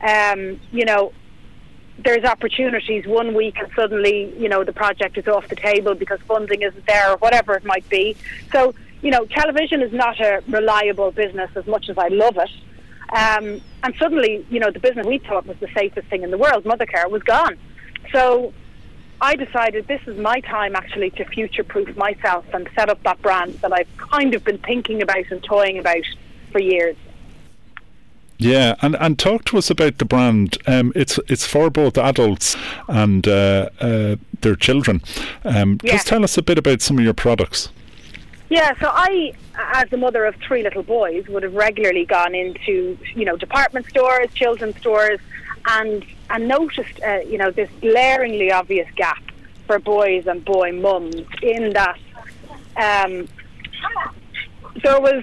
Um, 0.00 0.58
you 0.72 0.86
know, 0.86 1.12
there's 1.98 2.24
opportunities 2.24 3.06
one 3.06 3.34
week 3.34 3.56
and 3.58 3.70
suddenly, 3.76 4.34
you 4.38 4.48
know, 4.48 4.64
the 4.64 4.72
project 4.72 5.18
is 5.18 5.28
off 5.28 5.46
the 5.48 5.56
table 5.56 5.94
because 5.94 6.18
funding 6.26 6.62
isn't 6.62 6.86
there 6.86 7.12
or 7.12 7.16
whatever 7.18 7.54
it 7.54 7.64
might 7.64 7.88
be. 7.90 8.16
So, 8.50 8.74
you 9.02 9.10
know, 9.10 9.26
television 9.26 9.82
is 9.82 9.92
not 9.92 10.18
a 10.18 10.42
reliable 10.48 11.12
business 11.12 11.50
as 11.54 11.66
much 11.66 11.90
as 11.90 11.98
I 11.98 12.08
love 12.08 12.38
it. 12.38 12.50
Um, 13.10 13.60
and 13.82 13.94
suddenly, 13.98 14.44
you 14.50 14.58
know, 14.58 14.70
the 14.70 14.80
business 14.80 15.06
we 15.06 15.18
thought 15.18 15.46
was 15.46 15.58
the 15.58 15.68
safest 15.76 16.08
thing 16.08 16.22
in 16.22 16.30
the 16.30 16.38
world, 16.38 16.64
Mothercare, 16.64 17.08
was 17.10 17.22
gone. 17.22 17.58
So 18.12 18.54
I 19.20 19.36
decided 19.36 19.86
this 19.86 20.00
is 20.06 20.18
my 20.18 20.40
time 20.40 20.74
actually 20.74 21.10
to 21.10 21.24
future 21.26 21.64
proof 21.64 21.94
myself 21.96 22.46
and 22.54 22.68
set 22.74 22.88
up 22.88 23.02
that 23.02 23.20
brand 23.20 23.54
that 23.60 23.72
I've 23.72 23.94
kind 23.98 24.34
of 24.34 24.42
been 24.42 24.58
thinking 24.58 25.02
about 25.02 25.30
and 25.30 25.44
toying 25.44 25.78
about 25.78 26.04
for 26.54 26.60
years. 26.60 26.96
Yeah, 28.38 28.76
and, 28.80 28.94
and 29.00 29.18
talk 29.18 29.44
to 29.46 29.58
us 29.58 29.70
about 29.70 29.98
the 29.98 30.04
brand. 30.04 30.56
Um, 30.68 30.92
it's 30.94 31.18
it's 31.28 31.44
for 31.44 31.68
both 31.68 31.98
adults 31.98 32.56
and 32.88 33.26
uh, 33.26 33.70
uh, 33.80 34.16
their 34.40 34.54
children. 34.54 35.02
Um, 35.44 35.80
Yeah. 35.82 35.92
Just 35.94 36.06
tell 36.06 36.22
us 36.22 36.38
a 36.38 36.42
bit 36.42 36.58
about 36.58 36.80
some 36.80 36.98
of 36.98 37.04
your 37.04 37.14
products. 37.14 37.70
Yeah, 38.50 38.78
so 38.78 38.88
I, 38.92 39.32
as 39.56 39.92
a 39.92 39.96
mother 39.96 40.24
of 40.26 40.36
three 40.36 40.62
little 40.62 40.84
boys, 40.84 41.26
would 41.28 41.42
have 41.42 41.54
regularly 41.54 42.04
gone 42.04 42.34
into, 42.36 42.96
you 43.16 43.24
know, 43.24 43.36
department 43.36 43.86
stores, 43.86 44.28
children's 44.34 44.76
stores, 44.76 45.18
and 45.66 46.04
and 46.30 46.46
noticed, 46.46 47.02
uh, 47.02 47.20
you 47.26 47.38
know, 47.38 47.50
this 47.50 47.70
glaringly 47.80 48.52
obvious 48.52 48.88
gap 48.94 49.22
for 49.66 49.80
boys 49.80 50.26
and 50.28 50.44
boy 50.44 50.70
mums 50.72 51.26
in 51.42 51.72
that 51.72 51.98
um, 52.76 53.28
there 54.82 55.00
was 55.00 55.22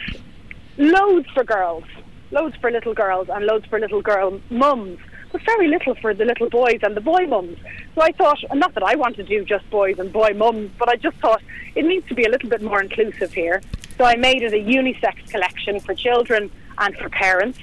loads 0.81 1.29
for 1.33 1.43
girls, 1.43 1.83
loads 2.31 2.55
for 2.57 2.71
little 2.71 2.93
girls, 2.93 3.29
and 3.29 3.45
loads 3.45 3.65
for 3.67 3.79
little 3.79 4.01
girl 4.01 4.41
mums, 4.49 4.99
but 5.31 5.41
very 5.45 5.67
little 5.67 5.95
for 5.95 6.13
the 6.13 6.25
little 6.25 6.49
boys 6.49 6.79
and 6.81 6.97
the 6.97 7.01
boy 7.01 7.25
mums. 7.27 7.57
So 7.95 8.01
I 8.01 8.11
thought, 8.11 8.43
and 8.49 8.59
not 8.59 8.73
that 8.73 8.83
I 8.83 8.95
want 8.95 9.15
to 9.17 9.23
do 9.23 9.45
just 9.45 9.69
boys 9.69 9.99
and 9.99 10.11
boy 10.11 10.31
mums, 10.35 10.71
but 10.79 10.89
I 10.89 10.95
just 10.95 11.17
thought 11.17 11.41
it 11.75 11.85
needs 11.85 12.07
to 12.09 12.15
be 12.15 12.25
a 12.25 12.29
little 12.29 12.49
bit 12.49 12.61
more 12.61 12.81
inclusive 12.81 13.31
here. 13.31 13.61
So 13.97 14.05
I 14.05 14.15
made 14.15 14.41
it 14.41 14.53
a 14.53 14.57
unisex 14.57 15.29
collection 15.29 15.79
for 15.79 15.93
children 15.93 16.51
and 16.79 16.95
for 16.97 17.09
parents. 17.09 17.59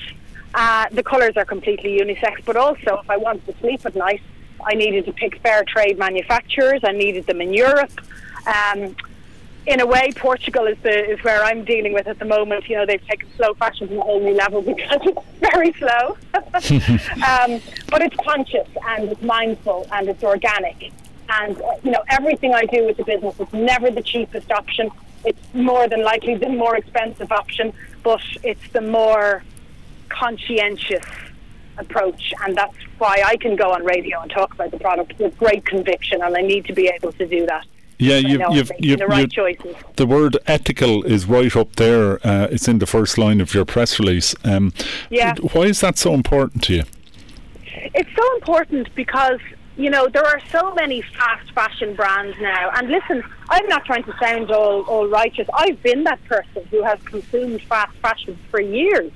Uh, 0.55 0.87
the 0.93 1.03
colours 1.03 1.37
are 1.37 1.45
completely 1.45 1.99
unisex, 1.99 2.45
but 2.45 2.57
also 2.57 3.01
if 3.03 3.11
I 3.11 3.17
wanted 3.17 3.47
to 3.47 3.59
sleep 3.59 3.85
at 3.85 3.97
night, 3.97 4.23
I 4.65 4.75
needed 4.75 5.05
to 5.07 5.13
pick 5.13 5.41
fair 5.41 5.65
trade 5.65 5.99
manufacturers. 5.99 6.81
I 6.85 6.93
needed 6.93 7.27
them 7.27 7.41
in 7.41 7.53
Europe. 7.53 7.93
Um, 8.47 8.97
in 9.69 9.81
a 9.81 9.87
way, 9.87 10.11
Portugal 10.17 10.67
is 10.67 10.79
the 10.83 11.11
is 11.11 11.23
where 11.23 11.45
I'm 11.45 11.63
dealing 11.63 11.93
with 11.93 12.07
at 12.07 12.19
the 12.19 12.25
moment. 12.25 12.69
You 12.69 12.77
know, 12.77 12.87
they've 12.87 13.07
taken 13.07 13.29
slow 13.37 13.53
fashion 13.55 13.89
to 13.89 14.01
a 14.01 14.01
whole 14.01 14.21
new 14.21 14.35
level 14.35 14.63
because 14.73 15.01
it's 15.03 15.27
very 15.41 15.73
slow. 15.75 16.17
um, 16.35 17.61
but 17.91 18.01
it's 18.01 18.17
conscious 18.17 18.69
and 18.89 19.11
it's 19.11 19.23
mindful 19.23 19.87
and 19.93 20.09
it's 20.09 20.25
organic. 20.25 20.91
And 21.29 21.61
uh, 21.61 21.73
you 21.83 21.91
know, 21.91 22.03
everything 22.09 22.55
I 22.55 22.65
do 22.65 22.87
with 22.87 22.97
the 22.97 23.05
business 23.05 23.39
is 23.39 23.53
never 23.53 23.91
the 23.91 24.03
cheapest 24.03 24.51
option. 24.51 24.91
It's 25.27 25.43
more 25.53 25.87
than 25.87 26.03
likely 26.03 26.37
the 26.37 26.49
more 26.49 26.77
expensive 26.77 27.31
option, 27.31 27.75
but 28.03 28.23
it's 28.43 28.67
the 28.73 28.81
more 28.81 29.45
conscientious 30.09 31.05
approach, 31.77 32.33
and 32.45 32.57
that's 32.57 32.77
why 32.97 33.23
I 33.25 33.37
can 33.37 33.55
go 33.55 33.73
on 33.73 33.85
radio 33.85 34.21
and 34.21 34.31
talk 34.31 34.55
about 34.55 34.71
the 34.71 34.79
product 34.79 35.19
with 35.19 35.37
great 35.37 35.67
conviction, 35.67 36.23
and 36.23 36.37
I 36.37 36.41
need 36.41 36.65
to 36.67 36.73
be 36.73 36.89
able 36.89 37.13
to 37.13 37.27
do 37.27 37.45
that. 37.47 37.67
Yeah, 37.99 38.19
you've, 38.19 38.43
you've, 38.51 38.71
you've, 38.79 38.99
the 39.01 39.07
right 39.07 39.31
choices. 39.31 39.75
the 39.97 40.07
word 40.07 40.39
ethical 40.47 41.03
is 41.03 41.27
right 41.27 41.55
up 41.57 41.75
there. 41.77 42.25
Uh, 42.25 42.47
it's 42.51 42.69
in 42.69 42.79
the 42.79 42.87
first 42.87 43.19
line 43.19 43.41
of 43.41 43.55
your 43.55 43.65
press 43.65 43.99
release. 43.99 44.37
Um, 44.45 44.73
Yeah. 45.11 45.35
Why 45.53 45.63
is 45.63 45.81
that 45.81 45.99
so 45.99 46.15
important 46.15 46.63
to 46.65 46.75
you? 46.75 46.83
It's 47.95 48.11
so 48.15 48.35
important 48.37 48.95
because 48.95 49.41
you 49.77 49.91
know 49.91 50.09
there 50.09 50.25
are 50.25 50.41
so 50.51 50.75
many 50.75 51.03
fast 51.03 51.51
fashion 51.53 51.95
brands 51.95 52.37
now. 52.41 52.71
And 52.75 52.89
listen, 52.89 53.23
I'm 53.49 53.67
not 53.67 53.85
trying 53.85 54.05
to 54.05 54.15
sound 54.21 54.51
all 54.51 54.83
all 54.83 55.09
righteous. 55.09 55.49
I've 55.55 55.83
been 55.83 56.05
that 56.05 56.23
person 56.25 56.65
who 56.71 56.83
has 56.85 57.01
consumed 57.03 57.63
fast 57.63 57.97
fashion 57.99 58.39
for 58.51 58.61
years. 58.61 59.13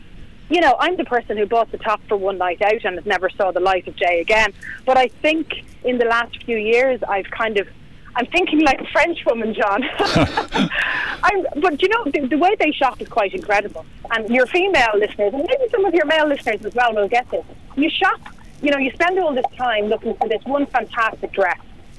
You 0.49 0.61
know, 0.61 0.77
I'm 0.79 0.97
the 0.97 1.05
person 1.05 1.37
who 1.37 1.47
bought 1.47 1.71
the 1.71 1.79
top 1.79 2.01
for 2.09 2.17
one 2.17 2.39
night 2.39 2.61
out 2.63 2.85
and 2.85 3.05
never 3.07 3.31
saw 3.31 3.53
the 3.53 3.61
light 3.61 3.87
of 3.87 3.97
day 3.97 4.21
again. 4.21 4.53
But 4.85 4.99
I 4.99 5.09
think 5.09 5.65
in 5.85 5.99
the 5.99 6.05
last 6.05 6.43
few 6.45 6.57
years, 6.59 7.01
I've 7.09 7.31
kind 7.31 7.59
of 7.59 7.67
I'm 8.15 8.27
thinking 8.27 8.61
like 8.61 8.81
a 8.81 8.87
French 8.87 9.25
woman, 9.25 9.55
John. 9.55 9.83
I'm, 9.99 11.47
but 11.57 11.81
you 11.81 11.89
know, 11.89 12.05
the, 12.05 12.27
the 12.29 12.39
way 12.39 12.55
they 12.59 12.73
shop 12.73 13.01
is 13.01 13.09
quite 13.09 13.33
incredible. 13.33 13.87
And 14.11 14.29
your 14.29 14.47
female 14.47 14.91
listeners, 14.95 15.33
and 15.33 15.45
maybe 15.49 15.71
some 15.71 15.85
of 15.85 15.95
your 15.95 16.05
male 16.05 16.29
listeners 16.29 16.65
as 16.65 16.75
well, 16.75 16.95
will 16.95 17.09
get 17.09 17.31
this. 17.31 17.45
You 17.77 17.89
shop, 17.89 18.21
you 18.61 18.71
know, 18.71 18.79
you 18.79 18.91
spend 18.93 19.19
all 19.19 19.35
this 19.35 19.47
time 19.57 19.87
looking 19.87 20.15
for 20.15 20.29
this 20.29 20.45
one 20.45 20.67
fantastic 20.67 21.33
dress 21.33 21.59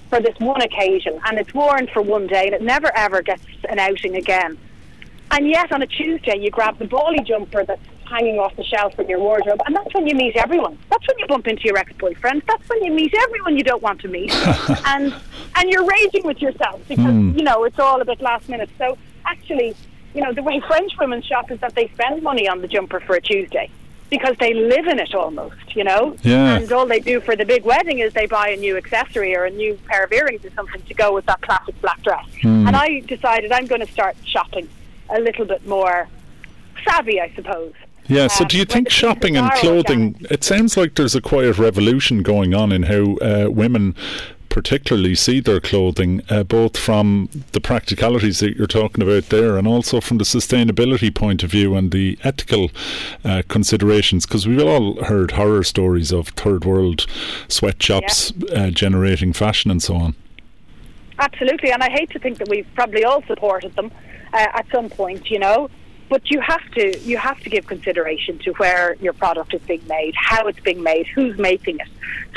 for 0.10 0.20
this 0.20 0.38
one 0.40 0.62
occasion, 0.62 1.20
and 1.26 1.40
it's 1.40 1.54
worn 1.54 1.88
for 1.88 2.02
one 2.02 2.28
day, 2.28 2.46
and 2.46 2.54
it 2.54 2.62
never 2.62 2.96
ever 2.96 3.24
gets 3.24 3.44
an 3.68 3.80
outing 3.80 4.16
again. 4.16 4.58
And 5.32 5.48
yet, 5.48 5.72
on 5.72 5.82
a 5.82 5.88
Tuesday, 5.88 6.38
you 6.38 6.52
grab 6.52 6.78
the 6.78 6.86
bally 6.86 7.20
jumper 7.26 7.66
that's 7.66 7.82
hanging 8.06 8.40
off 8.40 8.56
the 8.56 8.64
shelf 8.64 8.98
in 9.00 9.08
your 9.08 9.20
wardrobe, 9.20 9.62
and 9.66 9.76
that's 9.76 9.94
when 9.94 10.08
you 10.08 10.16
meet 10.16 10.36
everyone. 10.36 10.78
That's 10.90 11.08
when 11.08 11.18
you 11.20 11.28
bump 11.28 11.48
into 11.48 11.64
your 11.64 11.78
ex-boyfriend. 11.78 12.44
That's 12.48 12.68
when 12.70 12.84
you 12.84 12.92
meet 12.92 13.14
everyone 13.14 13.58
you 13.58 13.64
don't 13.64 13.82
want 13.82 14.02
to 14.02 14.08
meet, 14.08 14.32
and 14.86 15.14
and 15.56 15.70
you're 15.70 15.86
raging 15.86 16.24
with 16.26 16.42
yourself 16.42 16.82
because 16.88 17.06
hmm. 17.06 17.38
you 17.38 17.44
know 17.44 17.64
it's 17.64 17.80
all 17.80 18.02
a 18.02 18.06
bit 18.06 18.22
last 18.22 18.50
minute. 18.50 18.70
So 18.78 18.98
actually, 19.26 19.76
you 20.14 20.22
know, 20.22 20.34
the 20.34 20.44
way 20.44 20.62
French 20.68 20.94
women 21.00 21.22
shop 21.22 21.52
is 21.52 21.60
that 21.62 21.76
they 21.76 21.88
spend 21.90 22.24
money 22.24 22.48
on 22.48 22.62
the 22.62 22.68
jumper 22.68 23.00
for 23.00 23.16
a 23.16 23.22
Tuesday 23.22 23.70
because 24.10 24.36
they 24.40 24.54
live 24.54 24.86
in 24.86 25.00
it 25.00 25.16
almost, 25.16 25.76
you 25.76 25.84
know. 25.84 26.16
Yeah. 26.22 26.56
And 26.56 26.72
all 26.72 26.86
they 26.86 27.00
do 27.00 27.20
for 27.20 27.36
the 27.36 27.46
big 27.46 27.64
wedding 27.64 28.00
is 28.00 28.14
they 28.14 28.28
buy 28.28 28.50
a 28.50 28.58
new 28.58 28.78
accessory 28.78 29.36
or 29.36 29.46
a 29.46 29.50
new 29.50 29.74
pair 29.88 30.04
of 30.04 30.12
earrings 30.12 30.46
or 30.46 30.52
something 30.52 30.82
to 30.84 30.94
go 30.94 31.14
with 31.14 31.26
that 31.26 31.42
classic 31.42 31.80
black 31.82 32.02
dress. 32.04 32.28
Hmm. 32.42 32.68
And 32.68 32.76
I 32.76 33.00
decided 33.00 33.52
I'm 33.52 33.66
going 33.66 33.82
to 33.82 33.92
start 33.92 34.16
shopping 34.24 34.70
a 35.10 35.20
little 35.20 35.46
bit 35.46 35.66
more 35.66 36.08
savvy, 36.86 37.20
I 37.20 37.34
suppose. 37.34 37.74
Yeah, 38.08 38.28
so 38.28 38.44
Uh, 38.44 38.48
do 38.48 38.58
you 38.58 38.62
when 38.64 38.68
think 38.68 38.90
shopping 38.90 39.38
and 39.38 39.52
clothing, 39.54 40.18
it 40.30 40.44
sounds 40.44 40.76
like 40.76 40.96
there's 40.96 41.16
a 41.16 41.22
quiet 41.22 41.58
revolution 41.58 42.22
going 42.22 42.54
on 42.54 42.72
in 42.72 42.84
how 42.84 43.16
uh, 43.18 43.50
women 43.50 43.96
particularly 44.50 45.16
see 45.16 45.40
their 45.40 45.60
clothing, 45.60 46.22
uh, 46.30 46.44
both 46.44 46.78
from 46.78 47.28
the 47.54 47.60
practicalities 47.60 48.40
that 48.40 48.56
you're 48.56 48.68
talking 48.68 49.02
about 49.04 49.30
there 49.30 49.58
and 49.58 49.68
also 49.68 50.00
from 50.00 50.20
the 50.20 50.24
sustainability 50.24 51.14
point 51.14 51.42
of 51.42 51.50
view 51.50 51.76
and 51.76 51.92
the 51.92 52.20
ethical 52.24 52.70
uh, 53.26 53.42
considerations, 53.48 54.28
because 54.28 54.48
we've 54.48 54.62
all 54.62 55.04
heard 55.06 55.32
horror 55.32 55.64
stories 55.64 56.12
of 56.12 56.28
third 56.30 56.66
world 56.66 57.08
sweatshops 57.48 58.32
uh, 58.54 58.70
generating 58.70 59.34
fashion 59.34 59.72
and 59.72 59.82
so 59.82 59.96
on. 59.96 60.16
absolutely. 61.18 61.72
And 61.72 61.82
I 61.82 61.90
hate 61.90 62.12
to 62.12 62.20
think 62.20 62.38
that 62.38 62.50
we've 62.50 62.68
probably 62.76 63.04
all 63.04 63.24
supported 63.26 63.76
them 63.76 63.92
uh, 64.34 64.48
at 64.54 64.68
some 64.72 64.90
point, 64.90 65.32
you 65.32 65.40
know. 65.40 65.70
But 66.14 66.30
you 66.30 66.42
have 66.42 66.70
to 66.74 67.00
you 67.00 67.18
have 67.18 67.40
to 67.40 67.50
give 67.50 67.66
consideration 67.66 68.38
to 68.46 68.52
where 68.52 68.96
your 69.02 69.14
product 69.14 69.52
is 69.56 69.64
being 69.64 69.82
made, 69.88 70.14
how 70.16 70.46
it's 70.46 70.60
being 70.60 70.84
made, 70.84 71.08
who's 71.08 71.40
making 71.40 71.80
it. 71.80 71.88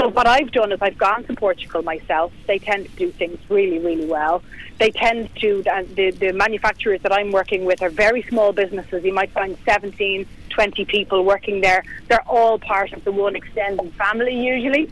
So 0.01 0.09
what 0.09 0.27
I've 0.27 0.51
done 0.51 0.73
is 0.73 0.81
I've 0.81 0.97
gone 0.97 1.25
to 1.25 1.35
Portugal 1.35 1.83
myself. 1.83 2.33
They 2.47 2.59
tend 2.59 2.87
to 2.89 2.97
do 2.97 3.11
things 3.11 3.39
really 3.51 3.79
really 3.79 4.07
well. 4.07 4.43
They 4.79 4.93
tend 4.93 5.29
to 5.43 5.63
the 5.63 6.11
the 6.19 6.33
manufacturers 6.33 7.03
that 7.03 7.13
I'm 7.13 7.33
working 7.33 7.67
with 7.67 7.83
are 7.83 7.91
very 7.91 8.23
small 8.23 8.51
businesses. 8.55 9.05
You 9.05 9.13
might 9.13 9.31
find 9.33 9.59
17, 9.67 10.27
20 10.49 10.85
people 10.87 11.23
working 11.27 11.61
there. 11.61 11.85
They're 12.09 12.27
all 12.27 12.59
part 12.59 12.95
of 12.95 13.05
the 13.05 13.13
one 13.13 13.37
extended 13.37 13.93
family 13.93 14.43
usually. 14.43 14.91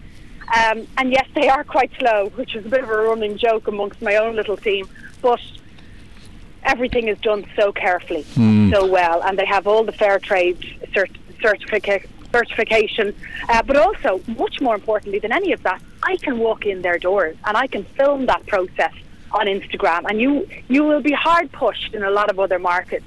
Um, 0.55 0.87
and 0.99 1.11
yes, 1.11 1.27
they 1.35 1.49
are 1.49 1.65
quite 1.65 1.91
slow, 1.99 2.29
which 2.35 2.55
is 2.55 2.67
a 2.67 2.69
bit 2.69 2.83
of 2.83 2.91
a 2.91 2.99
running 2.99 3.39
joke 3.39 3.67
amongst 3.67 4.03
my 4.03 4.17
own 4.17 4.37
little 4.37 4.59
team. 4.59 4.87
But 5.23 5.41
everything 6.65 7.09
is 7.09 7.19
done 7.19 7.47
so 7.57 7.73
carefully, 7.73 8.25
mm. 8.35 8.73
so 8.73 8.87
well, 8.87 9.23
and 9.23 9.39
they 9.39 9.47
have 9.47 9.67
all 9.67 9.85
the 9.85 9.93
fair 9.93 10.19
trade 10.19 10.59
cert- 10.93 11.17
certificate 11.41 12.09
certification, 12.33 13.15
uh, 13.49 13.63
but 13.63 13.77
also, 13.77 14.21
much 14.27 14.61
more 14.61 14.75
importantly 14.75 15.21
than 15.21 15.33
any 15.33 15.53
of 15.53 15.63
that, 15.63 15.81
I 16.03 16.17
can 16.17 16.39
walk 16.39 16.67
in 16.67 16.83
their 16.83 16.99
doors 16.99 17.37
and 17.45 17.57
I 17.57 17.69
can 17.69 17.85
film 17.85 18.27
that 18.27 18.45
process 18.47 18.93
on 19.31 19.47
Instagram, 19.47 20.05
and 20.09 20.21
you 20.21 20.49
you 20.69 20.85
will 20.85 21.01
be 21.01 21.13
hard 21.13 21.51
pushed 21.53 21.95
in 21.95 22.03
a 22.03 22.11
lot 22.11 22.31
of 22.31 22.39
other 22.39 22.59
markets 22.59 23.07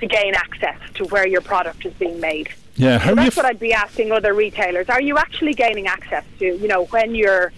to 0.00 0.06
gain 0.06 0.34
access 0.34 0.78
to 0.94 1.04
where 1.06 1.26
your 1.26 1.40
product 1.40 1.84
is 1.84 1.94
being 1.94 2.20
made. 2.20 2.48
Yeah, 2.76 3.04
so 3.04 3.14
that's 3.16 3.36
what 3.36 3.44
I'd 3.44 3.58
be 3.58 3.72
asking 3.72 4.12
other 4.12 4.32
retailers. 4.34 4.88
Are 4.88 5.02
you 5.02 5.18
actually 5.18 5.54
gaining 5.54 5.88
access 5.88 6.24
to, 6.38 6.44
you 6.44 6.68
know, 6.68 6.84
when 6.86 7.16
you're 7.16 7.52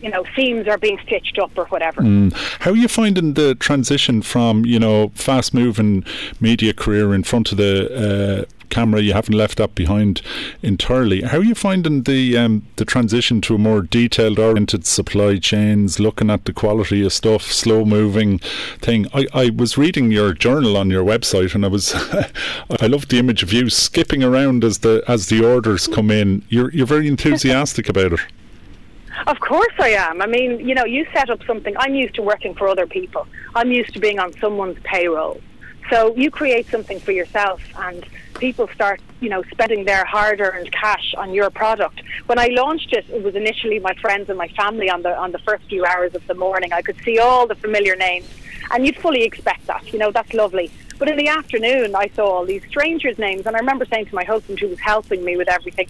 you 0.00 0.10
know, 0.10 0.24
seams 0.34 0.68
are 0.68 0.78
being 0.78 0.98
stitched 1.04 1.38
up 1.38 1.56
or 1.56 1.64
whatever. 1.66 2.02
Mm. 2.02 2.32
How 2.60 2.72
are 2.72 2.76
you 2.76 2.88
finding 2.88 3.34
the 3.34 3.54
transition 3.54 4.22
from, 4.22 4.64
you 4.66 4.78
know, 4.78 5.10
fast 5.14 5.54
moving 5.54 6.04
media 6.40 6.72
career 6.72 7.14
in 7.14 7.22
front 7.22 7.50
of 7.50 7.58
the 7.58 8.46
uh, 8.48 8.52
camera? 8.68 9.00
You 9.00 9.14
haven't 9.14 9.34
left 9.34 9.58
that 9.58 9.74
behind 9.74 10.20
entirely. 10.62 11.22
How 11.22 11.38
are 11.38 11.44
you 11.44 11.54
finding 11.54 12.02
the 12.02 12.36
um, 12.36 12.66
the 12.76 12.84
transition 12.84 13.40
to 13.42 13.54
a 13.54 13.58
more 13.58 13.82
detailed 13.82 14.38
oriented 14.38 14.86
supply 14.86 15.38
chains, 15.38 15.98
looking 15.98 16.30
at 16.30 16.44
the 16.44 16.52
quality 16.52 17.04
of 17.04 17.12
stuff, 17.12 17.42
slow 17.42 17.84
moving 17.84 18.38
thing? 18.80 19.06
I, 19.14 19.26
I 19.32 19.50
was 19.50 19.78
reading 19.78 20.12
your 20.12 20.34
journal 20.34 20.76
on 20.76 20.90
your 20.90 21.04
website 21.04 21.54
and 21.54 21.64
I 21.64 21.68
was 21.68 21.94
I 22.80 22.86
loved 22.86 23.10
the 23.10 23.18
image 23.18 23.42
of 23.42 23.52
you 23.52 23.70
skipping 23.70 24.22
around 24.22 24.62
as 24.62 24.78
the 24.78 25.02
as 25.08 25.28
the 25.28 25.44
orders 25.44 25.86
come 25.86 26.10
in. 26.10 26.44
You're 26.48 26.70
you're 26.72 26.86
very 26.86 27.08
enthusiastic 27.08 27.88
about 27.88 28.12
it. 28.12 28.20
Of 29.26 29.40
course 29.40 29.72
I 29.78 29.90
am. 29.90 30.20
I 30.20 30.26
mean, 30.26 30.66
you 30.66 30.74
know, 30.74 30.84
you 30.84 31.06
set 31.12 31.30
up 31.30 31.42
something. 31.44 31.74
I'm 31.78 31.94
used 31.94 32.14
to 32.16 32.22
working 32.22 32.54
for 32.54 32.68
other 32.68 32.86
people. 32.86 33.26
I'm 33.54 33.72
used 33.72 33.92
to 33.94 34.00
being 34.00 34.18
on 34.18 34.32
someone's 34.34 34.78
payroll. 34.84 35.40
So 35.90 36.14
you 36.16 36.30
create 36.30 36.66
something 36.68 36.98
for 36.98 37.12
yourself 37.12 37.60
and 37.76 38.04
people 38.38 38.68
start, 38.74 39.00
you 39.20 39.28
know, 39.28 39.42
spending 39.44 39.84
their 39.84 40.04
hard-earned 40.04 40.70
cash 40.72 41.14
on 41.16 41.32
your 41.32 41.48
product. 41.48 42.02
When 42.26 42.38
I 42.38 42.48
launched 42.48 42.92
it, 42.92 43.08
it 43.08 43.22
was 43.22 43.36
initially 43.36 43.78
my 43.78 43.94
friends 43.94 44.28
and 44.28 44.36
my 44.36 44.48
family 44.48 44.90
on 44.90 45.02
the 45.02 45.16
on 45.16 45.32
the 45.32 45.38
first 45.38 45.64
few 45.66 45.84
hours 45.84 46.14
of 46.14 46.26
the 46.26 46.34
morning. 46.34 46.72
I 46.72 46.82
could 46.82 46.96
see 47.04 47.18
all 47.18 47.46
the 47.46 47.54
familiar 47.54 47.94
names 47.94 48.28
and 48.70 48.84
you'd 48.84 48.96
fully 48.96 49.22
expect 49.22 49.66
that. 49.66 49.92
You 49.92 49.98
know, 49.98 50.10
that's 50.10 50.32
lovely. 50.34 50.70
But 50.98 51.08
in 51.08 51.16
the 51.16 51.28
afternoon, 51.28 51.94
I 51.94 52.08
saw 52.14 52.26
all 52.26 52.46
these 52.46 52.64
strangers' 52.68 53.18
names, 53.18 53.46
and 53.46 53.54
I 53.54 53.58
remember 53.58 53.84
saying 53.84 54.06
to 54.06 54.14
my 54.14 54.24
husband, 54.24 54.58
who 54.58 54.68
was 54.68 54.80
helping 54.80 55.24
me 55.24 55.36
with 55.36 55.48
everything, 55.48 55.88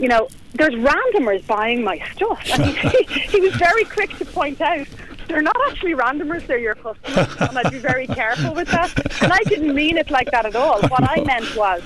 you 0.00 0.08
know, 0.08 0.28
there's 0.54 0.74
randomers 0.74 1.46
buying 1.46 1.84
my 1.84 2.00
stuff. 2.14 2.42
And 2.52 2.64
he, 2.64 3.02
he 3.04 3.40
was 3.40 3.54
very 3.56 3.84
quick 3.84 4.16
to 4.18 4.24
point 4.24 4.60
out 4.60 4.86
they're 5.28 5.42
not 5.42 5.56
actually 5.68 5.94
randomers, 5.94 6.46
they're 6.46 6.58
your 6.58 6.74
customers. 6.74 7.28
And 7.38 7.58
I'd 7.58 7.70
be 7.70 7.78
very 7.78 8.06
careful 8.06 8.54
with 8.54 8.68
that. 8.68 9.22
And 9.22 9.32
I 9.32 9.40
didn't 9.44 9.74
mean 9.74 9.96
it 9.96 10.10
like 10.10 10.30
that 10.32 10.46
at 10.46 10.56
all. 10.56 10.80
What 10.88 11.08
I 11.08 11.22
meant 11.22 11.54
was 11.54 11.82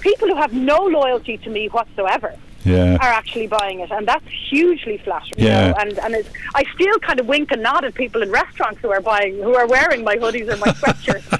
people 0.00 0.28
who 0.28 0.36
have 0.36 0.52
no 0.52 0.84
loyalty 0.84 1.38
to 1.38 1.50
me 1.50 1.68
whatsoever 1.68 2.36
yeah. 2.64 2.96
are 3.00 3.12
actually 3.12 3.46
buying 3.46 3.80
it, 3.80 3.90
and 3.90 4.06
that's 4.06 4.26
hugely 4.28 4.98
flattering. 4.98 5.32
Yeah. 5.36 5.66
You 5.66 5.70
know? 5.70 5.76
And 5.78 6.14
and 6.14 6.28
I 6.54 6.64
still 6.74 6.98
kind 7.00 7.20
of 7.20 7.26
wink 7.26 7.50
and 7.52 7.62
nod 7.62 7.84
at 7.84 7.94
people 7.94 8.22
in 8.22 8.30
restaurants 8.30 8.80
who 8.80 8.90
are 8.90 9.00
buying, 9.00 9.36
who 9.36 9.54
are 9.54 9.66
wearing 9.66 10.04
my 10.04 10.16
hoodies 10.16 10.52
or 10.52 10.56
my 10.56 10.68
sweatshirts. 10.68 11.33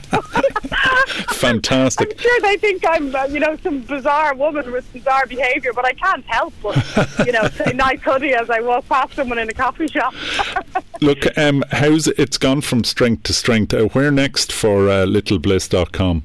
Fantastic. 1.31 2.13
I'm 2.13 2.19
sure 2.19 2.41
they 2.41 2.57
think 2.57 2.85
I'm, 2.87 3.15
uh, 3.15 3.25
you 3.27 3.41
know, 3.41 3.57
some 3.63 3.81
bizarre 3.83 4.35
woman 4.35 4.73
with 4.73 4.91
bizarre 4.93 5.27
behaviour, 5.27 5.73
but 5.73 5.87
I 5.87 5.93
can't 5.93 6.25
help 6.27 6.53
but, 6.63 6.77
you 7.27 7.33
know, 7.33 7.47
say 7.55 7.73
nice 7.73 8.01
hoodie 8.03 8.35
as 8.35 8.51
I 8.51 8.61
walk 8.61 8.89
past 8.89 9.15
someone 9.15 9.39
in 9.39 9.49
a 9.49 9.53
coffee 9.53 9.87
shop. 9.87 10.15
Look, 11.01 11.37
um, 11.39 11.65
how's 11.71 12.09
it, 12.09 12.19
it's 12.19 12.39
gone 12.39 12.61
from 12.61 12.85
strength 12.85 13.25
to 13.25 13.33
strength? 13.33 13.73
Uh, 13.73 13.85
where 13.87 14.11
next 14.11 14.53
for 14.53 14.89
uh, 14.89 15.07
littlebliss.com? 15.07 16.25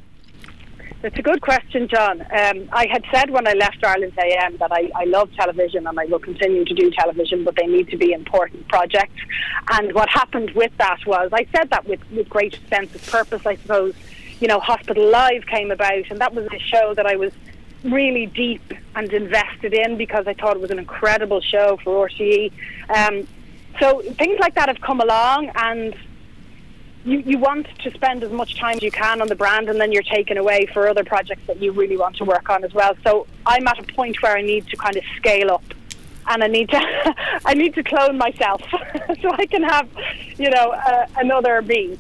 It's 1.01 1.17
a 1.17 1.21
good 1.21 1.41
question, 1.41 1.87
John. 1.87 2.19
Um, 2.21 2.67
I 2.73 2.85
had 2.91 3.05
said 3.13 3.29
when 3.29 3.47
I 3.47 3.53
left 3.53 3.85
Ireland 3.85 4.11
AM 4.19 4.57
that 4.57 4.71
I, 4.73 4.91
I 4.95 5.05
love 5.05 5.31
television 5.33 5.87
and 5.87 5.97
I 5.97 6.03
will 6.05 6.19
continue 6.19 6.65
to 6.65 6.73
do 6.73 6.91
television, 6.91 7.45
but 7.45 7.55
they 7.55 7.67
need 7.67 7.87
to 7.89 7.97
be 7.97 8.11
important 8.11 8.67
projects. 8.67 9.21
And 9.69 9.93
what 9.93 10.09
happened 10.09 10.51
with 10.51 10.73
that 10.77 10.99
was, 11.07 11.29
I 11.31 11.45
said 11.55 11.69
that 11.69 11.87
with, 11.87 12.01
with 12.11 12.27
great 12.27 12.59
sense 12.69 12.93
of 12.93 13.05
purpose, 13.07 13.45
I 13.45 13.55
suppose. 13.55 13.93
You 14.39 14.47
know, 14.47 14.59
Hospital 14.59 15.09
Live 15.09 15.45
came 15.45 15.71
about, 15.71 16.09
and 16.09 16.19
that 16.19 16.33
was 16.33 16.47
a 16.51 16.59
show 16.59 16.93
that 16.93 17.05
I 17.05 17.15
was 17.15 17.33
really 17.83 18.25
deep 18.25 18.73
and 18.95 19.11
invested 19.11 19.73
in 19.73 19.97
because 19.97 20.27
I 20.27 20.33
thought 20.33 20.55
it 20.55 20.61
was 20.61 20.71
an 20.71 20.79
incredible 20.79 21.41
show 21.41 21.77
for 21.83 22.07
RTE. 22.07 22.51
Um, 22.89 23.27
so 23.79 24.01
things 24.01 24.39
like 24.39 24.55
that 24.55 24.67
have 24.67 24.81
come 24.81 24.99
along, 24.99 25.51
and 25.55 25.95
you, 27.05 27.19
you 27.19 27.37
want 27.37 27.67
to 27.79 27.91
spend 27.91 28.23
as 28.23 28.31
much 28.31 28.57
time 28.57 28.75
as 28.77 28.83
you 28.83 28.91
can 28.91 29.21
on 29.21 29.27
the 29.27 29.35
brand 29.35 29.69
and 29.69 29.79
then 29.79 29.91
you're 29.91 30.03
taken 30.03 30.37
away 30.37 30.67
for 30.73 30.87
other 30.87 31.03
projects 31.03 31.41
that 31.47 31.61
you 31.61 31.71
really 31.71 31.97
want 31.97 32.15
to 32.17 32.25
work 32.25 32.49
on 32.49 32.63
as 32.63 32.73
well. 32.73 32.93
So 33.03 33.25
I'm 33.45 33.67
at 33.67 33.79
a 33.79 33.93
point 33.93 34.21
where 34.21 34.35
I 34.35 34.41
need 34.41 34.67
to 34.67 34.77
kind 34.77 34.97
of 34.97 35.03
scale 35.15 35.51
up 35.51 35.63
and 36.27 36.43
I 36.43 36.47
need 36.47 36.69
to 36.69 37.15
I 37.45 37.53
need 37.53 37.73
to 37.75 37.83
clone 37.83 38.17
myself 38.17 38.61
so 39.21 39.31
I 39.31 39.45
can 39.45 39.63
have, 39.63 39.89
you 40.37 40.49
know, 40.49 40.71
uh, 40.71 41.05
another 41.17 41.61
me. 41.61 41.97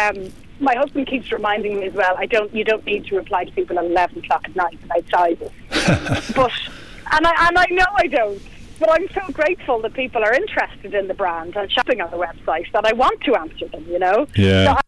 Um, 0.00 0.32
my 0.62 0.74
husband 0.76 1.06
keeps 1.06 1.30
reminding 1.32 1.80
me 1.80 1.86
as 1.86 1.92
well. 1.92 2.14
I 2.16 2.26
don't. 2.26 2.54
You 2.54 2.64
don't 2.64 2.84
need 2.86 3.04
to 3.06 3.16
reply 3.16 3.44
to 3.44 3.52
people 3.52 3.78
at 3.78 3.84
eleven 3.84 4.18
o'clock 4.18 4.44
at 4.44 4.56
night 4.56 4.78
about 4.84 5.04
sizes. 5.10 5.50
but 6.34 6.52
and 7.12 7.26
I 7.26 7.48
and 7.48 7.58
I 7.58 7.66
know 7.70 7.86
I 7.96 8.06
don't 8.06 8.42
but 8.82 8.90
I'm 8.90 9.08
so 9.10 9.32
grateful 9.32 9.80
that 9.82 9.94
people 9.94 10.24
are 10.24 10.34
interested 10.34 10.92
in 10.92 11.06
the 11.06 11.14
brand 11.14 11.56
and 11.56 11.70
shopping 11.70 12.00
on 12.00 12.10
the 12.10 12.16
website 12.16 12.70
that 12.72 12.84
I 12.84 12.92
want 12.92 13.20
to 13.20 13.36
answer 13.36 13.68
them, 13.68 13.86
you 13.88 14.00
know? 14.00 14.26
Yeah. 14.34 14.74
So 14.74 14.80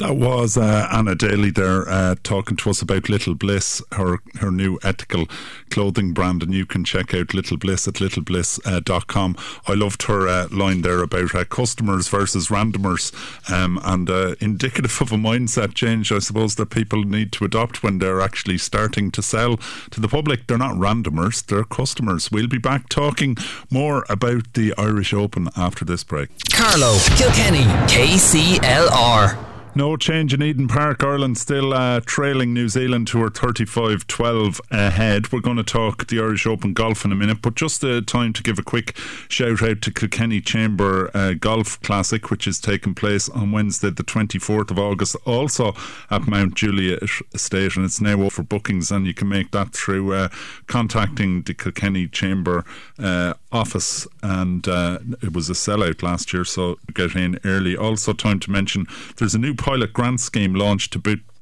that 0.00 0.16
was 0.16 0.56
uh, 0.56 0.88
Anna 0.90 1.14
Daly 1.14 1.50
there 1.50 1.86
uh, 1.88 2.14
talking 2.22 2.56
to 2.56 2.70
us 2.70 2.80
about 2.80 3.10
Little 3.10 3.34
Bliss, 3.34 3.82
her 3.92 4.18
her 4.40 4.50
new 4.50 4.78
ethical 4.82 5.26
clothing 5.68 6.12
brand, 6.12 6.42
and 6.42 6.54
you 6.54 6.64
can 6.64 6.84
check 6.84 7.12
out 7.14 7.34
Little 7.34 7.58
Bliss 7.58 7.86
at 7.86 7.94
littlebliss.com. 7.94 9.36
Uh, 9.38 9.70
I 9.70 9.74
loved 9.74 10.04
her 10.04 10.26
uh, 10.26 10.48
line 10.50 10.80
there 10.80 11.02
about 11.02 11.50
customers 11.50 12.08
versus 12.08 12.48
randomers, 12.48 13.12
um, 13.52 13.78
and 13.84 14.08
uh, 14.08 14.36
indicative 14.40 15.00
of 15.02 15.12
a 15.12 15.16
mindset 15.16 15.74
change, 15.74 16.10
I 16.10 16.18
suppose, 16.18 16.54
that 16.54 16.70
people 16.70 17.04
need 17.04 17.30
to 17.32 17.44
adopt 17.44 17.82
when 17.82 17.98
they're 17.98 18.22
actually 18.22 18.58
starting 18.58 19.10
to 19.10 19.22
sell 19.22 19.58
to 19.90 20.00
the 20.00 20.08
public. 20.08 20.46
They're 20.46 20.56
not 20.56 20.76
randomers, 20.76 21.44
they're 21.44 21.64
customers. 21.64 22.32
We'll 22.32 22.48
be 22.48 22.58
back 22.58 22.88
talking 22.88 23.36
more 23.70 24.06
about 24.08 24.54
the 24.54 24.72
Irish 24.78 25.12
Open 25.12 25.50
after 25.56 25.84
this 25.84 26.04
break. 26.04 26.30
Carlow, 26.48 26.96
Kilkenny, 27.16 27.64
KCLR. 27.86 29.49
No 29.74 29.96
change 29.96 30.34
in 30.34 30.42
Eden 30.42 30.66
Park. 30.66 31.04
Ireland 31.04 31.38
still 31.38 31.72
uh, 31.72 32.00
trailing 32.04 32.52
New 32.52 32.68
Zealand 32.68 33.06
to 33.08 33.20
her 33.20 33.30
35 33.30 34.04
12 34.08 34.60
ahead. 34.72 35.30
We're 35.30 35.40
going 35.40 35.58
to 35.58 35.62
talk 35.62 36.08
the 36.08 36.18
Irish 36.18 36.44
Open 36.44 36.72
golf 36.72 37.04
in 37.04 37.12
a 37.12 37.14
minute, 37.14 37.40
but 37.40 37.54
just 37.54 37.84
uh, 37.84 38.00
time 38.00 38.32
to 38.32 38.42
give 38.42 38.58
a 38.58 38.64
quick 38.64 38.96
shout 39.28 39.62
out 39.62 39.80
to 39.82 39.92
Kilkenny 39.92 40.40
Chamber 40.40 41.08
uh, 41.14 41.34
Golf 41.34 41.80
Classic, 41.82 42.30
which 42.30 42.48
is 42.48 42.58
taking 42.58 42.96
place 42.96 43.28
on 43.28 43.52
Wednesday, 43.52 43.90
the 43.90 44.02
24th 44.02 44.72
of 44.72 44.78
August, 44.78 45.14
also 45.24 45.72
at 46.10 46.26
Mount 46.26 46.56
Juliet 46.56 47.02
Estate, 47.32 47.76
and 47.76 47.84
it's 47.84 48.00
now 48.00 48.22
up 48.22 48.32
for 48.32 48.42
bookings, 48.42 48.90
and 48.90 49.06
you 49.06 49.14
can 49.14 49.28
make 49.28 49.52
that 49.52 49.72
through 49.72 50.12
uh, 50.14 50.28
contacting 50.66 51.42
the 51.42 51.54
Kilkenny 51.54 52.08
Chamber 52.08 52.64
uh, 52.98 53.34
office. 53.52 54.06
And 54.22 54.66
uh, 54.68 54.98
it 55.22 55.32
was 55.32 55.50
a 55.50 55.54
sellout 55.54 56.02
last 56.02 56.32
year, 56.32 56.44
so 56.44 56.78
get 56.94 57.14
in 57.14 57.38
early. 57.44 57.76
Also, 57.76 58.12
time 58.12 58.40
to 58.40 58.50
mention 58.50 58.86
there's 59.16 59.34
a 59.34 59.38
new 59.38 59.54
pilot 59.54 59.92
grant 59.92 60.20
scheme 60.20 60.54
launched 60.54 60.92
to 60.92 60.98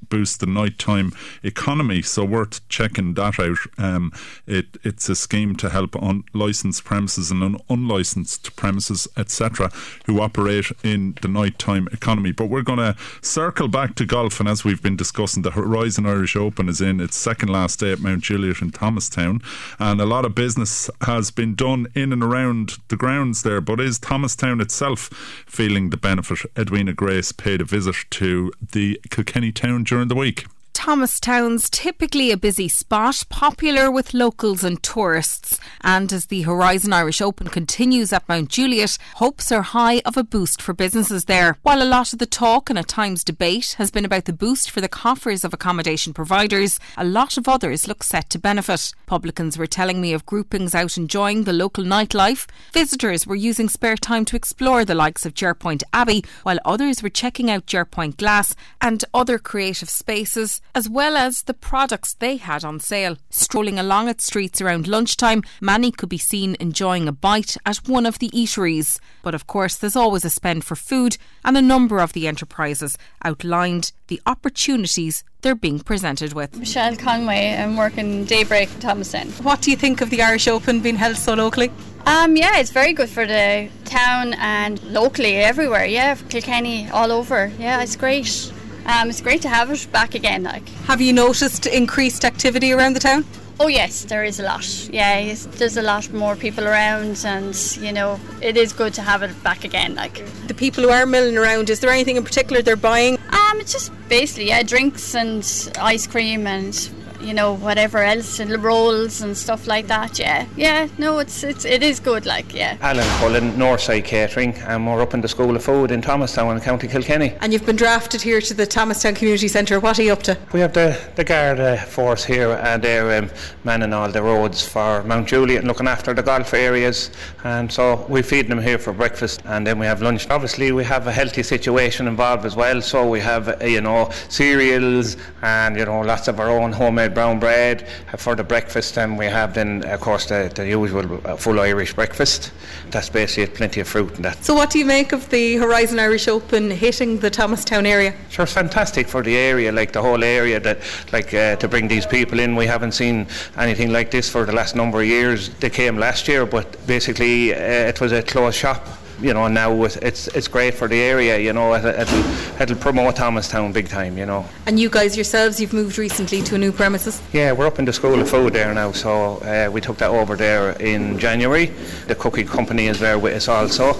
boost 0.08 0.40
the 0.40 0.46
nighttime 0.46 1.12
economy. 1.42 2.02
So 2.02 2.24
worth 2.24 2.66
checking 2.68 3.14
that 3.14 3.38
out. 3.38 3.58
Um, 3.76 4.12
it, 4.46 4.66
it's 4.82 5.08
a 5.08 5.14
scheme 5.14 5.56
to 5.56 5.70
help 5.70 5.94
unlicensed 5.94 6.84
premises 6.84 7.30
and 7.30 7.42
un- 7.42 7.60
unlicensed 7.68 8.56
premises, 8.56 9.08
etc., 9.16 9.70
who 10.06 10.20
operate 10.20 10.66
in 10.82 11.16
the 11.22 11.28
nighttime 11.28 11.88
economy. 11.92 12.32
But 12.32 12.46
we're 12.46 12.62
going 12.62 12.78
to 12.78 12.96
circle 13.20 13.68
back 13.68 13.94
to 13.96 14.06
golf, 14.06 14.40
and 14.40 14.48
as 14.48 14.64
we've 14.64 14.82
been 14.82 14.96
discussing, 14.96 15.42
the 15.42 15.52
Horizon 15.52 16.06
Irish 16.06 16.36
Open 16.36 16.68
is 16.68 16.80
in 16.80 17.00
its 17.00 17.16
second 17.16 17.50
last 17.50 17.80
day 17.80 17.92
at 17.92 18.00
Mount 18.00 18.22
Juliet 18.22 18.62
in 18.62 18.70
Thomastown, 18.70 19.40
and 19.78 20.00
a 20.00 20.06
lot 20.06 20.24
of 20.24 20.34
business 20.34 20.90
has 21.02 21.30
been 21.30 21.54
done 21.54 21.86
in 21.94 22.12
and 22.12 22.22
around 22.22 22.78
the 22.88 22.96
grounds 22.96 23.42
there. 23.42 23.60
But 23.60 23.80
is 23.80 23.98
Thomastown 23.98 24.60
itself 24.60 25.08
feeling 25.46 25.90
the 25.90 25.96
benefit? 25.96 26.38
Edwina 26.56 26.92
Grace 26.92 27.32
paid 27.32 27.60
a 27.60 27.64
visit 27.64 27.96
to 28.10 28.52
the 28.72 29.00
Kilkenny 29.10 29.52
town 29.52 29.84
during 29.88 30.08
the 30.08 30.14
week. 30.14 30.46
Thomastown's 30.78 31.68
typically 31.68 32.30
a 32.30 32.36
busy 32.36 32.68
spot, 32.68 33.24
popular 33.28 33.90
with 33.90 34.14
locals 34.14 34.62
and 34.62 34.80
tourists. 34.80 35.58
And 35.80 36.10
as 36.12 36.26
the 36.26 36.42
Horizon 36.42 36.92
Irish 36.92 37.20
Open 37.20 37.48
continues 37.48 38.12
at 38.12 38.28
Mount 38.28 38.48
Juliet, 38.48 38.96
hopes 39.16 39.50
are 39.50 39.62
high 39.62 40.00
of 40.06 40.16
a 40.16 40.22
boost 40.22 40.62
for 40.62 40.72
businesses 40.72 41.24
there. 41.24 41.56
While 41.62 41.82
a 41.82 41.84
lot 41.84 42.12
of 42.12 42.20
the 42.20 42.26
talk 42.26 42.70
and 42.70 42.78
at 42.78 42.86
times 42.86 43.24
debate 43.24 43.74
has 43.78 43.90
been 43.90 44.04
about 44.04 44.26
the 44.26 44.32
boost 44.32 44.70
for 44.70 44.80
the 44.80 44.88
coffers 44.88 45.42
of 45.42 45.52
accommodation 45.52 46.14
providers, 46.14 46.78
a 46.96 47.04
lot 47.04 47.36
of 47.36 47.48
others 47.48 47.88
look 47.88 48.04
set 48.04 48.30
to 48.30 48.38
benefit. 48.38 48.94
Publicans 49.06 49.58
were 49.58 49.66
telling 49.66 50.00
me 50.00 50.12
of 50.12 50.26
groupings 50.26 50.76
out 50.76 50.96
enjoying 50.96 51.42
the 51.42 51.52
local 51.52 51.82
nightlife. 51.82 52.46
Visitors 52.72 53.26
were 53.26 53.34
using 53.34 53.68
spare 53.68 53.96
time 53.96 54.24
to 54.26 54.36
explore 54.36 54.84
the 54.84 54.94
likes 54.94 55.26
of 55.26 55.34
Jerpoint 55.34 55.82
Abbey, 55.92 56.24
while 56.44 56.60
others 56.64 57.02
were 57.02 57.08
checking 57.08 57.50
out 57.50 57.66
Jerpoint 57.66 58.16
Glass 58.16 58.54
and 58.80 59.04
other 59.12 59.38
creative 59.38 59.90
spaces 59.90 60.62
as 60.74 60.88
well 60.88 61.16
as 61.16 61.42
the 61.42 61.54
products 61.54 62.14
they 62.14 62.36
had 62.36 62.64
on 62.64 62.80
sale. 62.80 63.16
Strolling 63.30 63.78
along 63.78 64.08
its 64.08 64.24
streets 64.24 64.60
around 64.60 64.88
lunchtime, 64.88 65.42
many 65.60 65.90
could 65.90 66.08
be 66.08 66.18
seen 66.18 66.56
enjoying 66.60 67.08
a 67.08 67.12
bite 67.12 67.56
at 67.66 67.88
one 67.88 68.06
of 68.06 68.18
the 68.18 68.30
eateries. 68.30 68.98
But 69.22 69.34
of 69.34 69.46
course, 69.46 69.76
there's 69.76 69.96
always 69.96 70.24
a 70.24 70.30
spend 70.30 70.64
for 70.64 70.76
food, 70.76 71.16
and 71.44 71.56
a 71.56 71.62
number 71.62 71.98
of 72.00 72.12
the 72.12 72.28
enterprises 72.28 72.96
outlined 73.24 73.92
the 74.08 74.20
opportunities 74.26 75.24
they're 75.42 75.54
being 75.54 75.80
presented 75.80 76.32
with. 76.32 76.56
Michelle 76.56 76.96
Conway, 76.96 77.54
I'm 77.54 77.76
working 77.76 78.24
Daybreak 78.24 78.72
in 78.74 78.80
Thomastown. 78.80 79.28
What 79.42 79.60
do 79.60 79.70
you 79.70 79.76
think 79.76 80.00
of 80.00 80.10
the 80.10 80.22
Irish 80.22 80.48
Open 80.48 80.80
being 80.80 80.96
held 80.96 81.16
so 81.16 81.34
locally? 81.34 81.70
Um, 82.06 82.36
yeah, 82.36 82.58
it's 82.58 82.70
very 82.70 82.92
good 82.92 83.08
for 83.08 83.26
the 83.26 83.68
town 83.84 84.34
and 84.38 84.82
locally 84.84 85.36
everywhere. 85.36 85.84
Yeah, 85.84 86.14
Kilkenny, 86.28 86.88
all 86.90 87.12
over. 87.12 87.52
Yeah, 87.58 87.82
it's 87.82 87.96
great. 87.96 88.52
Um, 88.88 89.10
it's 89.10 89.20
great 89.20 89.42
to 89.42 89.50
have 89.50 89.70
it 89.70 89.86
back 89.92 90.14
again. 90.14 90.44
Like, 90.44 90.66
have 90.86 91.02
you 91.02 91.12
noticed 91.12 91.66
increased 91.66 92.24
activity 92.24 92.72
around 92.72 92.94
the 92.94 93.00
town? 93.00 93.26
Oh 93.60 93.66
yes, 93.66 94.04
there 94.04 94.24
is 94.24 94.40
a 94.40 94.44
lot. 94.44 94.88
Yeah, 94.90 95.34
there's 95.58 95.76
a 95.76 95.82
lot 95.82 96.10
more 96.12 96.36
people 96.36 96.66
around, 96.66 97.22
and 97.26 97.54
you 97.80 97.92
know, 97.92 98.18
it 98.40 98.56
is 98.56 98.72
good 98.72 98.94
to 98.94 99.02
have 99.02 99.22
it 99.22 99.42
back 99.42 99.64
again. 99.64 99.94
Like 99.94 100.24
the 100.46 100.54
people 100.54 100.84
who 100.84 100.90
are 100.90 101.04
milling 101.04 101.36
around, 101.36 101.68
is 101.68 101.80
there 101.80 101.90
anything 101.90 102.16
in 102.16 102.24
particular 102.24 102.62
they're 102.62 102.76
buying? 102.76 103.18
Um, 103.30 103.60
it's 103.60 103.72
just 103.72 103.92
basically 104.08 104.48
yeah, 104.48 104.62
drinks 104.62 105.14
and 105.14 105.44
ice 105.78 106.06
cream 106.06 106.46
and 106.46 106.72
you 107.20 107.34
know 107.34 107.54
whatever 107.54 107.98
else 107.98 108.38
and 108.38 108.62
rolls 108.62 109.20
and 109.22 109.36
stuff 109.36 109.66
like 109.66 109.86
that 109.86 110.18
yeah. 110.18 110.46
Yeah 110.56 110.88
no 110.98 111.18
it's 111.18 111.42
it's 111.42 111.64
it 111.64 111.82
is 111.82 112.00
good 112.00 112.26
like 112.26 112.54
yeah. 112.54 112.76
Alan 112.80 113.06
Cullen 113.18 113.52
Northside 113.52 114.04
Catering 114.04 114.54
and 114.54 114.86
we're 114.86 115.02
up 115.02 115.14
in 115.14 115.20
the 115.20 115.28
School 115.28 115.56
of 115.56 115.64
Food 115.64 115.90
in 115.90 116.00
Thomastown 116.00 116.56
in 116.56 116.62
County 116.62 116.88
Kilkenny. 116.88 117.34
And 117.40 117.52
you've 117.52 117.66
been 117.66 117.76
drafted 117.76 118.22
here 118.22 118.40
to 118.40 118.54
the 118.54 118.66
Thomastown 118.66 119.14
Community 119.14 119.48
Centre. 119.48 119.80
What 119.80 119.98
are 119.98 120.02
you 120.02 120.12
up 120.12 120.22
to? 120.24 120.38
We 120.52 120.60
have 120.60 120.72
the 120.72 120.98
the 121.16 121.24
Garda 121.24 121.78
force 121.78 122.24
here 122.24 122.52
and 122.52 122.82
they're 122.82 123.22
um, 123.22 123.30
manning 123.64 123.92
all 123.92 124.10
the 124.10 124.22
roads 124.22 124.66
for 124.66 125.02
Mount 125.04 125.28
Juliet 125.28 125.58
and 125.58 125.68
looking 125.68 125.88
after 125.88 126.14
the 126.14 126.22
golf 126.22 126.54
areas. 126.54 127.10
And 127.44 127.70
so 127.70 128.06
we 128.08 128.22
feed 128.22 128.48
them 128.48 128.60
here 128.60 128.78
for 128.78 128.92
breakfast 128.92 129.42
and 129.44 129.66
then 129.66 129.78
we 129.78 129.86
have 129.86 130.02
lunch. 130.02 130.28
Obviously 130.30 130.72
we 130.72 130.84
have 130.84 131.06
a 131.06 131.12
healthy 131.12 131.42
situation 131.42 132.06
involved 132.06 132.44
as 132.44 132.56
well. 132.56 132.80
So 132.80 133.08
we 133.08 133.20
have 133.20 133.48
uh, 133.48 133.64
you 133.64 133.80
know 133.80 134.10
cereals 134.28 135.16
and 135.42 135.76
you 135.76 135.84
know 135.84 136.00
lots 136.00 136.28
of 136.28 136.40
our 136.40 136.50
own 136.50 136.72
homemade 136.72 137.07
brown 137.08 137.38
bread 137.38 137.88
for 138.16 138.34
the 138.34 138.44
breakfast, 138.44 138.98
and 138.98 139.18
we 139.18 139.26
have 139.26 139.54
then, 139.54 139.84
of 139.84 140.00
course, 140.00 140.26
the, 140.26 140.50
the 140.54 140.66
usual 140.66 141.20
uh, 141.26 141.36
full 141.36 141.60
Irish 141.60 141.94
breakfast. 141.94 142.52
That's 142.90 143.10
basically 143.10 143.54
plenty 143.54 143.80
of 143.80 143.88
fruit 143.88 144.14
and 144.16 144.24
that. 144.24 144.44
So, 144.44 144.54
what 144.54 144.70
do 144.70 144.78
you 144.78 144.84
make 144.84 145.12
of 145.12 145.28
the 145.30 145.56
Horizon 145.56 145.98
Irish 145.98 146.28
Open 146.28 146.70
hitting 146.70 147.18
the 147.18 147.30
Thomastown 147.30 147.86
area? 147.86 148.14
Sure, 148.30 148.44
it's 148.44 148.52
fantastic 148.52 149.08
for 149.08 149.22
the 149.22 149.36
area, 149.36 149.72
like 149.72 149.92
the 149.92 150.02
whole 150.02 150.24
area, 150.24 150.60
that 150.60 150.78
like 151.12 151.32
uh, 151.34 151.56
to 151.56 151.68
bring 151.68 151.88
these 151.88 152.06
people 152.06 152.40
in. 152.40 152.56
We 152.56 152.66
haven't 152.66 152.92
seen 152.92 153.26
anything 153.56 153.92
like 153.92 154.10
this 154.10 154.28
for 154.28 154.44
the 154.44 154.52
last 154.52 154.76
number 154.76 155.00
of 155.00 155.06
years. 155.06 155.50
They 155.60 155.70
came 155.70 155.96
last 155.98 156.28
year, 156.28 156.46
but 156.46 156.86
basically 156.86 157.54
uh, 157.54 157.58
it 157.58 158.00
was 158.00 158.12
a 158.12 158.22
closed 158.22 158.56
shop 158.56 158.86
you 159.20 159.34
know, 159.34 159.48
now 159.48 159.84
it's 159.84 160.28
it's 160.28 160.48
great 160.48 160.74
for 160.74 160.88
the 160.88 161.00
area. 161.00 161.38
You 161.38 161.52
know, 161.52 161.74
it'll, 161.74 161.90
it'll, 161.90 162.62
it'll 162.62 162.76
promote 162.76 163.16
Thomastown 163.16 163.72
big 163.72 163.88
time. 163.88 164.16
You 164.16 164.26
know. 164.26 164.46
And 164.66 164.78
you 164.78 164.88
guys 164.88 165.16
yourselves, 165.16 165.60
you've 165.60 165.72
moved 165.72 165.98
recently 165.98 166.42
to 166.42 166.54
a 166.54 166.58
new 166.58 166.72
premises. 166.72 167.20
Yeah, 167.32 167.52
we're 167.52 167.66
up 167.66 167.78
in 167.78 167.84
the 167.84 167.92
School 167.92 168.20
of 168.20 168.28
Food 168.28 168.52
there 168.52 168.72
now, 168.74 168.92
so 168.92 169.38
uh, 169.38 169.70
we 169.72 169.80
took 169.80 169.98
that 169.98 170.10
over 170.10 170.36
there 170.36 170.72
in 170.80 171.18
January. 171.18 171.66
The 172.06 172.14
cooking 172.14 172.46
company 172.46 172.86
is 172.86 172.98
there 172.98 173.18
with 173.18 173.34
us 173.34 173.48
also. 173.48 173.94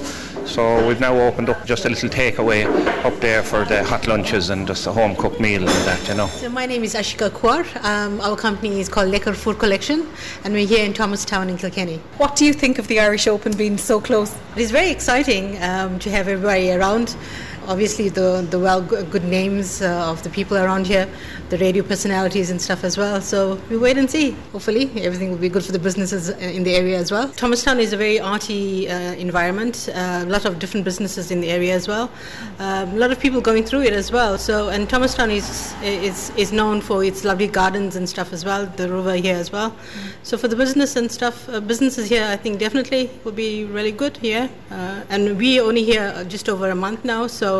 So 0.48 0.86
we've 0.86 0.98
now 0.98 1.14
opened 1.14 1.50
up 1.50 1.66
just 1.66 1.84
a 1.84 1.90
little 1.90 2.08
takeaway 2.08 2.64
up 3.04 3.20
there 3.20 3.42
for 3.42 3.66
the 3.66 3.84
hot 3.84 4.06
lunches 4.06 4.48
and 4.48 4.66
just 4.66 4.86
a 4.86 4.92
home 4.92 5.14
cooked 5.14 5.40
meal 5.40 5.60
and 5.60 5.86
that, 5.86 6.08
you 6.08 6.14
know. 6.14 6.26
So 6.28 6.48
my 6.48 6.64
name 6.64 6.84
is 6.84 6.94
Ashika 6.94 7.28
Kwar. 7.28 7.66
Um, 7.84 8.18
our 8.22 8.34
company 8.34 8.80
is 8.80 8.88
called 8.88 9.12
Lekker 9.12 9.34
Food 9.34 9.58
Collection 9.58 10.08
and 10.44 10.54
we're 10.54 10.66
here 10.66 10.86
in 10.86 10.94
Thomastown 10.94 11.50
in 11.50 11.58
Kilkenny. 11.58 11.98
What 12.16 12.34
do 12.34 12.46
you 12.46 12.54
think 12.54 12.78
of 12.78 12.86
the 12.88 12.98
Irish 12.98 13.26
Open 13.26 13.54
being 13.58 13.76
so 13.76 14.00
close? 14.00 14.34
It 14.56 14.62
is 14.62 14.70
very 14.70 14.90
exciting 14.90 15.07
um, 15.62 15.98
to 15.98 16.10
have 16.10 16.28
everybody 16.28 16.70
around 16.70 17.16
obviously 17.68 18.08
the 18.08 18.46
the 18.50 18.58
well 18.58 18.82
good 18.82 19.24
names 19.24 19.82
uh, 19.82 20.10
of 20.10 20.22
the 20.22 20.30
people 20.30 20.56
around 20.56 20.86
here, 20.86 21.06
the 21.50 21.58
radio 21.58 21.82
personalities 21.82 22.50
and 22.50 22.60
stuff 22.60 22.82
as 22.82 22.96
well. 22.96 23.20
So 23.20 23.60
we 23.70 23.76
wait 23.76 23.98
and 23.98 24.10
see. 24.10 24.30
Hopefully 24.52 24.90
everything 24.96 25.30
will 25.30 25.44
be 25.48 25.48
good 25.48 25.64
for 25.64 25.72
the 25.72 25.78
businesses 25.78 26.30
in 26.30 26.62
the 26.64 26.74
area 26.74 26.98
as 26.98 27.12
well. 27.12 27.28
Thomastown 27.28 27.78
is 27.78 27.92
a 27.92 27.96
very 27.96 28.18
arty 28.18 28.88
uh, 28.88 29.12
environment. 29.26 29.88
Uh, 29.94 30.24
a 30.24 30.30
lot 30.36 30.44
of 30.44 30.58
different 30.58 30.84
businesses 30.84 31.30
in 31.30 31.40
the 31.40 31.50
area 31.50 31.74
as 31.74 31.86
well. 31.86 32.10
Um, 32.58 32.88
a 32.90 32.96
lot 32.96 33.10
of 33.12 33.20
people 33.20 33.40
going 33.40 33.64
through 33.64 33.82
it 33.82 33.92
as 33.92 34.10
well. 34.10 34.38
So 34.38 34.70
and 34.70 34.88
Thomastown 34.88 35.30
is 35.30 35.74
is 35.82 36.32
is 36.36 36.52
known 36.52 36.80
for 36.80 37.04
its 37.04 37.24
lovely 37.24 37.48
gardens 37.48 37.96
and 37.96 38.08
stuff 38.08 38.32
as 38.32 38.44
well. 38.44 38.66
The 38.76 38.88
river 38.88 39.14
here 39.14 39.36
as 39.36 39.52
well. 39.52 39.76
So 40.22 40.36
for 40.38 40.48
the 40.48 40.56
business 40.56 40.96
and 40.96 41.10
stuff, 41.10 41.48
uh, 41.48 41.60
businesses 41.60 42.08
here, 42.08 42.24
I 42.24 42.36
think 42.36 42.58
definitely 42.58 43.10
will 43.24 43.32
be 43.32 43.64
really 43.64 43.92
good 43.92 44.16
here. 44.16 44.48
Uh, 44.70 45.02
and 45.10 45.36
we 45.38 45.60
only 45.60 45.84
here 45.84 46.24
just 46.28 46.48
over 46.48 46.70
a 46.70 46.74
month 46.74 47.04
now, 47.04 47.26
so 47.26 47.57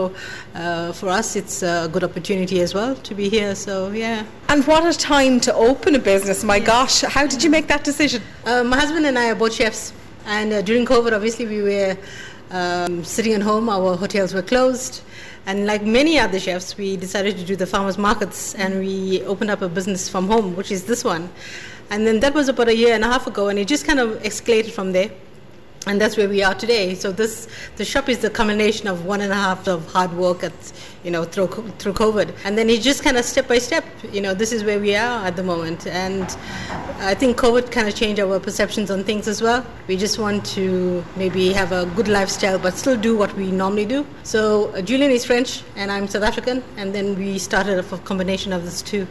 uh, 0.55 0.93
for 0.93 1.09
us, 1.09 1.37
it's 1.37 1.63
a 1.63 1.89
good 1.93 2.05
opportunity 2.05 2.61
as 2.61 2.75
well 2.79 2.95
to 3.09 3.15
be 3.15 3.29
here. 3.29 3.55
So 3.55 3.91
yeah. 3.91 4.25
And 4.49 4.65
what 4.71 4.83
a 4.93 4.97
time 4.97 5.41
to 5.47 5.53
open 5.55 5.95
a 5.95 6.03
business! 6.13 6.45
My 6.55 6.61
gosh, 6.61 7.03
how 7.17 7.27
did 7.27 7.41
you 7.45 7.51
make 7.51 7.67
that 7.69 7.85
decision? 7.85 8.23
Uh, 8.45 8.65
my 8.65 8.79
husband 8.83 9.05
and 9.07 9.19
I 9.19 9.31
are 9.31 9.39
both 9.45 9.55
chefs, 9.55 9.93
and 10.27 10.53
uh, 10.53 10.63
during 10.63 10.85
COVID, 10.87 11.13
obviously, 11.13 11.47
we 11.47 11.63
were 11.63 11.97
um, 12.51 13.05
sitting 13.05 13.35
at 13.35 13.43
home. 13.43 13.69
Our 13.69 13.97
hotels 13.97 14.35
were 14.35 14.47
closed. 14.55 15.03
And 15.47 15.65
like 15.65 15.83
many 15.83 16.19
other 16.19 16.39
chefs, 16.39 16.77
we 16.77 16.97
decided 16.97 17.39
to 17.39 17.45
do 17.45 17.57
the 17.57 17.67
farmers 17.67 17.97
markets 17.97 18.55
and 18.55 18.81
we 18.81 19.23
opened 19.25 19.51
up 19.51 19.63
a 19.63 19.69
business 19.69 20.07
from 20.07 20.27
home, 20.27 20.55
which 20.57 20.71
is 20.71 20.85
this 20.85 21.03
one. 21.05 21.31
And 21.91 22.07
then 22.07 22.21
that 22.21 22.35
was 22.35 22.49
about 22.51 22.69
a 22.69 22.77
year 22.77 22.95
and 22.95 23.03
a 23.03 23.07
half 23.07 23.27
ago, 23.27 23.49
and 23.49 23.59
it 23.59 23.67
just 23.67 23.87
kind 23.87 23.99
of 23.99 24.11
escalated 24.23 24.73
from 24.73 24.93
there. 24.93 25.11
And 25.87 26.01
that's 26.01 26.16
where 26.16 26.29
we 26.29 26.43
are 26.43 26.55
today. 26.55 26.95
So 26.95 27.12
this 27.12 27.49
the 27.76 27.85
shop 27.85 28.09
is 28.09 28.18
the 28.18 28.31
combination 28.31 28.89
of 28.89 29.05
one 29.07 29.20
and 29.20 29.33
a 29.33 29.37
half 29.37 29.66
of 29.68 29.91
hard 29.91 30.12
work 30.12 30.43
at 30.43 30.53
you 31.05 31.11
know 31.11 31.24
through 31.24 31.49
through 31.79 31.93
COVID, 31.95 32.35
and 32.45 32.59
then 32.59 32.68
it 32.68 32.83
just 32.83 33.03
kind 33.03 33.16
of 33.16 33.24
step 33.24 33.49
by 33.49 33.59
step. 33.59 33.85
You 34.12 34.20
know, 34.20 34.35
this 34.35 34.53
is 34.53 34.64
where 34.64 34.81
we 34.81 34.95
are 34.97 35.24
at 35.24 35.37
the 35.37 35.43
moment, 35.43 35.87
and 35.87 36.24
I 36.99 37.14
think 37.14 37.39
COVID 37.39 37.70
kind 37.70 37.89
of 37.89 37.95
changed 37.95 38.20
our 38.20 38.41
perceptions 38.41 38.91
on 38.91 39.05
things 39.05 39.29
as 39.29 39.41
well. 39.41 39.64
We 39.87 39.97
just 39.97 40.18
want 40.18 40.45
to 40.57 41.03
maybe 41.16 41.53
have 41.53 41.72
a 41.72 41.87
good 41.97 42.09
lifestyle, 42.09 42.59
but 42.59 42.74
still 42.74 42.97
do 42.97 43.16
what 43.16 43.35
we 43.37 43.51
normally 43.51 43.87
do. 43.87 44.05
So 44.24 44.72
uh, 44.74 44.83
Julian 44.83 45.11
is 45.12 45.24
French, 45.24 45.62
and 45.76 45.93
I'm 45.93 46.09
South 46.09 46.24
African, 46.24 46.62
and 46.76 46.95
then 46.95 47.16
we 47.16 47.39
started 47.39 47.79
a 47.79 47.99
combination 47.99 48.53
of 48.53 48.64
these 48.64 48.83
two 48.83 49.07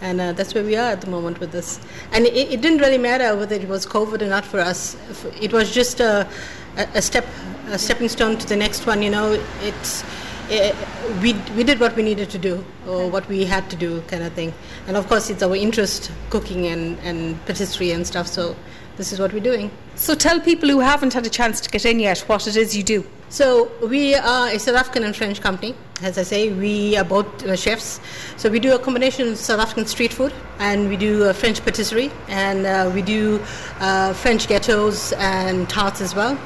and 0.00 0.20
uh, 0.20 0.32
that's 0.32 0.54
where 0.54 0.64
we 0.64 0.76
are 0.76 0.90
at 0.90 1.00
the 1.00 1.10
moment 1.10 1.40
with 1.40 1.52
this. 1.52 1.80
And 2.12 2.26
it, 2.26 2.34
it, 2.34 2.60
didn't 2.60 2.78
really 2.78 2.98
matter 2.98 3.36
whether 3.36 3.54
it 3.54 3.68
was 3.68 3.86
COVID 3.86 4.22
or 4.22 4.26
not 4.28 4.44
for 4.44 4.60
us. 4.60 4.96
It 5.40 5.52
was 5.52 5.72
just 5.72 6.00
a, 6.00 6.28
a, 6.76 7.02
step, 7.02 7.26
a 7.68 7.78
stepping 7.78 8.08
stone 8.08 8.36
to 8.38 8.46
the 8.46 8.56
next 8.56 8.86
one. 8.86 9.02
You 9.02 9.10
know, 9.10 9.42
it's 9.62 10.04
it, 10.48 10.76
we 11.22 11.32
we 11.56 11.64
did 11.64 11.80
what 11.80 11.96
we 11.96 12.02
needed 12.02 12.30
to 12.30 12.38
do 12.38 12.64
or 12.86 13.10
what 13.10 13.26
we 13.28 13.44
had 13.44 13.68
to 13.70 13.76
do, 13.76 14.00
kind 14.02 14.22
of 14.22 14.32
thing. 14.32 14.52
And 14.86 14.96
of 14.96 15.08
course, 15.08 15.28
it's 15.30 15.42
our 15.42 15.56
interest, 15.56 16.10
cooking 16.30 16.66
and 16.66 16.98
and 17.00 17.44
patisserie 17.46 17.92
and 17.92 18.06
stuff. 18.06 18.26
So 18.26 18.54
this 18.96 19.12
is 19.12 19.18
what 19.18 19.32
we're 19.32 19.40
doing. 19.40 19.70
So 19.94 20.14
tell 20.14 20.40
people 20.40 20.68
who 20.68 20.80
haven't 20.80 21.12
had 21.12 21.26
a 21.26 21.30
chance 21.30 21.60
to 21.60 21.70
get 21.70 21.84
in 21.84 22.00
yet 22.00 22.20
what 22.20 22.46
it 22.46 22.56
is 22.56 22.76
you 22.76 22.82
do. 22.82 23.04
So 23.28 23.70
we 23.86 24.14
are 24.14 24.48
a 24.48 24.58
South 24.58 24.76
African 24.76 25.04
and 25.04 25.14
French 25.14 25.40
company. 25.40 25.74
As 26.02 26.16
I 26.16 26.22
say, 26.22 26.52
we 26.52 26.96
are 26.96 27.04
both 27.04 27.26
uh, 27.44 27.56
chefs. 27.56 28.00
So 28.36 28.48
we 28.48 28.60
do 28.60 28.74
a 28.74 28.78
combination 28.78 29.28
of 29.28 29.36
South 29.38 29.60
African 29.60 29.86
street 29.86 30.12
food, 30.12 30.32
and 30.58 30.88
we 30.88 30.96
do 30.96 31.24
a 31.24 31.34
French 31.34 31.62
patisserie, 31.64 32.10
and 32.28 32.66
uh, 32.66 32.90
we 32.94 33.02
do 33.02 33.40
uh, 33.80 34.12
French 34.12 34.46
gâteaux 34.46 35.12
and 35.18 35.68
tarts 35.68 36.00
as 36.00 36.14
well. 36.14 36.38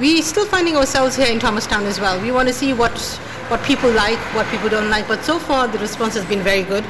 We're 0.00 0.22
still 0.22 0.46
finding 0.46 0.76
ourselves 0.76 1.14
here 1.16 1.26
in 1.26 1.38
Thomastown 1.38 1.84
as 1.84 2.00
well. 2.00 2.20
We 2.22 2.32
want 2.32 2.48
to 2.48 2.54
see 2.54 2.72
what 2.72 2.98
what 3.48 3.62
people 3.64 3.90
like, 3.90 4.18
what 4.34 4.46
people 4.46 4.70
don't 4.70 4.88
like. 4.88 5.06
But 5.06 5.22
so 5.22 5.38
far, 5.38 5.68
the 5.68 5.78
response 5.78 6.14
has 6.14 6.24
been 6.24 6.40
very 6.40 6.62
good. 6.62 6.84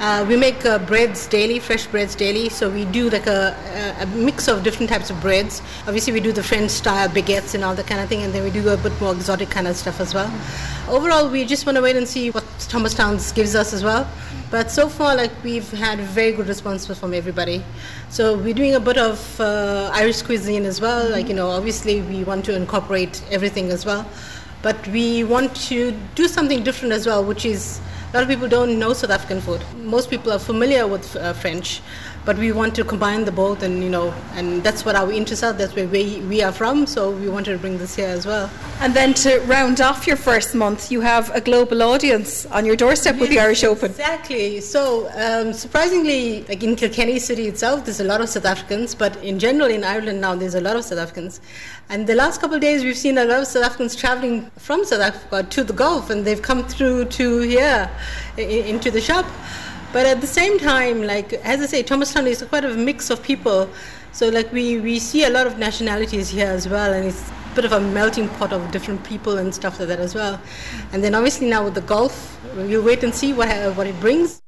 Uh, 0.00 0.24
we 0.28 0.36
make 0.36 0.64
uh, 0.64 0.78
breads 0.78 1.26
daily, 1.26 1.58
fresh 1.58 1.88
breads 1.88 2.14
daily. 2.14 2.48
So 2.48 2.70
we 2.70 2.84
do 2.84 3.10
like 3.10 3.26
a, 3.26 3.56
a, 3.98 4.06
mix 4.06 4.46
of 4.46 4.62
different 4.62 4.90
types 4.90 5.10
of 5.10 5.20
breads. 5.20 5.60
Obviously, 5.88 6.12
we 6.12 6.20
do 6.20 6.30
the 6.30 6.42
French 6.42 6.70
style 6.70 7.08
baguettes 7.08 7.56
and 7.56 7.64
all 7.64 7.74
that 7.74 7.88
kind 7.88 8.00
of 8.00 8.08
thing, 8.08 8.22
and 8.22 8.32
then 8.32 8.44
we 8.44 8.50
do 8.50 8.68
a 8.68 8.76
bit 8.76 8.92
more 9.00 9.12
exotic 9.12 9.50
kind 9.50 9.66
of 9.66 9.74
stuff 9.74 9.98
as 9.98 10.14
well. 10.14 10.32
Overall, 10.88 11.28
we 11.28 11.44
just 11.44 11.66
want 11.66 11.74
to 11.76 11.82
wait 11.82 11.96
and 11.96 12.06
see 12.06 12.30
what 12.30 12.44
Thomas 12.68 12.94
Thomastown 12.94 13.34
gives 13.34 13.56
us 13.56 13.72
as 13.72 13.82
well. 13.82 14.08
But 14.52 14.70
so 14.70 14.88
far, 14.88 15.16
like 15.16 15.32
we've 15.42 15.68
had 15.72 15.98
very 15.98 16.30
good 16.30 16.46
response 16.46 16.86
from 16.86 17.12
everybody. 17.12 17.64
So 18.08 18.38
we're 18.38 18.54
doing 18.54 18.76
a 18.76 18.80
bit 18.80 18.98
of 18.98 19.40
uh, 19.40 19.90
Irish 19.92 20.22
cuisine 20.22 20.64
as 20.64 20.80
well. 20.80 21.10
Like 21.10 21.26
you 21.26 21.34
know, 21.34 21.48
obviously 21.48 22.02
we 22.02 22.22
want 22.22 22.44
to 22.44 22.54
incorporate 22.54 23.20
everything 23.32 23.70
as 23.70 23.84
well, 23.84 24.08
but 24.62 24.86
we 24.86 25.24
want 25.24 25.56
to 25.68 25.92
do 26.14 26.28
something 26.28 26.62
different 26.62 26.92
as 26.94 27.04
well, 27.04 27.24
which 27.24 27.44
is 27.44 27.80
a 28.08 28.16
lot 28.16 28.22
of 28.22 28.28
people 28.28 28.48
don't 28.48 28.78
know 28.78 28.94
South 28.94 29.10
African 29.10 29.38
food. 29.40 29.60
Most 29.76 30.08
people 30.08 30.32
are 30.32 30.38
familiar 30.38 30.86
with 30.86 31.14
uh, 31.16 31.34
French, 31.34 31.82
but 32.24 32.36
we 32.36 32.52
want 32.52 32.74
to 32.74 32.84
combine 32.84 33.24
the 33.24 33.32
both, 33.32 33.62
and 33.62 33.82
you 33.82 33.90
know, 33.90 34.12
and 34.34 34.62
that's 34.62 34.84
what 34.84 34.94
our 34.94 35.10
interests 35.10 35.42
are. 35.42 35.52
That's 35.52 35.74
where 35.74 35.88
we, 35.88 36.20
we 36.28 36.42
are 36.42 36.52
from, 36.52 36.86
so 36.86 37.10
we 37.10 37.28
wanted 37.28 37.52
to 37.52 37.58
bring 37.58 37.78
this 37.78 37.96
here 37.96 38.08
as 38.08 38.26
well. 38.26 38.50
And 38.80 38.94
then 38.94 39.14
to 39.14 39.40
round 39.40 39.80
off 39.80 40.06
your 40.06 40.16
first 40.16 40.54
month, 40.54 40.90
you 40.92 41.00
have 41.00 41.34
a 41.34 41.40
global 41.40 41.82
audience 41.82 42.46
on 42.46 42.64
your 42.64 42.76
doorstep 42.76 43.14
yes, 43.14 43.20
with 43.20 43.30
the 43.30 43.40
Irish 43.40 43.64
Open. 43.64 43.90
Exactly. 43.90 44.60
So 44.60 45.10
um, 45.14 45.52
surprisingly, 45.52 46.44
like 46.44 46.62
in 46.62 46.76
Kilkenny 46.76 47.18
City 47.18 47.48
itself, 47.48 47.84
there's 47.84 48.00
a 48.00 48.04
lot 48.04 48.20
of 48.20 48.28
South 48.28 48.44
Africans, 48.44 48.94
but 48.94 49.16
in 49.24 49.38
general 49.38 49.68
in 49.70 49.82
Ireland 49.82 50.20
now, 50.20 50.34
there's 50.34 50.54
a 50.54 50.60
lot 50.60 50.76
of 50.76 50.84
South 50.84 50.98
Africans. 50.98 51.40
And 51.88 52.06
the 52.06 52.14
last 52.14 52.40
couple 52.40 52.56
of 52.56 52.60
days, 52.60 52.84
we've 52.84 52.96
seen 52.96 53.16
a 53.18 53.24
lot 53.24 53.40
of 53.40 53.46
South 53.46 53.64
Africans 53.64 53.96
traveling 53.96 54.50
from 54.58 54.84
South 54.84 55.00
Africa 55.00 55.42
to 55.48 55.64
the 55.64 55.72
Gulf, 55.72 56.10
and 56.10 56.24
they've 56.24 56.42
come 56.42 56.64
through 56.66 57.06
to 57.06 57.40
here 57.40 57.90
into 58.36 58.90
the 58.90 59.00
shop. 59.00 59.26
But 59.92 60.06
at 60.06 60.20
the 60.20 60.26
same 60.26 60.58
time, 60.58 61.02
like 61.02 61.32
as 61.32 61.60
I 61.60 61.66
say, 61.66 61.82
Thomastown 61.82 62.26
is 62.26 62.42
quite 62.42 62.64
a 62.64 62.74
mix 62.74 63.10
of 63.10 63.22
people. 63.22 63.68
So 64.12 64.28
like 64.28 64.52
we, 64.52 64.80
we 64.80 64.98
see 64.98 65.24
a 65.24 65.30
lot 65.30 65.46
of 65.46 65.58
nationalities 65.58 66.28
here 66.28 66.48
as 66.48 66.68
well, 66.68 66.92
and 66.92 67.06
it's 67.06 67.30
a 67.30 67.54
bit 67.54 67.64
of 67.64 67.72
a 67.72 67.80
melting 67.80 68.28
pot 68.28 68.52
of 68.52 68.70
different 68.70 69.04
people 69.04 69.38
and 69.38 69.54
stuff 69.54 69.78
like 69.78 69.88
that 69.88 70.00
as 70.00 70.14
well. 70.14 70.40
And 70.92 71.02
then 71.02 71.14
obviously 71.14 71.48
now 71.48 71.64
with 71.64 71.74
the 71.74 71.80
Gulf, 71.80 72.38
we'll 72.54 72.82
wait 72.82 73.02
and 73.02 73.14
see 73.14 73.32
what 73.32 73.48
what 73.76 73.86
it 73.86 73.98
brings 74.00 74.42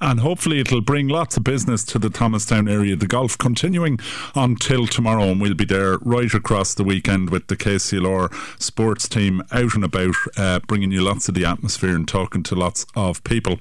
and 0.00 0.20
hopefully 0.20 0.60
it'll 0.60 0.80
bring 0.80 1.08
lots 1.08 1.36
of 1.36 1.44
business 1.44 1.84
to 1.84 1.98
the 1.98 2.10
Thomastown 2.10 2.68
area. 2.68 2.96
The 2.96 3.06
Gulf 3.06 3.36
continuing 3.36 3.98
until 4.34 4.86
tomorrow, 4.86 5.24
and 5.24 5.40
we'll 5.40 5.54
be 5.54 5.64
there 5.64 5.98
right 5.98 6.32
across 6.32 6.74
the 6.74 6.84
weekend 6.84 7.30
with 7.30 7.48
the 7.48 7.56
KCLR 7.56 8.32
sports 8.60 9.08
team 9.08 9.42
out 9.52 9.74
and 9.74 9.84
about, 9.84 10.14
uh, 10.36 10.60
bringing 10.66 10.90
you 10.90 11.02
lots 11.02 11.28
of 11.28 11.34
the 11.34 11.44
atmosphere 11.44 11.94
and 11.94 12.08
talking 12.08 12.42
to 12.44 12.54
lots 12.54 12.86
of 12.94 13.22
people. 13.24 13.58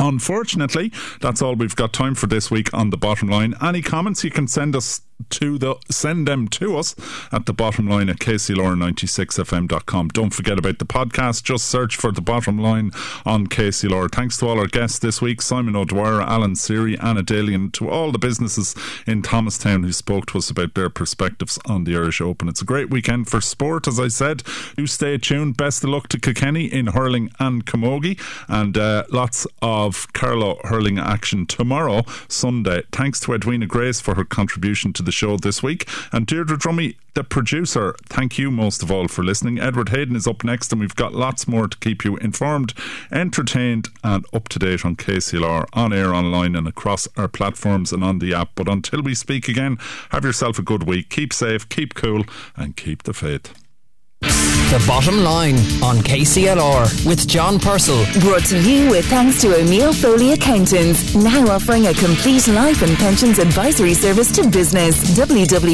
Unfortunately, 0.00 0.90
that's 1.20 1.42
all 1.42 1.54
we've 1.54 1.76
got 1.76 1.92
time 1.92 2.14
for 2.14 2.26
this 2.26 2.50
week 2.50 2.72
on 2.72 2.90
the 2.90 2.96
bottom 2.96 3.28
line. 3.28 3.54
Any 3.62 3.82
comments 3.82 4.24
you 4.24 4.30
can 4.30 4.48
send 4.48 4.74
us 4.74 5.02
to 5.30 5.58
the 5.58 5.76
send 5.90 6.26
them 6.26 6.48
to 6.48 6.76
us 6.76 6.94
at 7.32 7.46
the 7.46 7.52
bottom 7.52 7.88
line 7.88 8.08
at 8.08 8.18
kclr96fm.com. 8.18 10.08
Don't 10.08 10.34
forget 10.34 10.58
about 10.58 10.78
the 10.78 10.84
podcast. 10.84 11.42
Just 11.42 11.66
search 11.66 11.96
for 11.96 12.12
the 12.12 12.20
bottom 12.20 12.58
line 12.58 12.90
on 13.24 13.46
KCLR. 13.46 14.10
Thanks 14.10 14.36
to 14.38 14.48
all 14.48 14.58
our 14.58 14.66
guests 14.66 14.98
this 14.98 15.20
week 15.20 15.42
Simon 15.42 15.76
O'Dwyer, 15.76 16.22
Alan 16.22 16.54
Serry, 16.54 17.02
Anna 17.02 17.22
Daly, 17.22 17.54
and 17.54 17.72
to 17.74 17.88
all 17.88 18.12
the 18.12 18.18
businesses 18.18 18.74
in 19.06 19.22
Thomastown 19.22 19.82
who 19.82 19.92
spoke 19.92 20.26
to 20.26 20.38
us 20.38 20.50
about 20.50 20.74
their 20.74 20.90
perspectives 20.90 21.58
on 21.66 21.84
the 21.84 21.94
Irish 21.96 22.20
Open. 22.20 22.48
It's 22.48 22.62
a 22.62 22.66
great 22.66 22.90
weekend 22.90 23.28
for 23.28 23.40
sport, 23.40 23.86
as 23.86 24.00
I 24.00 24.08
said. 24.08 24.42
Do 24.76 24.86
stay 24.86 25.18
tuned. 25.18 25.56
Best 25.56 25.84
of 25.84 25.90
luck 25.90 26.08
to 26.08 26.18
Kilkenny 26.18 26.66
in 26.66 26.88
hurling 26.88 27.30
and 27.38 27.64
camogie, 27.66 28.18
and 28.48 28.76
uh, 28.76 29.04
lots 29.10 29.46
of 29.62 30.12
Carlow 30.12 30.58
hurling 30.64 30.98
action 30.98 31.46
tomorrow, 31.46 32.02
Sunday. 32.28 32.82
Thanks 32.92 33.20
to 33.20 33.34
Edwina 33.34 33.66
Grace 33.66 34.00
for 34.00 34.14
her 34.14 34.24
contribution 34.24 34.92
to 34.94 35.02
the 35.02 35.09
the 35.10 35.16
show 35.16 35.36
this 35.36 35.60
week. 35.60 35.88
And 36.12 36.24
Deirdre 36.24 36.56
Dromey, 36.56 36.94
the 37.14 37.24
producer, 37.24 37.96
thank 38.08 38.38
you 38.38 38.48
most 38.48 38.80
of 38.80 38.92
all 38.92 39.08
for 39.08 39.24
listening. 39.24 39.58
Edward 39.58 39.88
Hayden 39.88 40.14
is 40.14 40.28
up 40.28 40.44
next, 40.44 40.70
and 40.70 40.80
we've 40.80 40.94
got 40.94 41.12
lots 41.12 41.48
more 41.48 41.66
to 41.66 41.76
keep 41.78 42.04
you 42.04 42.16
informed, 42.18 42.72
entertained, 43.10 43.88
and 44.04 44.24
up 44.32 44.48
to 44.50 44.60
date 44.60 44.84
on 44.84 44.94
KCLR, 44.94 45.66
on 45.72 45.92
air, 45.92 46.14
online, 46.14 46.54
and 46.54 46.68
across 46.68 47.08
our 47.16 47.26
platforms 47.26 47.92
and 47.92 48.04
on 48.04 48.20
the 48.20 48.32
app. 48.32 48.50
But 48.54 48.68
until 48.68 49.02
we 49.02 49.16
speak 49.16 49.48
again, 49.48 49.78
have 50.10 50.24
yourself 50.24 50.60
a 50.60 50.62
good 50.62 50.84
week. 50.84 51.10
Keep 51.10 51.32
safe, 51.32 51.68
keep 51.68 51.94
cool, 51.94 52.24
and 52.56 52.76
keep 52.76 53.02
the 53.02 53.12
faith. 53.12 53.59
The 54.22 54.82
Bottom 54.86 55.24
Line 55.24 55.56
on 55.82 55.98
KCLR 55.98 57.06
with 57.06 57.26
John 57.26 57.58
Purcell. 57.58 58.04
Brought 58.20 58.44
to 58.46 58.58
you 58.60 58.90
with 58.90 59.06
thanks 59.06 59.40
to 59.42 59.56
O'Neill 59.56 59.92
Foley 59.92 60.32
Accountants, 60.32 61.14
now 61.14 61.44
offering 61.48 61.86
a 61.86 61.94
complete 61.94 62.46
life 62.48 62.82
and 62.82 62.96
pensions 62.96 63.38
advisory 63.38 63.94
service 63.94 64.30
to 64.32 64.46
business. 64.48 65.02
www.onf.ie 65.18 65.70